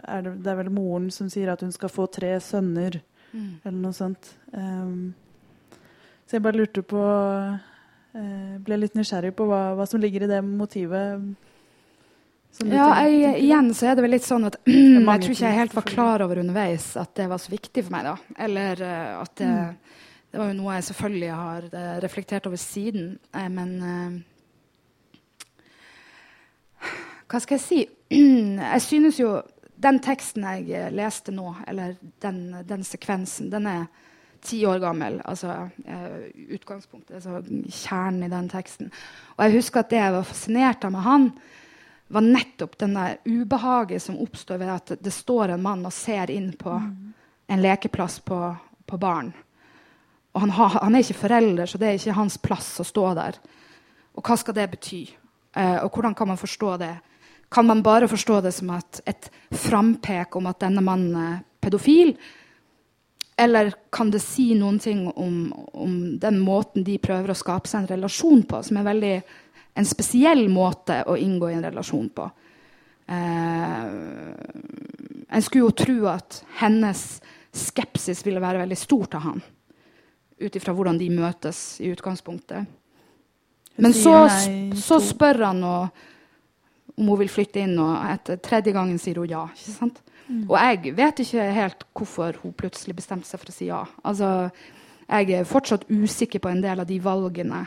er 0.08 0.24
det, 0.24 0.36
det, 0.40 0.52
er 0.52 0.60
vel 0.62 0.72
moren 0.72 1.10
som 1.12 1.28
sier 1.32 1.52
at 1.52 1.64
hun 1.66 1.74
skal 1.76 1.92
få 1.92 2.08
tre 2.08 2.32
sønner, 2.44 3.02
mm. 3.34 3.52
eller 3.66 3.78
noe 3.78 3.96
sånt. 3.96 4.32
Um, 4.56 5.12
så 6.24 6.38
jeg 6.38 6.46
bare 6.46 6.62
lurte 6.62 6.84
på 6.88 7.02
uh, 7.02 8.56
Ble 8.64 8.78
litt 8.80 8.96
nysgjerrig 8.96 9.34
på 9.36 9.48
hva, 9.48 9.74
hva 9.76 9.88
som 9.88 10.00
ligger 10.04 10.26
i 10.26 10.32
det 10.32 10.40
motivet 10.44 11.34
ja, 12.68 12.88
jeg, 13.08 13.38
igjen 13.46 13.70
så 13.76 13.88
er 13.88 13.96
det 13.96 14.04
vel 14.04 14.12
litt 14.12 14.26
sånn 14.28 14.44
at 14.50 14.58
jeg 14.68 15.06
tror 15.06 15.32
ikke 15.32 15.46
jeg 15.46 15.60
helt 15.60 15.76
var 15.78 15.86
klar 15.88 16.24
over 16.26 16.42
underveis 16.42 16.90
at 17.00 17.14
det 17.16 17.30
var 17.32 17.40
så 17.40 17.54
viktig 17.54 17.86
for 17.86 17.96
meg. 17.96 18.10
da. 18.10 18.16
Eller 18.48 18.84
uh, 18.84 19.22
at 19.22 19.36
det, 19.40 19.48
mm. 19.48 20.02
det, 20.28 20.42
var 20.42 20.52
jo 20.52 20.58
noe 20.60 20.76
jeg 20.76 20.88
selvfølgelig 20.90 21.32
har 21.42 21.70
uh, 21.72 21.96
reflektert 22.04 22.50
over 22.52 22.60
siden. 22.60 23.14
Men 23.56 23.78
hva 27.32 27.40
skal 27.40 27.58
jeg 27.58 27.64
si? 27.64 27.82
jeg 28.74 28.84
synes 28.84 29.20
jo 29.22 29.36
den 29.82 30.00
teksten 30.04 30.46
jeg 30.68 30.92
leste 30.94 31.34
nå, 31.34 31.54
eller 31.68 31.96
den, 32.22 32.42
den 32.68 32.84
sekvensen, 32.86 33.50
den 33.54 33.70
er 33.70 33.86
ti 34.42 34.60
år 34.66 34.82
gammel. 34.82 35.20
Altså 35.26 35.70
utgangspunktet, 36.52 37.16
altså 37.22 37.42
kjernen 37.70 38.28
i 38.28 38.32
den 38.32 38.50
teksten. 38.52 38.92
Og 39.38 39.46
jeg 39.46 39.58
husker 39.58 39.82
at 39.82 39.94
det 39.94 40.02
jeg 40.02 40.16
var 40.18 40.28
fascinert 40.28 40.86
av 40.86 40.94
med 40.94 41.06
han, 41.08 41.30
var 42.12 42.26
nettopp 42.26 42.76
den 42.82 42.98
der 42.98 43.22
ubehaget 43.24 44.04
som 44.04 44.20
oppstår 44.20 44.60
ved 44.60 44.74
at 44.74 44.92
det 45.00 45.14
står 45.16 45.54
en 45.54 45.64
mann 45.64 45.86
og 45.88 45.96
ser 45.96 46.32
inn 46.34 46.52
på 46.60 46.74
en 46.76 47.62
lekeplass 47.64 48.20
på, 48.26 48.40
på 48.86 49.00
barn. 49.00 49.32
Og 50.36 50.44
han, 50.44 50.52
har, 50.56 50.76
han, 50.82 50.96
er 50.96 51.06
ikke 51.06 51.22
forelder, 51.24 51.68
så 51.68 51.80
det 51.80 51.88
er 51.88 52.00
ikke 52.00 52.18
hans 52.20 52.38
plass 52.44 52.74
å 52.84 52.88
stå 52.88 53.06
der. 53.16 53.40
Og 54.16 54.28
hva 54.28 54.38
skal 54.40 54.56
det 54.56 54.68
bety? 54.74 55.02
Eh, 55.56 55.80
og 55.84 55.92
hvordan 55.92 56.16
kan 56.16 56.28
man 56.28 56.40
forstå 56.40 56.76
det? 56.84 56.94
Kan 57.52 57.68
man 57.68 57.82
bare 57.84 58.08
forstå 58.08 58.42
det 58.46 58.54
som 58.56 58.70
et, 58.76 59.02
et 59.06 59.28
frampek 59.52 60.36
om 60.40 60.48
at 60.48 60.62
denne 60.64 60.84
mannen 60.86 61.18
er 61.20 61.42
pedofil? 61.62 62.14
Eller 63.42 63.74
kan 63.92 64.12
det 64.14 64.22
si 64.24 64.52
noen 64.56 64.80
ting 64.80 65.08
om, 65.10 65.52
om 65.74 65.96
den 66.22 66.40
måten 66.40 66.86
de 66.88 67.00
prøver 67.02 67.34
å 67.34 67.38
skape 67.38 67.68
seg 67.68 67.84
en 67.84 67.92
relasjon 67.96 68.46
på, 68.48 68.62
som 68.64 68.80
er 68.80 68.88
veldig 68.88 69.16
en 69.80 69.88
spesiell 69.88 70.46
måte 70.52 71.02
å 71.08 71.16
inngå 71.20 71.50
i 71.50 71.56
en 71.58 71.66
relasjon 71.66 72.10
på. 72.16 72.28
Eh, 73.12 73.86
en 75.32 75.44
skulle 75.44 75.66
jo 75.66 75.72
tro 75.76 75.98
at 76.12 76.42
hennes 76.60 77.02
skepsis 77.52 78.24
ville 78.28 78.44
være 78.44 78.64
veldig 78.64 78.80
stor 78.80 79.10
til 79.12 79.26
han. 79.26 79.42
Ut 80.42 80.56
ifra 80.56 80.76
hvordan 80.76 81.00
de 81.00 81.10
møtes 81.14 81.82
i 81.84 81.92
utgangspunktet. 81.92 82.78
Men 83.82 83.96
så, 83.96 84.16
så 84.76 85.00
spør 85.04 85.46
han 85.48 85.64
og, 85.66 86.04
om 87.02 87.10
hun 87.10 87.20
vil 87.24 87.32
flytte 87.34 87.64
inn, 87.64 87.76
og 87.82 87.98
etter 88.06 88.40
tredje 88.44 88.74
gangen 88.76 89.00
sier 89.02 89.18
hun 89.18 89.30
ja. 89.30 89.48
ikke 89.56 89.74
sant? 89.74 90.02
Mm. 90.28 90.46
Og 90.46 90.56
jeg 90.56 90.96
vet 90.96 91.22
ikke 91.24 91.48
helt 91.58 91.86
hvorfor 91.98 92.38
hun 92.44 92.54
plutselig 92.56 92.96
bestemte 93.00 93.28
seg 93.28 93.42
for 93.42 93.52
å 93.52 93.56
si 93.56 93.70
ja. 93.72 93.82
Altså, 94.08 94.32
jeg 95.12 95.34
er 95.36 95.48
fortsatt 95.50 95.90
usikker 95.90 96.40
på 96.44 96.52
en 96.52 96.62
del 96.64 96.84
av 96.84 96.88
de 96.88 97.00
valgene 97.04 97.66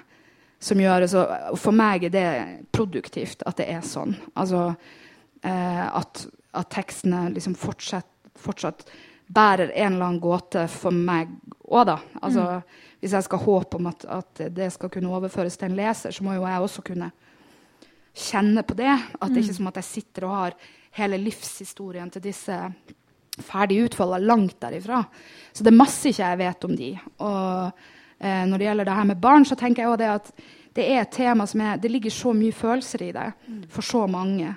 som 0.64 0.80
gjøres. 0.80 1.16
Og 1.18 1.59
for 1.61 1.76
meg 1.76 2.07
er 2.09 2.14
det 2.14 2.28
produktivt 2.72 3.45
at 3.49 3.59
det 3.61 3.68
er 3.74 3.82
sånn. 3.85 4.14
Altså 4.32 4.70
eh, 4.70 5.85
at, 5.85 6.24
at, 6.55 6.70
tekstene 6.72 7.26
liksom 7.35 7.57
fortsatt, 7.59 8.09
fortsatt, 8.41 8.87
bærer 9.35 9.72
en 9.72 9.95
eller 9.95 10.07
annen 10.07 10.22
gåte 10.22 10.66
for 10.68 10.95
meg 10.95 11.30
òg, 11.64 11.87
da. 11.89 11.99
Altså, 12.20 12.49
mm. 12.61 12.80
Hvis 13.05 13.12
jeg 13.12 13.24
skal 13.26 13.41
håpe 13.43 13.76
om 13.76 13.87
at, 13.91 14.05
at, 14.09 14.43
det 14.57 14.70
skal 14.72 14.89
kunne 14.93 15.12
overføres 15.12 15.59
til 15.61 15.68
en 15.68 15.76
leser, 15.76 16.12
så 16.14 16.24
må 16.24 16.39
jo 16.39 16.47
jeg 16.49 16.64
også 16.64 16.85
kunne 16.87 17.11
kjenne 18.15 18.62
på 18.62 18.77
det. 18.79 18.93
At 18.93 19.31
det 19.31 19.41
er 19.41 19.45
ikke 19.45 19.57
mm. 19.57 19.61
som 19.61 19.71
at 19.73 19.81
jeg 19.81 19.91
sitter 19.91 20.29
og 20.29 20.37
har 20.39 20.59
hele 20.95 21.19
livshistorien 21.19 22.11
til 22.15 22.23
disse 22.25 22.59
ferdig 23.43 23.81
utfolda 23.89 24.21
langt 24.23 24.61
derifra. 24.62 25.03
Så 25.53 25.65
det 25.65 25.73
er 25.73 25.81
masse 25.81 26.11
ikke 26.11 26.23
jeg 26.23 26.43
vet 26.45 26.67
om 26.69 26.75
de. 26.79 26.91
Og 27.27 27.81
eh, 28.19 28.45
når 28.47 28.59
det 28.59 28.69
gjelder 28.69 28.89
det 28.91 28.99
her 28.99 29.09
med 29.11 29.23
barn, 29.23 29.47
så 29.47 29.59
tenker 29.59 29.83
jeg 29.83 29.91
òg 29.91 29.99
det 30.03 30.12
at 30.12 30.31
det 30.75 30.85
er 30.91 31.03
et 31.03 31.15
tema 31.15 31.47
som 31.47 31.62
er, 31.62 31.79
det 31.79 31.91
ligger 31.91 32.15
så 32.15 32.35
mye 32.35 32.55
følelser 32.55 33.03
i 33.07 33.12
det 33.15 33.29
for 33.71 33.87
så 33.87 34.07
mange. 34.11 34.55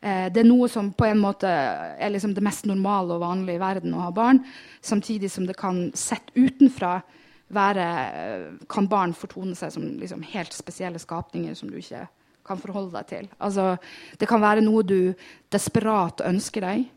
Eh, 0.00 0.26
det 0.34 0.42
er 0.42 0.50
noe 0.50 0.68
som 0.70 0.92
på 0.94 1.06
en 1.08 1.22
måte 1.22 1.50
er 1.50 2.12
liksom 2.14 2.34
det 2.34 2.44
mest 2.46 2.66
normale 2.70 3.16
og 3.16 3.24
vanlige 3.24 3.58
i 3.58 3.62
verden 3.62 3.94
å 3.94 4.04
ha 4.06 4.12
barn. 4.14 4.42
Samtidig 4.82 5.30
som 5.34 5.46
det 5.46 5.58
kan 5.58 5.88
sett 5.98 6.30
utenfra 6.34 7.00
være, 7.54 7.88
eh, 8.12 8.46
kan 8.68 8.86
barn 8.90 9.14
fortone 9.14 9.54
seg 9.58 9.72
som 9.72 9.86
liksom 9.98 10.22
helt 10.34 10.52
spesielle 10.52 10.98
skapninger 10.98 11.54
som 11.54 11.70
du 11.70 11.78
ikke 11.78 12.06
kan 12.48 12.60
forholde 12.60 12.96
deg 12.96 13.08
til. 13.10 13.28
Altså, 13.38 13.76
det 14.18 14.28
kan 14.30 14.42
være 14.42 14.64
noe 14.64 14.84
du 14.86 15.12
desperat 15.52 16.24
ønsker 16.26 16.64
deg 16.64 16.88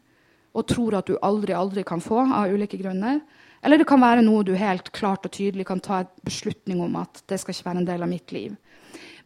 og 0.58 0.68
tror 0.68 0.98
at 1.00 1.08
du 1.08 1.16
aldri, 1.24 1.56
aldri 1.56 1.84
kan 1.88 2.04
få 2.04 2.24
av 2.26 2.52
ulike 2.52 2.80
grunner. 2.82 3.22
Eller 3.62 3.80
det 3.80 3.88
kan 3.88 4.02
være 4.02 4.24
noe 4.26 4.44
du 4.44 4.56
helt 4.58 4.90
klart 4.96 5.28
og 5.28 5.34
tydelig 5.36 5.68
kan 5.70 5.80
ta 5.84 6.02
en 6.02 6.10
beslutning 6.26 6.82
om 6.84 6.98
at 7.00 7.22
det 7.30 7.40
skal 7.40 7.56
ikke 7.56 7.70
være 7.70 7.84
en 7.84 7.90
del 7.92 8.04
av 8.04 8.12
mitt 8.12 8.34
liv. 8.36 8.56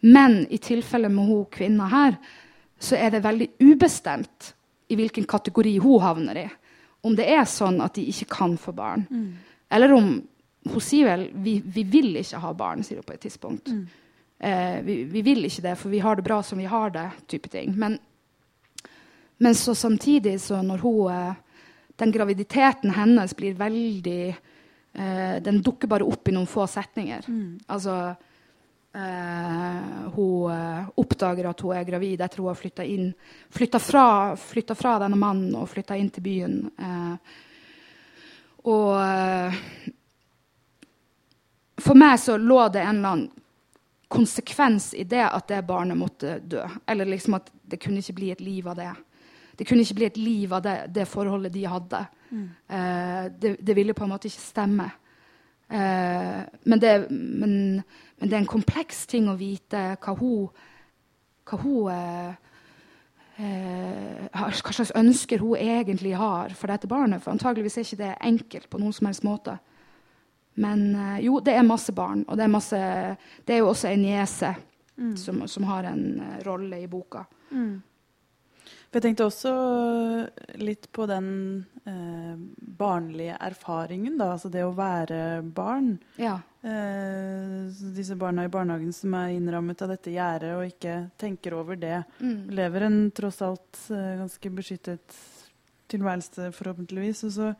Men 0.06 0.44
i 0.54 0.60
tilfellet 0.62 1.12
med 1.12 1.26
hun 1.30 1.48
kvinna 1.52 1.88
her, 1.90 2.20
så 2.78 3.00
er 3.00 3.16
det 3.16 3.24
veldig 3.24 3.48
ubestemt 3.64 4.52
i 4.92 4.98
hvilken 5.00 5.26
kategori 5.26 5.78
hun 5.82 6.04
havner 6.04 6.42
i. 6.44 6.48
Om 7.06 7.16
det 7.18 7.28
er 7.32 7.46
sånn 7.50 7.80
at 7.82 7.96
de 7.98 8.06
ikke 8.12 8.28
kan 8.36 8.58
få 8.60 8.74
barn. 8.76 9.06
Mm. 9.10 9.30
Eller 9.74 9.94
om 9.96 10.10
hun 10.66 10.82
sier 10.84 11.08
vel 11.10 11.28
vi, 11.46 11.60
vi, 11.62 11.86
vil 11.90 12.16
ikke 12.20 12.42
ha 12.42 12.52
barn, 12.58 12.84
sier 12.84 13.00
hun 13.00 13.08
på 13.08 13.16
et 13.16 13.24
tidspunkt. 13.26 13.72
Mm. 13.72 13.86
Eh, 14.40 14.82
vi, 14.82 15.04
vi, 15.04 15.22
vil 15.22 15.46
ikke 15.48 15.64
det, 15.64 15.76
for 15.80 15.90
vi 15.90 16.00
har 16.04 16.16
det 16.16 16.26
bra 16.26 16.42
som 16.44 16.60
vi 16.60 16.66
har 16.66 16.90
det. 16.90 17.10
type 17.28 17.50
ting. 17.50 17.74
Men, 17.80 17.98
men 19.38 19.56
så 19.56 19.76
samtidig, 19.76 20.42
så 20.42 20.62
når 20.62 20.78
hun 20.78 21.12
eh, 21.12 21.34
den 21.96 22.12
graviditeten 22.12 22.92
hennes 22.92 23.36
blir 23.36 23.54
veldig 23.54 24.36
eh, 24.94 25.36
Den 25.42 25.62
dukker 25.62 25.88
bare 25.88 26.04
opp 26.04 26.28
i 26.28 26.36
noen 26.36 26.48
få 26.48 26.68
setninger. 26.68 27.24
Mm. 27.28 27.60
Altså 27.68 27.96
eh, 28.96 30.10
Hun 30.16 30.52
eh, 30.52 30.90
oppdager 31.00 31.50
at 31.50 31.64
hun 31.64 31.76
er 31.76 31.88
gravid 31.88 32.22
etter 32.22 32.44
hun 32.44 32.52
har 32.52 32.60
flytta 32.60 32.84
inn 32.84 33.14
flytta 33.50 33.80
fra, 33.80 34.08
flytta 34.36 34.76
fra, 34.76 34.98
denne 35.06 35.20
mannen 35.20 35.56
og 35.56 35.70
flytta 35.72 35.96
inn 35.96 36.12
til 36.12 36.28
byen. 36.28 36.60
Eh, 36.76 37.16
og 38.66 38.98
for 41.86 41.94
meg 42.02 42.16
så 42.18 42.34
lå 42.42 42.64
det 42.74 42.82
en 42.82 42.98
eller 42.98 43.12
annen 43.12 43.45
konsekvens 44.12 44.94
i 44.94 45.04
det 45.04 45.24
at 45.26 45.48
det 45.50 45.66
barnet 45.68 45.98
måtte 45.98 46.40
dø. 46.40 46.64
Eller 46.88 47.10
liksom 47.10 47.38
at 47.40 47.50
det 47.66 47.80
kunne 47.82 48.02
ikke 48.04 48.20
bli 48.20 48.32
et 48.32 48.44
liv 48.44 48.68
av 48.68 48.78
det. 48.80 48.92
Det 49.56 49.68
kunne 49.68 49.86
ikke 49.86 49.98
bli 50.02 50.06
et 50.10 50.20
liv 50.20 50.54
av 50.54 50.62
det, 50.66 50.76
det 50.96 51.08
forholdet 51.08 51.54
de 51.54 51.66
hadde. 51.70 52.06
Mm. 52.30 52.48
Eh, 52.68 53.24
det, 53.42 53.56
det, 53.60 53.76
ville 53.76 53.94
på 53.94 54.04
en 54.04 54.12
måte 54.12 54.28
ikke 54.28 54.44
stemme. 54.44 54.90
Eh, 55.70 56.42
men, 56.64 56.82
det, 56.82 56.96
men, 57.10 57.54
men, 57.82 58.30
det, 58.30 58.34
er 58.34 58.42
en 58.44 58.52
kompleks 58.52 59.06
ting 59.10 59.30
å 59.32 59.38
vite 59.40 59.96
hva 60.04 60.16
hun, 60.20 60.50
hva 61.48 61.62
hun 61.64 61.94
eh, 61.94 62.34
eh 63.40 64.26
hva 64.36 64.72
slags 64.74 64.92
ønsker 64.96 65.40
hun 65.40 65.56
egentlig 65.56 66.14
har 66.20 66.54
for 66.56 66.72
dette 66.72 66.88
barnet. 66.92 67.24
For 67.24 67.32
antageligvis 67.32 67.78
er 67.78 67.88
ikke 67.88 68.04
det 68.04 68.14
enkelt 68.28 68.70
på 68.70 68.82
noen 68.82 68.94
som 68.94 69.08
helst 69.08 69.24
måte. 69.24 69.58
Men 70.62 70.86
eh, 70.96 71.26
jo, 71.26 71.40
det 71.44 71.56
er 71.56 71.68
masse 71.68 71.96
barn. 71.96 72.24
Og 72.28 72.38
det 72.38 72.46
er, 72.46 72.54
masse, 72.54 72.80
det 73.46 73.56
er 73.56 73.64
jo 73.64 73.72
også 73.74 73.92
en 73.92 74.06
niese 74.06 74.54
mm. 74.96 75.18
som, 75.20 75.44
som, 75.52 75.68
har 75.72 75.90
en 75.92 76.06
uh, 76.22 76.38
rolle 76.48 76.80
i 76.84 76.88
boka. 76.88 77.26
Mm. 77.52 77.82
For 78.96 79.02
jeg 79.02 79.10
tenkte 79.10 79.26
også 79.28 79.52
litt 80.64 80.86
på 80.96 81.04
den 81.10 81.26
eh, 81.84 82.36
barnlige 82.80 83.36
erfaringen, 83.44 84.14
da. 84.16 84.30
Altså 84.38 84.48
det 84.54 84.62
å 84.64 84.72
være 84.72 85.42
barn. 85.44 85.98
Ja. 86.16 86.38
Eh, 86.64 87.66
disse 87.98 88.16
barna 88.16 88.46
i 88.48 88.52
barnehagen 88.54 88.94
som 88.96 89.18
er 89.20 89.34
innrammet 89.36 89.84
av 89.84 89.92
dette 89.92 90.14
gjerdet 90.16 90.54
og 90.56 90.70
ikke 90.70 90.96
tenker 91.20 91.58
over 91.60 91.76
det. 91.82 92.06
Mm. 92.22 92.56
Lever 92.56 92.88
en 92.88 92.98
tross 93.20 93.42
alt 93.44 93.82
eh, 93.92 94.14
ganske 94.22 94.54
beskyttet 94.62 95.20
tilværelse, 95.92 96.54
forhåpentligvis. 96.56 97.26
Og 97.28 97.36
så 97.36 97.52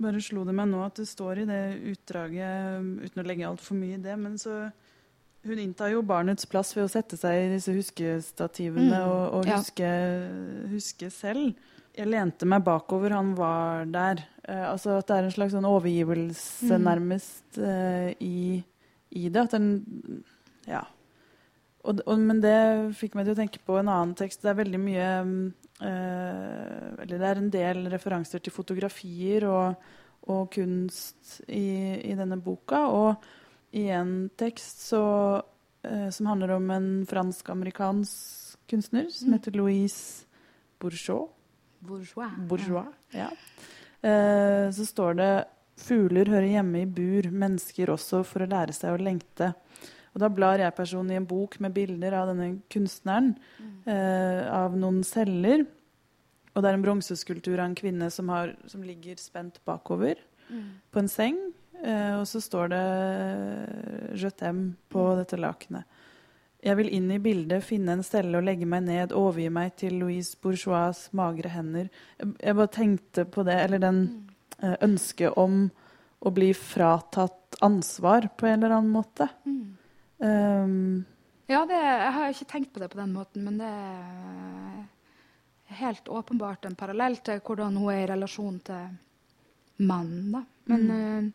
bare 0.00 0.22
slo 0.24 0.44
det 0.48 0.54
meg 0.56 0.70
nå 0.70 0.82
at 0.84 1.00
det 1.00 1.08
står 1.10 1.42
i 1.42 1.48
det 1.48 1.62
utdraget, 1.92 2.86
uten 3.04 3.22
å 3.22 3.26
legge 3.26 3.48
altfor 3.48 3.78
mye 3.78 3.98
i 3.98 4.04
det, 4.04 4.16
men 4.20 4.38
så 4.40 4.62
hun 5.46 5.58
inntar 5.58 5.88
jo 5.94 6.02
barnets 6.04 6.44
plass 6.48 6.74
ved 6.76 6.84
å 6.84 6.92
sette 6.92 7.16
seg 7.16 7.46
i 7.46 7.52
disse 7.54 7.72
huskestativene 7.72 8.92
mm. 8.92 9.08
og, 9.08 9.22
og 9.38 9.48
huske, 9.48 9.88
ja. 9.88 10.66
huske, 10.68 11.08
selv. 11.14 11.54
Jeg 11.96 12.10
lente 12.10 12.46
meg 12.48 12.64
bakover, 12.66 13.14
han 13.16 13.32
var 13.38 13.88
der. 13.90 14.20
Eh, 14.44 14.66
altså 14.68 14.98
At 14.98 15.08
det 15.08 15.16
er 15.16 15.28
en 15.28 15.34
slags 15.34 15.56
sånn 15.56 15.68
overgivelse, 15.68 16.76
mm. 16.76 16.84
nærmest, 16.84 17.46
eh, 17.56 18.12
i, 18.20 18.60
i, 19.16 19.28
det. 19.28 19.46
At 19.46 19.56
den 19.56 20.22
Ja. 20.68 20.84
Og, 21.80 22.02
og, 22.04 22.20
men 22.20 22.42
det 22.44 22.58
fikk 23.00 23.16
meg 23.16 23.24
til 23.24 23.32
å 23.32 23.40
tenke 23.40 23.62
på 23.64 23.78
en 23.80 23.88
annen 23.88 24.12
tekst. 24.18 24.42
Det 24.44 24.52
er 24.52 24.58
veldig 24.58 24.80
mye 24.82 25.08
uh, 25.24 25.69
Eller 25.80 27.16
det 27.16 27.26
er 27.28 27.40
en 27.40 27.52
del 27.52 27.84
referanser 27.92 28.42
til 28.44 28.52
fotografier 28.52 29.46
og, 29.48 29.90
og 30.28 30.50
kunst 30.52 31.40
i, 31.48 32.00
i 32.04 32.16
denne 32.18 32.36
boka. 32.44 32.84
og 32.88 33.30
i 33.70 33.86
en 33.94 34.30
tekst 34.38 34.82
så, 34.88 35.02
eh, 35.82 36.08
som 36.10 36.26
handler 36.26 36.56
om 36.56 36.70
en 36.74 36.88
fransk-amerikansk 37.06 38.58
kunstner 38.70 39.08
som 39.10 39.30
mm. 39.30 39.36
heter 39.36 39.58
Louise 39.58 40.26
Bourgeois. 40.78 41.28
Bourgeois. 41.78 42.34
Bourgeois 42.48 42.90
ja. 43.14 43.30
Eh, 44.02 44.70
så 44.74 44.86
står 44.86 45.14
det 45.14 45.32
Fugler 45.80 46.28
hører 46.28 46.50
hjemme 46.50 46.82
i 46.82 46.88
bur, 46.88 47.30
mennesker 47.32 47.88
også, 47.94 48.20
for 48.28 48.44
å 48.44 48.50
lære 48.50 48.74
seg 48.76 48.92
å 48.92 49.00
lengte. 49.00 49.54
Og 50.10 50.22
da 50.22 50.30
blar 50.32 50.62
jeg 50.62 50.74
personen 50.76 51.12
i 51.14 51.18
en 51.20 51.28
bok 51.28 51.58
med 51.62 51.74
bilder 51.76 52.16
av 52.18 52.32
denne 52.32 52.48
kunstneren, 52.72 53.34
eh, 53.86 54.42
av 54.50 54.74
noen 54.78 55.04
celler. 55.06 55.66
Og 56.50 56.62
det 56.62 56.70
er 56.70 56.78
en 56.78 56.84
bronseskulptur 56.84 57.60
av 57.60 57.68
en 57.68 57.78
kvinne 57.78 58.10
som, 58.10 58.28
har, 58.32 58.56
som 58.66 58.82
ligger 58.82 59.20
spent 59.22 59.60
bakover 59.68 60.18
mm. 60.50 60.68
på 60.90 61.02
en 61.02 61.10
seng. 61.10 61.38
Eh, 61.80 62.18
og 62.18 62.26
så 62.28 62.42
står 62.42 62.72
det 62.74 62.84
eh, 62.84 64.16
'Je 64.18 64.30
t'aime' 64.30 64.74
på 64.90 65.06
dette 65.16 65.38
lakenet. 65.38 65.84
Jeg 66.60 66.76
vil 66.76 66.90
inn 66.92 67.08
i 67.10 67.20
bildet, 67.22 67.64
finne 67.64 67.94
en 67.96 68.04
stelle 68.04 68.36
og 68.36 68.44
legge 68.44 68.66
meg 68.68 68.84
ned, 68.84 69.14
overgi 69.16 69.48
meg 69.48 69.76
til 69.80 69.96
Louise 70.02 70.36
Bourgeois' 70.36 71.08
magre 71.16 71.48
hender. 71.48 71.88
Jeg, 72.20 72.56
bare 72.56 72.74
tenkte 72.74 73.24
på 73.24 73.44
det, 73.48 73.56
eller 73.64 73.80
den 73.80 74.02
eh, 74.60 74.76
ønsket 74.84 75.38
om 75.40 75.70
å 76.20 76.32
bli 76.36 76.52
fratatt 76.52 77.56
ansvar 77.64 78.28
på 78.36 78.46
en 78.46 78.58
eller 78.60 78.76
annen 78.76 78.92
måte. 78.92 79.30
Mm. 79.46 79.79
Um, 80.20 81.04
ja, 81.48 81.64
det, 81.66 81.80
jeg 81.80 82.14
har 82.16 82.32
ikke 82.32 82.50
tenkt 82.52 82.72
på 82.74 82.82
det 82.82 82.90
på 82.92 83.00
den 83.00 83.14
måten, 83.16 83.44
men 83.46 83.58
det 83.58 83.68
er 83.68 85.78
helt 85.80 86.10
åpenbart 86.12 86.68
en 86.68 86.78
parallell 86.78 87.16
til 87.24 87.40
hvordan 87.46 87.78
hun 87.80 87.92
er 87.92 88.04
i 88.04 88.10
relasjon 88.12 88.58
til 88.68 89.80
mannen. 89.80 90.44
Men 90.70 90.90
mm. 90.90 91.30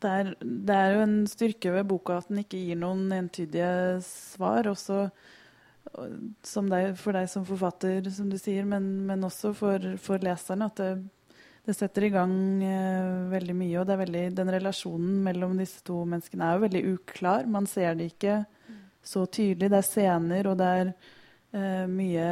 Det 0.00 0.10
er, 0.10 0.30
det 0.40 0.74
er, 0.74 0.94
jo 0.96 1.00
en 1.04 1.18
styrke 1.28 1.72
ved 1.74 1.88
boka 1.88 2.16
at 2.20 2.30
den 2.30 2.40
ikke 2.40 2.56
gir 2.56 2.78
noen 2.80 3.10
entydige 3.12 4.00
svar. 4.06 4.70
Også 4.70 5.10
deg, 5.92 6.94
for 6.96 7.16
deg 7.16 7.28
som 7.28 7.44
forfatter, 7.44 8.08
som 8.14 8.30
du 8.32 8.38
sier, 8.40 8.64
men, 8.68 8.86
men 9.08 9.26
også 9.28 9.52
for, 9.56 9.84
for, 10.00 10.22
leserne. 10.24 10.70
At 10.72 10.80
det, 10.80 10.90
det 11.66 11.74
setter 11.76 12.06
i 12.06 12.12
gang 12.12 12.32
eh, 12.64 13.28
veldig 13.30 13.54
mye. 13.56 13.76
Og 13.80 13.86
det 13.86 13.94
er 13.94 14.02
veldig, 14.04 14.24
den 14.38 14.52
relasjonen 14.54 15.20
mellom 15.26 15.58
disse 15.60 15.84
to 15.86 16.00
menneskene 16.08 16.46
er 16.46 16.56
jo 16.56 16.64
veldig 16.64 16.82
uklar. 16.94 17.48
Man 17.50 17.68
ser 17.70 17.98
det 17.98 18.10
ikke 18.14 18.40
så 19.04 19.26
tydelig. 19.26 19.70
Det 19.70 19.78
er 19.80 19.86
scener, 19.86 20.48
og 20.50 20.58
det 20.60 20.68
er 20.80 20.92
uh, 20.92 21.86
mye 21.88 22.26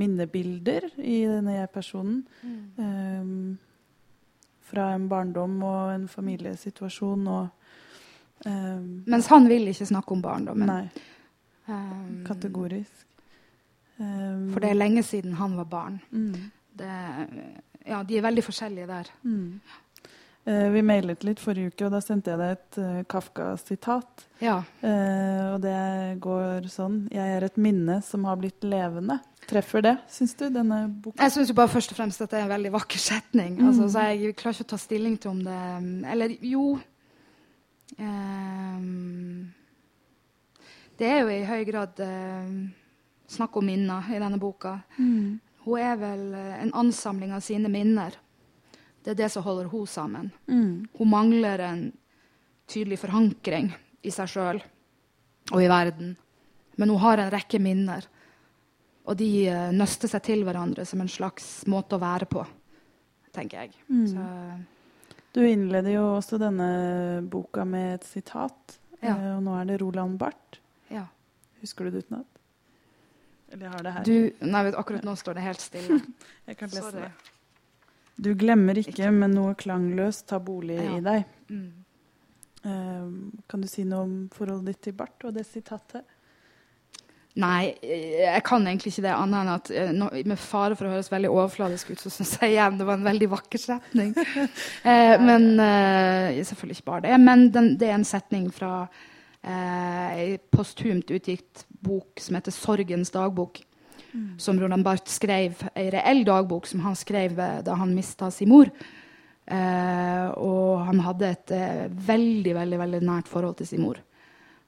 minnebilder 0.00 0.88
i 0.98 1.20
denne 1.28 1.58
jeg-personen. 1.58 2.22
Mm. 2.42 2.62
Um, 2.78 3.58
fra 4.68 4.90
en 4.94 5.06
barndom 5.10 5.54
og 5.64 5.92
en 5.94 6.08
familiesituasjon. 6.10 7.28
Og, 7.34 7.70
um, 8.46 8.88
Mens 9.06 9.30
han 9.32 9.48
vil 9.50 9.70
ikke 9.70 9.90
snakke 9.92 10.14
om 10.16 10.24
barndommen? 10.24 10.68
Nei. 10.68 11.06
Um, 11.68 12.24
Kategorisk. 12.26 13.04
For 13.98 14.62
det 14.62 14.68
er 14.70 14.76
lenge 14.78 15.02
siden 15.02 15.32
han 15.40 15.56
var 15.58 15.66
barn. 15.66 15.96
Mm. 16.14 16.50
Det, 16.78 16.90
ja, 17.88 18.02
de 18.04 18.18
er 18.18 18.24
veldig 18.24 18.44
forskjellige 18.44 18.88
der. 18.90 19.12
Mm. 19.24 19.60
Eh, 20.48 20.68
vi 20.72 20.82
mailet 20.86 21.24
litt 21.26 21.40
forrige 21.42 21.72
uke, 21.72 21.86
og 21.88 21.92
da 21.92 22.00
sendte 22.00 22.32
jeg 22.32 22.40
deg 22.40 22.52
et 22.54 22.78
uh, 22.80 23.00
Kafka-sitat. 23.10 24.24
Ja. 24.40 24.60
Eh, 24.80 25.42
og 25.52 25.58
det 25.60 25.80
går 26.22 26.68
sånn 26.72 27.02
Jeg 27.12 27.34
er 27.34 27.44
et 27.44 27.58
minne 27.60 27.98
som 28.06 28.24
har 28.28 28.38
blitt 28.40 28.64
levende. 28.64 29.18
Treffer 29.48 29.84
det, 29.84 29.94
syns 30.12 30.32
du, 30.38 30.46
denne 30.52 30.86
boka? 30.88 31.20
Jeg 31.24 31.34
syns 31.34 31.52
bare 31.56 31.72
først 31.72 31.92
og 31.92 31.98
fremst 32.00 32.22
at 32.24 32.32
det 32.32 32.40
er 32.40 32.46
en 32.46 32.54
veldig 32.54 32.72
vakker 32.78 33.00
setning. 33.00 33.58
Mm. 33.58 33.68
Altså, 33.68 33.88
så 33.92 34.06
jeg 34.08 34.36
klarer 34.38 34.56
ikke 34.56 34.68
å 34.68 34.72
ta 34.72 34.80
stilling 34.80 35.16
til 35.20 35.32
om 35.32 35.42
det 35.44 35.60
Eller 36.12 36.34
jo 36.44 36.64
um, 37.96 39.48
Det 41.00 41.08
er 41.08 41.22
jo 41.22 41.32
i 41.32 41.46
høy 41.48 41.62
grad 41.68 42.04
uh, 42.04 42.52
snakk 43.28 43.56
om 43.56 43.68
minner 43.68 44.08
i 44.12 44.20
denne 44.20 44.40
boka. 44.40 44.78
Mm. 44.96 45.40
Hun 45.68 45.84
er 45.84 45.98
vel 46.00 46.24
eh, 46.32 46.54
en 46.62 46.72
ansamling 46.80 47.34
av 47.36 47.44
sine 47.44 47.68
minner. 47.72 48.16
Det 49.04 49.12
er 49.12 49.22
det 49.22 49.30
som 49.32 49.44
holder 49.44 49.68
hun 49.72 49.86
sammen. 49.88 50.30
Mm. 50.48 50.88
Hun 50.96 51.10
mangler 51.12 51.64
en 51.64 51.82
tydelig 52.68 53.00
forankring 53.02 53.70
i 54.04 54.12
seg 54.12 54.32
sjøl 54.32 54.62
og 55.52 55.60
i 55.60 55.68
verden. 55.70 56.14
Men 56.80 56.92
hun 56.92 57.02
har 57.02 57.20
en 57.20 57.32
rekke 57.32 57.60
minner 57.62 58.06
og 59.08 59.16
de 59.16 59.28
uh, 59.48 59.68
nøster 59.72 60.10
seg 60.10 60.24
til 60.26 60.44
hverandre 60.44 60.84
som 60.88 61.00
en 61.00 61.08
slags 61.08 61.62
måte 61.70 61.96
å 61.96 62.02
være 62.02 62.28
på, 62.28 62.42
tenker 63.32 63.64
jeg. 63.64 63.78
Mm. 63.88 64.66
du 65.32 65.40
innleder 65.48 65.94
jo 65.94 66.02
også 66.18 66.40
denne 66.40 66.68
boka 67.30 67.64
med 67.64 67.94
et 67.94 68.08
sitat, 68.08 68.76
ja. 69.00 69.14
uh, 69.16 69.30
og 69.38 69.46
nå 69.46 69.56
er 69.56 69.70
det 69.70 69.78
Roland 69.80 70.18
Barth. 70.20 70.60
Ja. 70.92 71.06
Husker 71.62 71.88
du 71.88 71.96
det 71.96 72.04
utenat? 72.04 72.37
Eller 73.52 73.64
jeg 73.66 73.72
har 73.72 73.86
det 73.86 73.94
her. 73.96 74.04
Du, 74.04 74.46
nei, 74.52 74.62
vet, 74.66 74.78
akkurat 74.78 75.08
nå 75.08 75.16
står 75.16 75.38
det 75.38 75.46
helt 75.46 75.64
stille. 75.64 75.98
jeg 76.48 76.60
kan 76.60 76.72
lese 76.74 76.94
det. 76.98 77.10
Du 78.18 78.32
glemmer 78.34 78.80
ikke, 78.80 78.96
ikke, 78.96 79.10
men 79.14 79.36
noe 79.36 79.54
klangløst 79.58 80.26
tar 80.30 80.42
bolig 80.44 80.78
ja. 80.80 80.96
i 80.96 81.02
deg. 81.04 81.34
Mm. 81.54 81.68
Uh, 82.66 83.42
kan 83.48 83.62
du 83.62 83.68
si 83.70 83.84
noe 83.86 84.04
om 84.04 84.14
forholdet 84.34 84.74
ditt 84.74 84.88
til 84.88 84.96
Bart 84.98 85.28
og 85.28 85.36
det 85.36 85.46
sitatet? 85.46 86.06
Nei, 87.38 87.70
jeg 87.84 88.42
kan 88.46 88.64
egentlig 88.66 88.90
ikke 88.90 89.04
det 89.04 89.12
annet 89.14 89.38
enn 89.44 89.52
at 89.52 89.68
eh, 89.70 90.24
med 90.26 90.40
fare 90.42 90.74
for 90.74 90.88
å 90.88 90.94
høres 90.96 91.10
veldig 91.12 91.28
overfladisk 91.30 91.92
ut, 91.92 92.00
så 92.02 92.10
syns 92.10 92.32
jeg 92.40 92.56
igjen 92.56 92.80
det 92.80 92.86
var 92.88 92.98
en 92.98 93.06
veldig 93.06 93.28
vakker 93.30 93.62
setning. 93.62 94.10
eh, 94.90 95.14
men 95.22 95.52
eh, 95.62 96.40
Selvfølgelig 96.48 96.80
ikke 96.80 96.88
bare 96.88 97.04
det. 97.06 97.20
Men 97.22 97.46
den, 97.54 97.70
det 97.78 97.92
er 97.92 97.94
en 98.00 98.08
setning 98.08 98.48
fra 98.54 98.88
ei 99.48 100.38
posthumt 100.52 101.10
utgitt 101.10 101.66
bok 101.68 102.20
som 102.20 102.36
heter 102.36 102.52
'Sorgens 102.52 103.10
dagbok'. 103.10 103.62
Mm. 104.12 104.38
Som 104.38 104.60
Roland 104.60 104.84
Barth 104.84 105.10
skrev, 105.10 105.62
ei 105.76 105.90
reell 105.90 106.24
dagbok 106.24 106.66
som 106.66 106.80
han 106.80 106.96
skrev 106.96 107.38
eh, 107.38 107.62
da 107.62 107.74
han 107.74 107.94
mista 107.94 108.30
sin 108.30 108.48
mor. 108.48 108.70
Eh, 109.46 110.28
og 110.36 110.86
han 110.86 111.00
hadde 111.00 111.28
et 111.28 111.52
veldig, 112.06 112.54
veldig, 112.54 112.78
veldig 112.78 113.00
nært 113.04 113.28
forhold 113.28 113.56
til 113.56 113.66
sin 113.66 113.82
mor. 113.82 114.00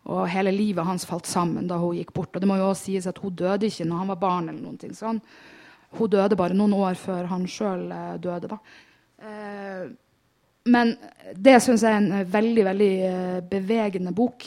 Og 0.08 0.28
hele 0.32 0.52
livet 0.54 0.86
hans 0.86 1.04
falt 1.08 1.28
sammen 1.28 1.68
da 1.68 1.78
hun 1.80 1.96
gikk 1.98 2.12
bort. 2.16 2.34
Og 2.34 2.40
det 2.40 2.48
må 2.48 2.56
jo 2.56 2.70
også 2.70 2.88
sies 2.88 3.06
at 3.06 3.18
hun 3.20 3.34
døde 3.36 3.68
ikke 3.68 3.84
når 3.88 4.02
han 4.02 4.12
var 4.12 4.20
barn. 4.20 4.48
eller 4.48 4.60
noen 4.60 4.78
ting 4.78 4.94
Han, 5.00 5.20
Hun 5.92 6.10
døde 6.10 6.36
bare 6.36 6.54
noen 6.54 6.72
år 6.72 6.94
før 6.94 7.26
han 7.26 7.46
sjøl 7.46 7.90
eh, 7.92 8.16
døde. 8.18 8.48
da. 8.48 8.58
Eh, 9.22 9.90
men 10.64 10.96
det 11.34 11.62
syns 11.62 11.82
jeg 11.82 11.92
er 11.92 11.96
en 11.96 12.32
veldig, 12.32 12.64
veldig 12.64 12.94
bevegende 13.50 14.12
bok. 14.12 14.44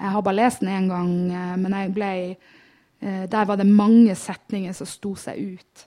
Jeg 0.00 0.14
har 0.14 0.24
bare 0.24 0.38
lest 0.38 0.62
den 0.62 0.72
én 0.72 0.88
gang, 0.88 1.12
uh, 1.30 1.56
men 1.60 1.76
jeg 1.76 1.92
ble 1.96 2.12
uh, 2.36 3.24
Der 3.28 3.48
var 3.48 3.60
det 3.60 3.68
mange 3.68 4.14
setninger 4.16 4.72
som 4.76 4.88
sto 4.88 5.14
seg 5.18 5.56
ut. 5.56 5.84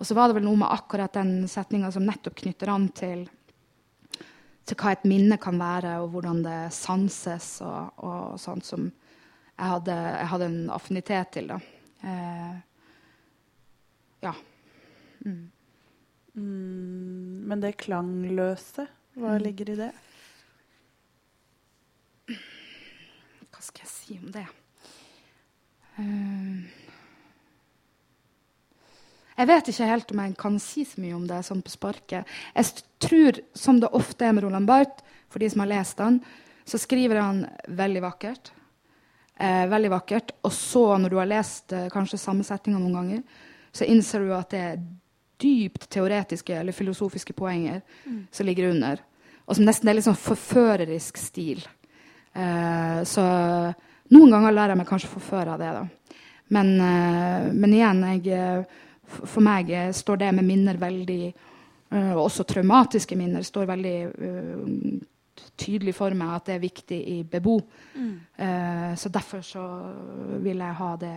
Og 0.00 0.08
så 0.08 0.16
var 0.16 0.28
det 0.28 0.38
vel 0.38 0.48
noe 0.48 0.62
med 0.62 0.72
akkurat 0.72 1.12
den 1.12 1.44
setninga 1.48 1.92
som 1.92 2.06
nettopp 2.08 2.38
knytter 2.40 2.72
an 2.72 2.88
til, 2.96 3.26
til 4.64 4.80
hva 4.80 4.94
et 4.94 5.04
minne 5.04 5.36
kan 5.40 5.60
være, 5.60 5.98
og 6.00 6.14
hvordan 6.14 6.40
det 6.46 6.58
sanses 6.72 7.58
og, 7.66 8.00
og 8.00 8.40
sånt 8.40 8.64
som 8.64 8.88
jeg 8.88 9.68
hadde, 9.74 9.92
jeg 9.92 10.28
hadde, 10.32 10.46
en 10.48 10.70
affinitet 10.72 11.34
til. 11.36 11.50
da. 11.52 11.58
ja. 14.24 14.32
Mm. 15.20 15.50
Mm, 16.34 17.44
men 17.50 17.62
det 17.62 17.76
klangløse, 17.82 18.86
hva 19.18 19.34
mm. 19.34 19.42
ligger 19.44 19.72
i 19.72 19.78
det? 19.82 19.90
Hva 23.60 23.66
skal 23.66 23.84
jeg 23.84 23.90
si 23.92 24.14
om 24.16 24.28
det? 24.32 24.46
Uh, 26.00 26.62
jeg 29.36 29.48
vet 29.50 29.66
ikke 29.68 29.88
helt 29.90 30.12
om 30.14 30.20
jeg 30.22 30.36
kan 30.40 30.54
si 30.64 30.84
så 30.88 31.02
mye 31.02 31.18
om 31.18 31.26
det 31.28 31.42
sånn 31.44 31.60
på 31.60 31.72
sparket. 31.74 32.30
Jeg 32.56 32.86
tror, 33.04 33.40
som 33.52 33.82
det 33.82 33.90
ofte 33.98 34.24
er 34.24 34.32
med 34.32 34.46
Roland 34.46 34.64
Barth, 34.70 35.04
for 35.28 35.44
de 35.44 35.50
som 35.52 35.60
har 35.60 35.68
lest 35.74 36.00
han, 36.00 36.16
så 36.64 36.80
skriver 36.80 37.20
han 37.20 37.42
veldig 37.68 38.02
vakkert. 38.06 38.48
Eh, 39.36 39.66
veldig 39.68 39.90
vakkert. 39.92 40.32
Og 40.40 40.54
så, 40.56 40.86
når 40.96 41.12
du 41.12 41.18
har 41.20 41.28
lest 41.28 41.74
eh, 41.76 41.90
kanskje 41.92 42.20
samme 42.22 42.46
setninga 42.48 42.80
noen 42.80 42.96
ganger, 42.96 43.42
så 43.76 43.84
innser 43.92 44.24
du 44.24 44.32
at 44.38 44.56
det 44.56 44.62
er 44.70 44.80
dypt 45.44 45.84
teoretiske 45.92 46.56
eller 46.62 46.72
filosofiske 46.76 47.36
poenger 47.36 47.84
mm. 48.06 48.22
som 48.32 48.48
ligger 48.48 48.70
under. 48.72 49.04
Og 49.44 49.60
som 49.60 49.68
nesten 49.68 49.92
er 49.92 50.00
litt 50.00 50.08
sånn 50.08 50.16
forførerisk 50.16 51.20
stil. 51.20 51.60
Uh, 52.36 53.00
så 53.08 53.24
noen 54.14 54.34
ganger 54.34 54.54
lar 54.54 54.72
jeg 54.72 54.80
meg 54.80 54.88
kanskje 54.88 55.12
forføre 55.12 55.54
av 55.54 55.62
det. 55.62 55.70
da. 55.76 55.86
Men, 56.50 56.70
eh, 56.82 57.44
men 57.54 57.74
igjen, 57.76 58.00
jeg, 58.10 58.64
for 59.06 59.38
meg 59.46 59.68
står 59.94 60.16
det 60.18 60.32
med 60.34 60.48
minner 60.48 60.80
veldig 60.82 61.28
uh, 61.94 62.16
Og 62.16 62.24
også 62.24 62.42
traumatiske 62.42 63.14
minner 63.14 63.46
står 63.46 63.68
veldig 63.70 63.94
tydelig 65.54 65.94
for 65.94 66.16
meg 66.18 66.32
at 66.34 66.48
det 66.48 66.56
er 66.56 66.64
viktig 66.64 66.98
i 67.12 67.16
bebo. 67.22 67.60
Mm. 67.94 68.96
så 68.96 69.08
derfor 69.08 69.44
så 69.46 69.62
vil 70.42 70.58
jeg 70.58 70.78
ha 70.80 70.90
det 71.00 71.14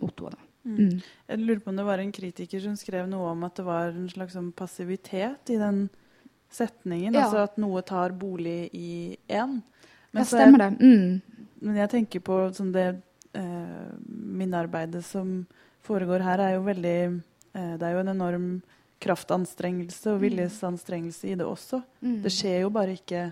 mottoet. 0.00 0.38
da. 0.38 0.50
Mm. 0.64 1.00
Jeg 1.28 1.40
lurer 1.40 1.60
på 1.62 1.70
om 1.72 1.78
det 1.78 1.86
var 1.86 2.02
en 2.02 2.12
kritiker 2.12 2.60
som 2.60 2.76
skrev 2.76 3.08
noe 3.08 3.32
om 3.32 3.44
at 3.48 3.56
det 3.56 3.64
var 3.64 3.94
en 3.94 4.08
slags 4.12 4.36
sånn 4.36 4.50
passivitet 4.56 5.52
i 5.54 5.58
den 5.60 5.86
setningen. 6.52 7.14
Ja. 7.14 7.26
Altså 7.26 7.44
at 7.46 7.60
noe 7.62 7.82
tar 7.86 8.14
bolig 8.18 8.68
i 8.76 9.16
én. 9.28 9.60
Ja, 10.16 10.24
stemmer 10.26 10.64
det. 10.64 10.70
Mm. 10.80 11.46
Men 11.60 11.80
jeg 11.82 11.92
tenker 11.92 12.22
på 12.24 12.38
sånn 12.56 12.72
det 12.74 12.88
eh, 13.36 13.90
minnearbeidet 14.06 15.04
som 15.06 15.42
foregår 15.86 16.24
her, 16.24 16.42
er 16.42 16.56
jo 16.56 16.64
veldig 16.66 16.98
eh, 17.06 17.74
Det 17.78 17.86
er 17.86 17.94
jo 17.94 18.02
en 18.04 18.14
enorm 18.14 18.48
kraftanstrengelse 19.00 20.10
og 20.12 20.18
mm. 20.18 20.24
viljesanstrengelse 20.26 21.30
i 21.30 21.36
det 21.40 21.46
også. 21.46 21.80
Mm. 22.04 22.18
Det 22.24 22.32
skjer 22.34 22.58
jo 22.64 22.72
bare 22.74 22.96
ikke 22.98 23.30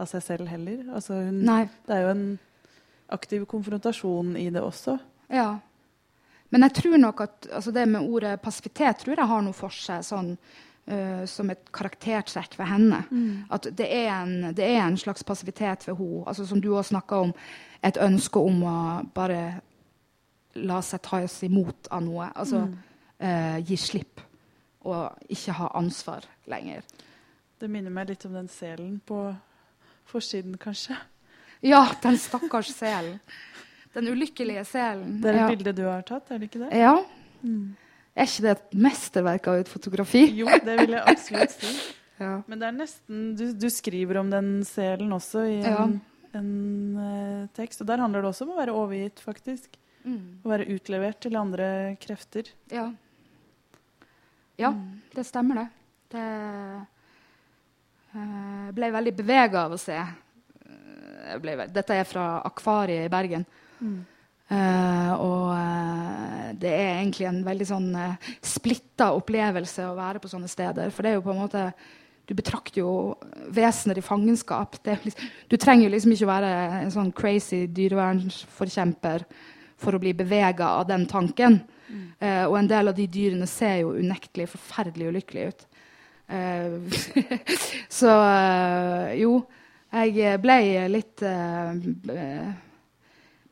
av 0.00 0.08
seg 0.10 0.22
selv 0.24 0.50
heller. 0.50 0.84
Altså 0.94 1.18
hun, 1.26 1.42
det 1.44 1.96
er 1.96 2.04
jo 2.04 2.12
en 2.12 2.26
aktiv 3.10 3.44
konfrontasjon 3.50 4.36
i 4.38 4.48
det 4.54 4.62
også. 4.62 4.96
Ja. 5.34 5.58
Men 6.50 6.66
jeg 6.66 6.76
tror 6.80 6.98
nok 6.98 7.22
at 7.26 7.48
altså 7.52 7.72
det 7.74 7.86
med 7.90 8.06
ordet 8.06 8.40
passivitet 8.42 9.02
tror 9.02 9.18
jeg 9.18 9.30
har 9.32 9.42
noe 9.44 9.56
for 9.56 9.74
seg 9.74 10.06
sånn, 10.06 10.34
uh, 10.90 11.24
som 11.30 11.50
et 11.52 11.72
karaktertrekk 11.72 12.58
ved 12.58 12.70
henne. 12.70 13.02
Mm. 13.10 13.44
At 13.50 13.70
det 13.78 13.88
er, 13.88 14.10
en, 14.18 14.54
det 14.56 14.66
er, 14.66 14.82
en, 14.84 14.98
slags 14.98 15.24
passivitet 15.24 15.86
ved 15.88 15.96
henne. 15.96 16.24
Altså, 16.26 16.46
som 16.46 16.60
du 16.60 16.72
har 16.74 16.86
snakka 16.86 17.24
om, 17.26 17.34
et 17.84 17.96
ønske 17.96 18.38
om 18.38 18.64
å 18.68 18.78
bare 19.14 19.60
la 20.60 20.80
seg 20.82 21.02
tas 21.06 21.38
imot 21.46 21.88
av 21.90 22.02
noe. 22.04 22.28
Altså 22.34 22.64
mm. 22.66 22.74
uh, 23.22 23.58
gi 23.64 23.78
slipp 23.78 24.26
og 24.88 25.32
ikke 25.32 25.54
ha 25.58 25.70
ansvar 25.76 26.26
lenger. 26.48 26.84
Det 27.60 27.68
minner 27.68 27.92
meg 27.92 28.08
litt 28.08 28.24
om 28.24 28.36
den 28.38 28.48
selen 28.48 28.94
på 29.04 29.20
forsiden, 30.08 30.56
kanskje. 30.60 30.96
Ja, 31.60 31.84
den 32.02 32.16
stakkars 32.18 32.72
selen. 32.72 33.18
Den 33.92 34.08
ulykkelige 34.08 34.64
selen. 34.64 35.18
Det 35.20 35.32
er 35.32 35.36
et 35.36 35.42
ja. 35.42 35.48
bilde 35.50 35.74
du 35.76 35.84
har 35.84 36.04
tatt, 36.06 36.30
er 36.30 36.40
det 36.40 36.48
ikke 36.48 36.62
det? 36.62 36.70
Ja. 36.78 36.94
Mm. 37.42 37.76
Er 38.18 38.26
ikke 38.26 38.44
det 38.44 38.52
et 38.52 38.78
mesterverk 38.86 39.48
av 39.50 39.60
et 39.62 39.70
fotografi? 39.70 40.24
Jo, 40.40 40.46
det 40.64 40.76
vil 40.82 40.96
jeg 40.96 41.02
absolutt 41.12 41.54
si. 41.54 41.74
ja. 42.24 42.32
Men 42.50 42.62
det 42.62 42.68
er 42.68 42.76
nesten 42.76 43.28
du, 43.38 43.44
du, 43.54 43.68
skriver 43.72 44.20
om 44.22 44.32
den 44.32 44.48
selen 44.66 45.12
også 45.14 45.44
i 45.46 45.60
en, 45.60 45.68
ja. 45.70 45.84
en 46.40 46.50
uh, 46.98 47.44
tekst. 47.56 47.84
Og 47.84 47.90
der 47.90 48.02
handler 48.02 48.24
det 48.24 48.32
også 48.32 48.48
om 48.48 48.54
å 48.56 48.58
være 48.58 48.74
overgitt, 48.76 49.22
faktisk. 49.22 49.78
Mm. 50.02 50.40
Å 50.42 50.52
være 50.52 50.68
utlevert 50.74 51.20
til 51.22 51.38
andre 51.38 51.68
krefter. 52.02 52.50
Ja. 52.72 52.88
Ja, 54.60 54.74
mm. 54.76 55.00
det 55.14 55.24
stemmer, 55.28 55.62
det. 55.62 55.68
Det 56.10 56.26
uh, 58.16 58.68
ble 58.74 58.90
veldig 58.98 59.14
bevega 59.22 59.68
av 59.68 59.76
å 59.76 59.80
se. 59.80 59.96
Ble, 61.40 61.52
dette 61.70 61.94
er 61.94 62.08
fra 62.08 62.40
Akvariet 62.42 63.06
i 63.06 63.12
Bergen. 63.12 63.44
Uh, 64.50 65.12
og 65.14 65.44
uh, 65.54 66.50
det 66.58 66.70
er 66.74 66.96
egentlig 66.96 67.28
en 67.28 67.44
veldig 67.46 67.66
sånn 67.68 67.92
uh, 67.94 68.16
eh, 68.16 68.30
splitta 68.42 69.12
opplevelse 69.14 69.84
å 69.86 69.94
være 69.94 70.18
på 70.22 70.30
sånne 70.32 70.50
steder. 70.50 70.90
For 70.90 71.06
det 71.06 71.12
er 71.12 71.20
jo 71.20 71.26
på 71.28 71.34
en 71.34 71.42
måte 71.44 71.70
Du 72.30 72.34
betrakter 72.38 72.78
jo 72.78 72.90
vesener 73.50 73.98
i 73.98 74.02
fangenskap. 74.06 74.76
Liksom, 74.86 75.30
du 75.50 75.56
trenger 75.58 75.90
liksom 75.90 76.12
ikke 76.14 76.26
å 76.28 76.30
være 76.30 76.50
en 76.80 76.92
sånn 76.94 77.10
crazy 77.10 77.64
dyrevernsforkjemper 77.74 79.24
for 79.80 79.96
å 79.96 79.98
bli 79.98 80.12
bevega 80.14 80.68
av 80.78 80.86
den 80.86 81.08
tanken. 81.10 81.58
Mm. 81.88 82.04
Uh, 82.22 82.44
og 82.44 82.54
en 82.60 82.70
del 82.70 82.92
av 82.92 82.94
de 82.94 83.08
dyrene 83.10 83.48
ser 83.50 83.80
jo 83.80 83.96
unektelig 83.98 84.46
forferdelig 84.52 85.10
ulykkelige 85.10 85.50
ut. 85.50 85.66
så 88.00 88.12
jo, 89.18 89.32
jeg 89.90 90.36
ble 90.38 90.58
litt 90.94 91.24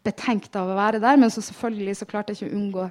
betenkt 0.08 0.56
av 0.58 0.72
å 0.72 0.76
være 0.78 1.02
der. 1.04 1.20
Men 1.20 1.32
så 1.34 1.44
selvfølgelig 1.44 2.00
så 2.00 2.08
klarte 2.08 2.34
jeg 2.34 2.40
ikke 2.40 2.50
å 2.50 2.58
unngå 2.58 2.88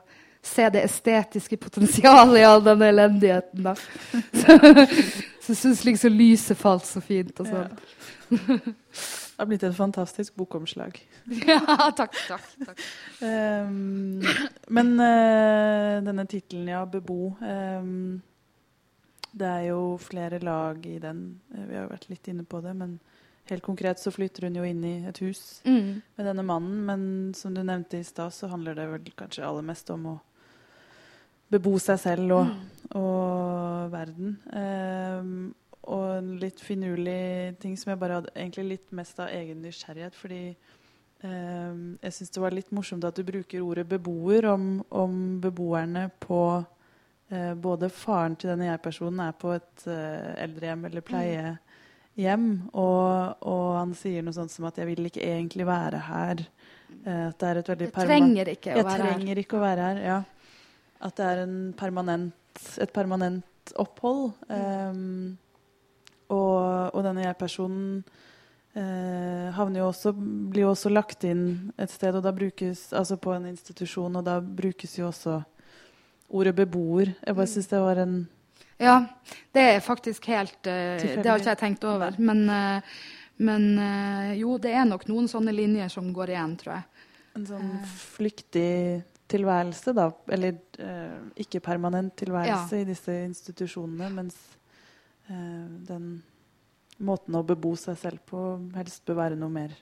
se 0.48 0.70
det 0.72 0.84
estetiske 0.88 1.58
potensialet 1.60 2.40
i 2.40 2.48
all 2.48 2.64
den 2.64 2.84
elendigheten. 2.88 3.64
da. 3.64 3.76
Så, 4.38 5.54
så 5.54 5.54
jeg 5.54 5.60
syns 5.62 5.86
liksom 5.88 6.12
lyset 6.12 6.60
falt 6.60 6.86
så 6.86 7.00
fint. 7.00 7.40
og 7.40 7.48
sånn. 7.48 7.70
Ja. 7.72 7.98
Det 9.38 9.44
har 9.44 9.48
blitt 9.48 9.64
et 9.64 9.76
fantastisk 9.78 10.36
bokomslag. 10.36 10.98
ja, 11.48 11.60
takk. 11.96 12.16
takk, 12.28 12.48
takk. 12.66 12.82
Um, 13.22 14.24
men 14.74 14.90
uh, 14.98 16.02
denne 16.04 16.26
tittelen, 16.26 16.72
ja, 16.74 16.82
'Bebo' 16.84 17.36
um, 17.40 18.18
Det 19.32 19.48
er 19.48 19.68
jo 19.70 19.98
flere 20.02 20.40
lag 20.42 20.86
i 20.86 20.98
den. 21.00 21.22
Vi 21.54 21.76
har 21.76 21.86
jo 21.86 21.94
vært 21.94 22.10
litt 22.10 22.28
inne 22.28 22.44
på 22.44 22.62
det. 22.66 22.74
men 22.74 23.00
Helt 23.48 23.64
konkret 23.64 24.00
så 24.00 24.12
flytter 24.12 24.48
hun 24.48 24.58
jo 24.60 24.66
inn 24.68 24.82
i 24.84 24.96
et 25.08 25.20
hus 25.24 25.62
mm. 25.64 25.92
med 26.18 26.28
denne 26.28 26.44
mannen, 26.44 26.80
men 26.88 27.04
som 27.38 27.54
du 27.56 27.62
nevnte 27.64 28.02
i 28.02 28.08
stad, 28.08 28.34
så 28.36 28.50
handler 28.52 28.76
det 28.76 28.88
vel 28.92 29.12
kanskje 29.16 29.46
aller 29.48 29.64
mest 29.64 29.88
om 29.94 30.10
å 30.12 30.16
bebo 31.54 31.78
seg 31.80 32.02
selv 32.02 32.34
og, 32.36 32.50
mm. 32.50 32.90
og 33.00 33.94
verden. 33.94 34.34
Um, 34.52 35.38
og 35.88 36.08
en 36.18 36.34
litt 36.42 36.60
finurlig 36.60 37.56
ting 37.62 37.78
som 37.80 37.94
jeg 37.94 38.02
bare 38.02 38.20
hadde 38.20 38.34
egentlig 38.36 38.74
litt 38.74 38.90
mest 39.00 39.22
av 39.24 39.32
egen 39.32 39.62
nysgjerrighet, 39.64 40.18
fordi 40.20 40.42
um, 41.24 41.94
jeg 42.04 42.18
syns 42.18 42.36
det 42.36 42.44
var 42.44 42.58
litt 42.58 42.74
morsomt 42.76 43.08
at 43.08 43.16
du 43.16 43.24
bruker 43.28 43.64
ordet 43.64 43.88
beboer 43.88 44.50
om, 44.52 44.74
om 44.92 45.16
beboerne 45.44 46.10
på 46.20 46.42
uh, 46.60 47.54
Både 47.64 47.88
faren 47.92 48.36
til 48.36 48.52
denne 48.52 48.68
jeg-personen 48.74 49.24
er 49.24 49.40
på 49.40 49.56
et 49.56 49.88
uh, 49.88 50.36
eldrehjem 50.44 50.84
eller 50.92 51.08
pleie. 51.08 51.56
Mm 51.56 51.64
hjem. 52.18 52.48
Og, 52.74 53.38
og, 53.48 53.66
han 53.78 53.94
sier 53.98 54.26
noe 54.26 54.36
sånt 54.36 54.54
som 54.54 54.68
at 54.70 54.78
'jeg 54.78 54.90
vil 54.90 55.10
ikke 55.10 55.24
egentlig 55.24 55.68
være 55.68 56.02
her'. 56.10 56.46
Uh, 57.06 57.28
at 57.30 57.40
det 57.40 57.48
er 57.48 57.58
et 57.58 57.70
veldig 57.70 57.88
Jeg 57.88 58.08
trenger 58.08 58.48
ikke 58.48 58.76
å 58.76 58.84
være 58.84 59.12
her. 59.12 59.38
Ikke 59.38 59.58
å 59.58 59.64
være 59.64 59.90
her, 59.90 59.98
ja. 60.04 60.24
At 61.02 61.16
det 61.16 61.26
er 61.26 61.44
permanent, 61.78 62.64
et 62.82 62.94
permanent 62.94 63.74
opphold. 63.76 64.32
Um, 64.50 65.38
og, 66.30 66.96
og, 66.96 67.04
denne 67.04 67.24
jeg-personen 67.24 68.04
uh, 68.76 69.76
jo 69.76 69.88
også, 69.88 70.14
blir 70.14 70.66
jo 70.66 70.72
også 70.72 70.90
lagt 70.90 71.24
inn 71.24 71.72
et 71.78 71.92
sted, 71.92 72.16
og 72.16 72.24
da 72.24 72.32
brukes, 72.32 72.94
altså 72.94 73.16
på 73.16 73.34
en 73.36 73.46
institusjon, 73.46 74.16
og 74.16 74.26
da 74.26 74.40
brukes 74.42 74.98
jo 74.98 75.08
også 75.08 75.42
ordet 76.30 76.56
beboer. 76.56 77.14
Jeg 77.26 77.36
bare 77.36 77.46
mm. 77.46 77.54
syns 77.54 77.68
det 77.68 77.80
var 77.80 78.02
en 78.04 78.28
ja, 78.78 78.98
det 79.54 79.64
er 79.74 79.80
faktisk 79.82 80.28
helt 80.30 80.60
uh, 80.70 80.98
Det 81.02 81.26
har 81.26 81.40
ikke 81.40 81.54
jeg 81.54 81.62
tenkt 81.64 81.86
over. 81.90 82.18
Men, 82.22 82.44
uh, 82.50 82.98
men 83.42 83.68
uh, 83.80 84.32
jo, 84.38 84.58
det 84.62 84.74
er 84.74 84.86
nok 84.90 85.08
noen 85.10 85.30
sånne 85.32 85.54
linjer 85.56 85.92
som 85.94 86.12
går 86.14 86.36
igjen, 86.36 86.56
tror 86.62 86.76
jeg. 86.76 87.06
En 87.38 87.48
sånn 87.50 87.74
flyktig 88.16 88.70
tilværelse, 89.30 89.94
da. 89.94 90.08
Eller 90.34 90.56
ikke 91.38 91.60
permanent 91.62 92.16
tilværelse 92.18 92.80
ja. 92.80 92.82
i 92.82 92.88
disse 92.88 93.14
institusjonene, 93.28 94.08
mens 94.16 94.38
den 95.28 96.08
måten 97.04 97.36
å 97.38 97.44
bebo 97.46 97.76
seg 97.78 98.00
selv 98.00 98.24
på 98.26 98.40
helst 98.74 99.04
bør 99.06 99.20
være 99.20 99.38
noe 99.38 99.54
mer 99.54 99.76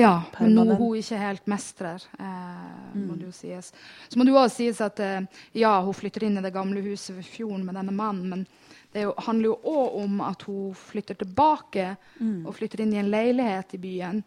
Ja, 0.00 0.14
men 0.40 0.54
noe 0.56 0.76
hun 0.78 0.96
ikke 0.98 1.18
helt 1.20 1.46
mestrer, 1.50 2.02
eh, 2.18 2.94
må 2.94 3.12
Mm. 3.14 3.18
det 3.18 3.26
jo 3.26 3.32
sies. 3.32 3.72
Så 4.08 4.16
må 4.18 4.24
det 4.24 4.32
jo 4.32 4.38
også 4.40 4.56
sies 4.56 4.80
at 4.80 4.98
eh, 5.00 5.20
ja, 5.54 5.80
hun 5.84 5.94
flytter 5.94 6.24
inn 6.26 6.38
i 6.38 6.42
det 6.42 6.52
gamle 6.54 6.80
huset 6.82 7.16
ved 7.16 7.24
fjorden 7.24 7.64
med 7.64 7.74
denne 7.78 7.92
mannen, 7.92 8.28
men 8.28 8.46
det 8.92 9.04
jo, 9.04 9.14
handler 9.18 9.44
jo 9.52 9.56
òg 9.70 10.04
om 10.04 10.20
at 10.26 10.42
hun 10.48 10.74
flytter 10.74 11.14
tilbake 11.20 11.96
Mm. 12.20 12.46
og 12.46 12.54
flytter 12.54 12.80
inn 12.82 12.92
i 12.94 12.98
en 12.98 13.10
leilighet 13.10 13.74
i 13.74 13.78
byen. 13.78 14.22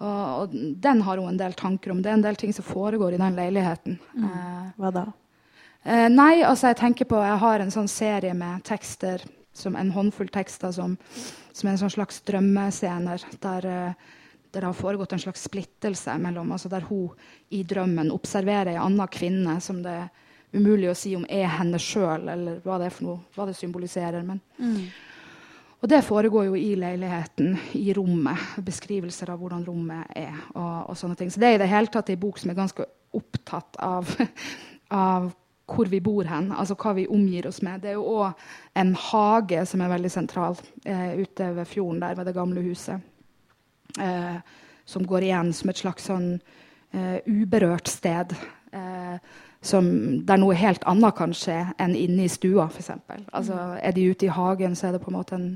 Og, 0.00 0.42
og 0.42 0.50
den 0.80 1.00
har 1.02 1.18
hun 1.18 1.28
en 1.28 1.36
del 1.40 1.52
tanker 1.58 1.90
om. 1.90 2.00
Det 2.02 2.10
er 2.10 2.14
en 2.14 2.22
del 2.22 2.36
ting 2.36 2.52
som 2.54 2.64
foregår 2.64 3.14
i 3.14 3.18
den 3.18 3.34
leiligheten. 3.36 3.98
Eh, 4.16 4.70
Hva 4.78 4.92
da? 4.94 5.06
Eh, 5.84 6.08
nei, 6.08 6.42
altså 6.42 6.68
jeg 6.68 6.76
tenker 6.76 7.04
på 7.04 7.16
Jeg 7.22 7.38
har 7.38 7.60
en 7.60 7.70
sånn 7.70 7.88
serie 7.88 8.34
med 8.34 8.62
tekster, 8.64 9.22
som 9.52 9.74
en 9.76 9.90
håndfull 9.90 10.28
tekster 10.30 10.70
som, 10.72 10.96
som 11.52 11.68
er 11.68 11.72
en 11.72 11.78
sånn 11.78 11.90
slags 11.96 12.20
drømmescener. 12.22 13.24
Der, 13.42 13.66
eh, 13.66 13.92
der 14.50 14.60
det 14.60 14.68
har 14.70 14.76
foregått 14.76 15.12
en 15.12 15.22
slags 15.22 15.42
splittelse 15.44 16.14
mellom 16.18 16.52
altså 16.52 16.68
Der 16.72 16.86
hun 16.88 17.10
i 17.50 17.62
drømmen 17.62 18.10
observerer 18.10 18.72
ei 18.72 18.80
anna 18.80 19.06
kvinne 19.06 19.58
som 19.60 19.82
det 19.84 19.92
er 19.92 20.08
umulig 20.52 20.88
å 20.90 20.96
si 20.96 21.14
om 21.16 21.26
er 21.28 21.48
henne 21.58 21.78
sjøl, 21.80 22.28
eller 22.32 22.60
hva 22.64 22.78
det 22.80 22.88
er 22.88 22.94
for 22.94 23.04
noe, 23.08 23.20
hva 23.36 23.44
det 23.48 23.56
symboliserer. 23.58 24.24
Men, 24.24 24.40
og 25.78 25.90
det 25.92 26.00
foregår 26.06 26.48
jo 26.48 26.54
i 26.56 26.70
leiligheten, 26.80 27.58
i 27.76 27.92
rommet. 27.96 28.56
Beskrivelser 28.64 29.34
av 29.34 29.42
hvordan 29.42 29.66
rommet 29.66 30.08
er. 30.16 30.32
og, 30.54 30.88
og 30.88 30.96
sånne 30.96 31.18
ting. 31.20 31.32
Så 31.32 31.42
det 31.42 31.50
er 31.50 31.58
i 31.58 31.60
det 31.64 31.68
hele 31.68 31.92
tatt 31.92 32.08
ei 32.08 32.16
bok 32.20 32.40
som 32.40 32.52
er 32.52 32.58
ganske 32.58 32.88
opptatt 33.18 33.76
av, 33.84 34.08
av 34.88 35.28
hvor 35.68 35.90
vi 35.92 36.00
bor 36.00 36.24
hen, 36.24 36.48
altså 36.56 36.78
hva 36.80 36.94
vi 36.96 37.04
omgir 37.12 37.50
oss 37.50 37.60
med. 37.60 37.82
Det 37.82 37.92
er 37.92 37.98
jo 37.98 38.08
òg 38.22 38.48
en 38.80 38.94
hage 38.96 39.66
som 39.68 39.84
er 39.84 39.92
veldig 39.92 40.10
sentral 40.12 40.56
eh, 40.88 41.20
ute 41.20 41.52
ved 41.60 41.68
fjorden 41.68 42.00
der 42.00 42.16
ved 42.16 42.30
det 42.30 42.36
gamle 42.36 42.64
huset. 42.64 43.04
Eh, 44.00 44.38
som 44.88 45.04
går 45.04 45.26
igjen 45.26 45.52
som 45.52 45.68
et 45.68 45.80
slags 45.82 46.06
sånn 46.08 46.28
eh, 46.96 47.18
uberørt 47.28 47.90
sted. 47.92 48.32
Eh, 48.72 49.18
som, 49.60 49.88
der 50.24 50.40
noe 50.40 50.56
helt 50.56 50.84
annet 50.88 51.16
kan 51.18 51.34
skje 51.36 51.58
enn 51.82 51.96
inne 51.98 52.24
i 52.24 52.30
stua, 52.32 52.68
f.eks. 52.70 52.94
Altså, 53.36 53.58
er 53.82 53.92
de 53.92 54.06
ute 54.08 54.28
i 54.28 54.32
hagen, 54.32 54.76
så 54.78 54.88
er 54.88 54.96
det 54.96 55.02
på 55.04 55.12
en 55.12 55.18
måte 55.18 55.36
en 55.36 55.52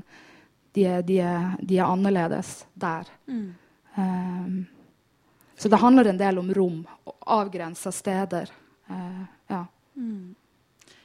De 0.73 0.87
er, 0.89 1.03
de 1.05 1.19
er, 1.21 1.51
de 1.61 1.75
er 1.77 1.85
annerledes 1.85 2.63
der. 2.73 3.09
Eh, 3.29 4.53
så 5.55 5.69
det 5.69 5.77
handler 5.77 6.07
en 6.09 6.17
del 6.17 6.39
om 6.41 6.49
rom 6.53 6.79
og 7.05 7.13
avgrensa 7.29 7.91
steder. 7.93 8.49
Eh, 8.89 9.19
ja. 9.53 9.65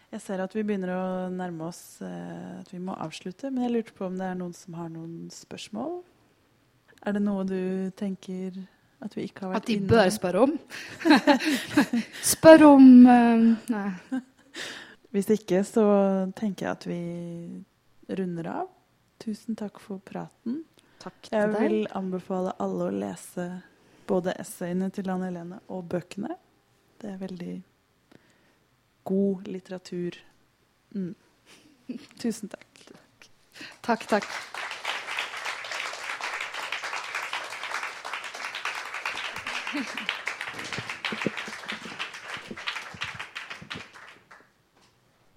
Jeg 0.08 0.22
ser 0.24 0.40
at 0.40 0.54
vi 0.56 0.64
begynner 0.64 0.94
å 0.94 1.02
nærme 1.28 1.66
oss 1.68 2.00
eh, 2.00 2.60
at 2.62 2.70
vi 2.72 2.80
må 2.80 2.96
avslutte, 2.96 3.50
men 3.52 3.66
jeg 3.66 3.74
lurte 3.74 3.96
på 3.96 4.06
om 4.08 4.16
det 4.16 4.30
er 4.30 4.38
noen 4.40 4.54
som 4.56 4.78
har 4.80 4.88
noen 4.92 5.28
spørsmål? 5.32 5.98
Er 7.06 7.14
det 7.14 7.22
noe 7.22 7.44
du 7.46 7.90
tenker 7.98 8.56
at 9.04 9.14
vi 9.14 9.28
ikke 9.28 9.46
har 9.46 9.54
vært 9.54 9.70
inne 9.70 9.84
At 9.84 9.88
de 9.88 9.92
bør 9.92 10.10
spørre 10.10 10.42
om. 10.46 10.56
Spør 12.32 12.64
om 12.72 12.88
uh, 13.06 13.44
Nei. 13.70 13.90
Hvis 15.14 15.30
ikke, 15.32 15.62
så 15.64 15.84
tenker 16.36 16.66
jeg 16.66 16.72
at 16.74 16.86
vi 16.88 16.98
runder 18.18 18.50
av. 18.52 18.66
Tusen 19.22 19.56
takk 19.58 19.80
for 19.80 20.02
praten. 20.04 20.62
Takk 21.00 21.30
Jeg 21.30 21.46
til 21.46 21.54
deg. 21.54 21.62
vil 21.62 21.88
anbefale 21.96 22.52
alle 22.60 22.90
å 22.90 22.94
lese 22.94 23.48
både 24.08 24.34
essayene 24.40 24.90
til 24.94 25.08
Anne 25.12 25.30
Helene 25.30 25.62
og 25.72 25.86
bøkene. 25.94 26.36
Det 27.00 27.12
er 27.14 27.20
veldig 27.22 27.54
god 29.08 29.48
litteratur. 29.48 30.18
Mm. 30.92 31.14
Tusen 32.22 32.52
takk. 32.52 32.82
Takk, 33.82 34.08
takk. 34.10 34.66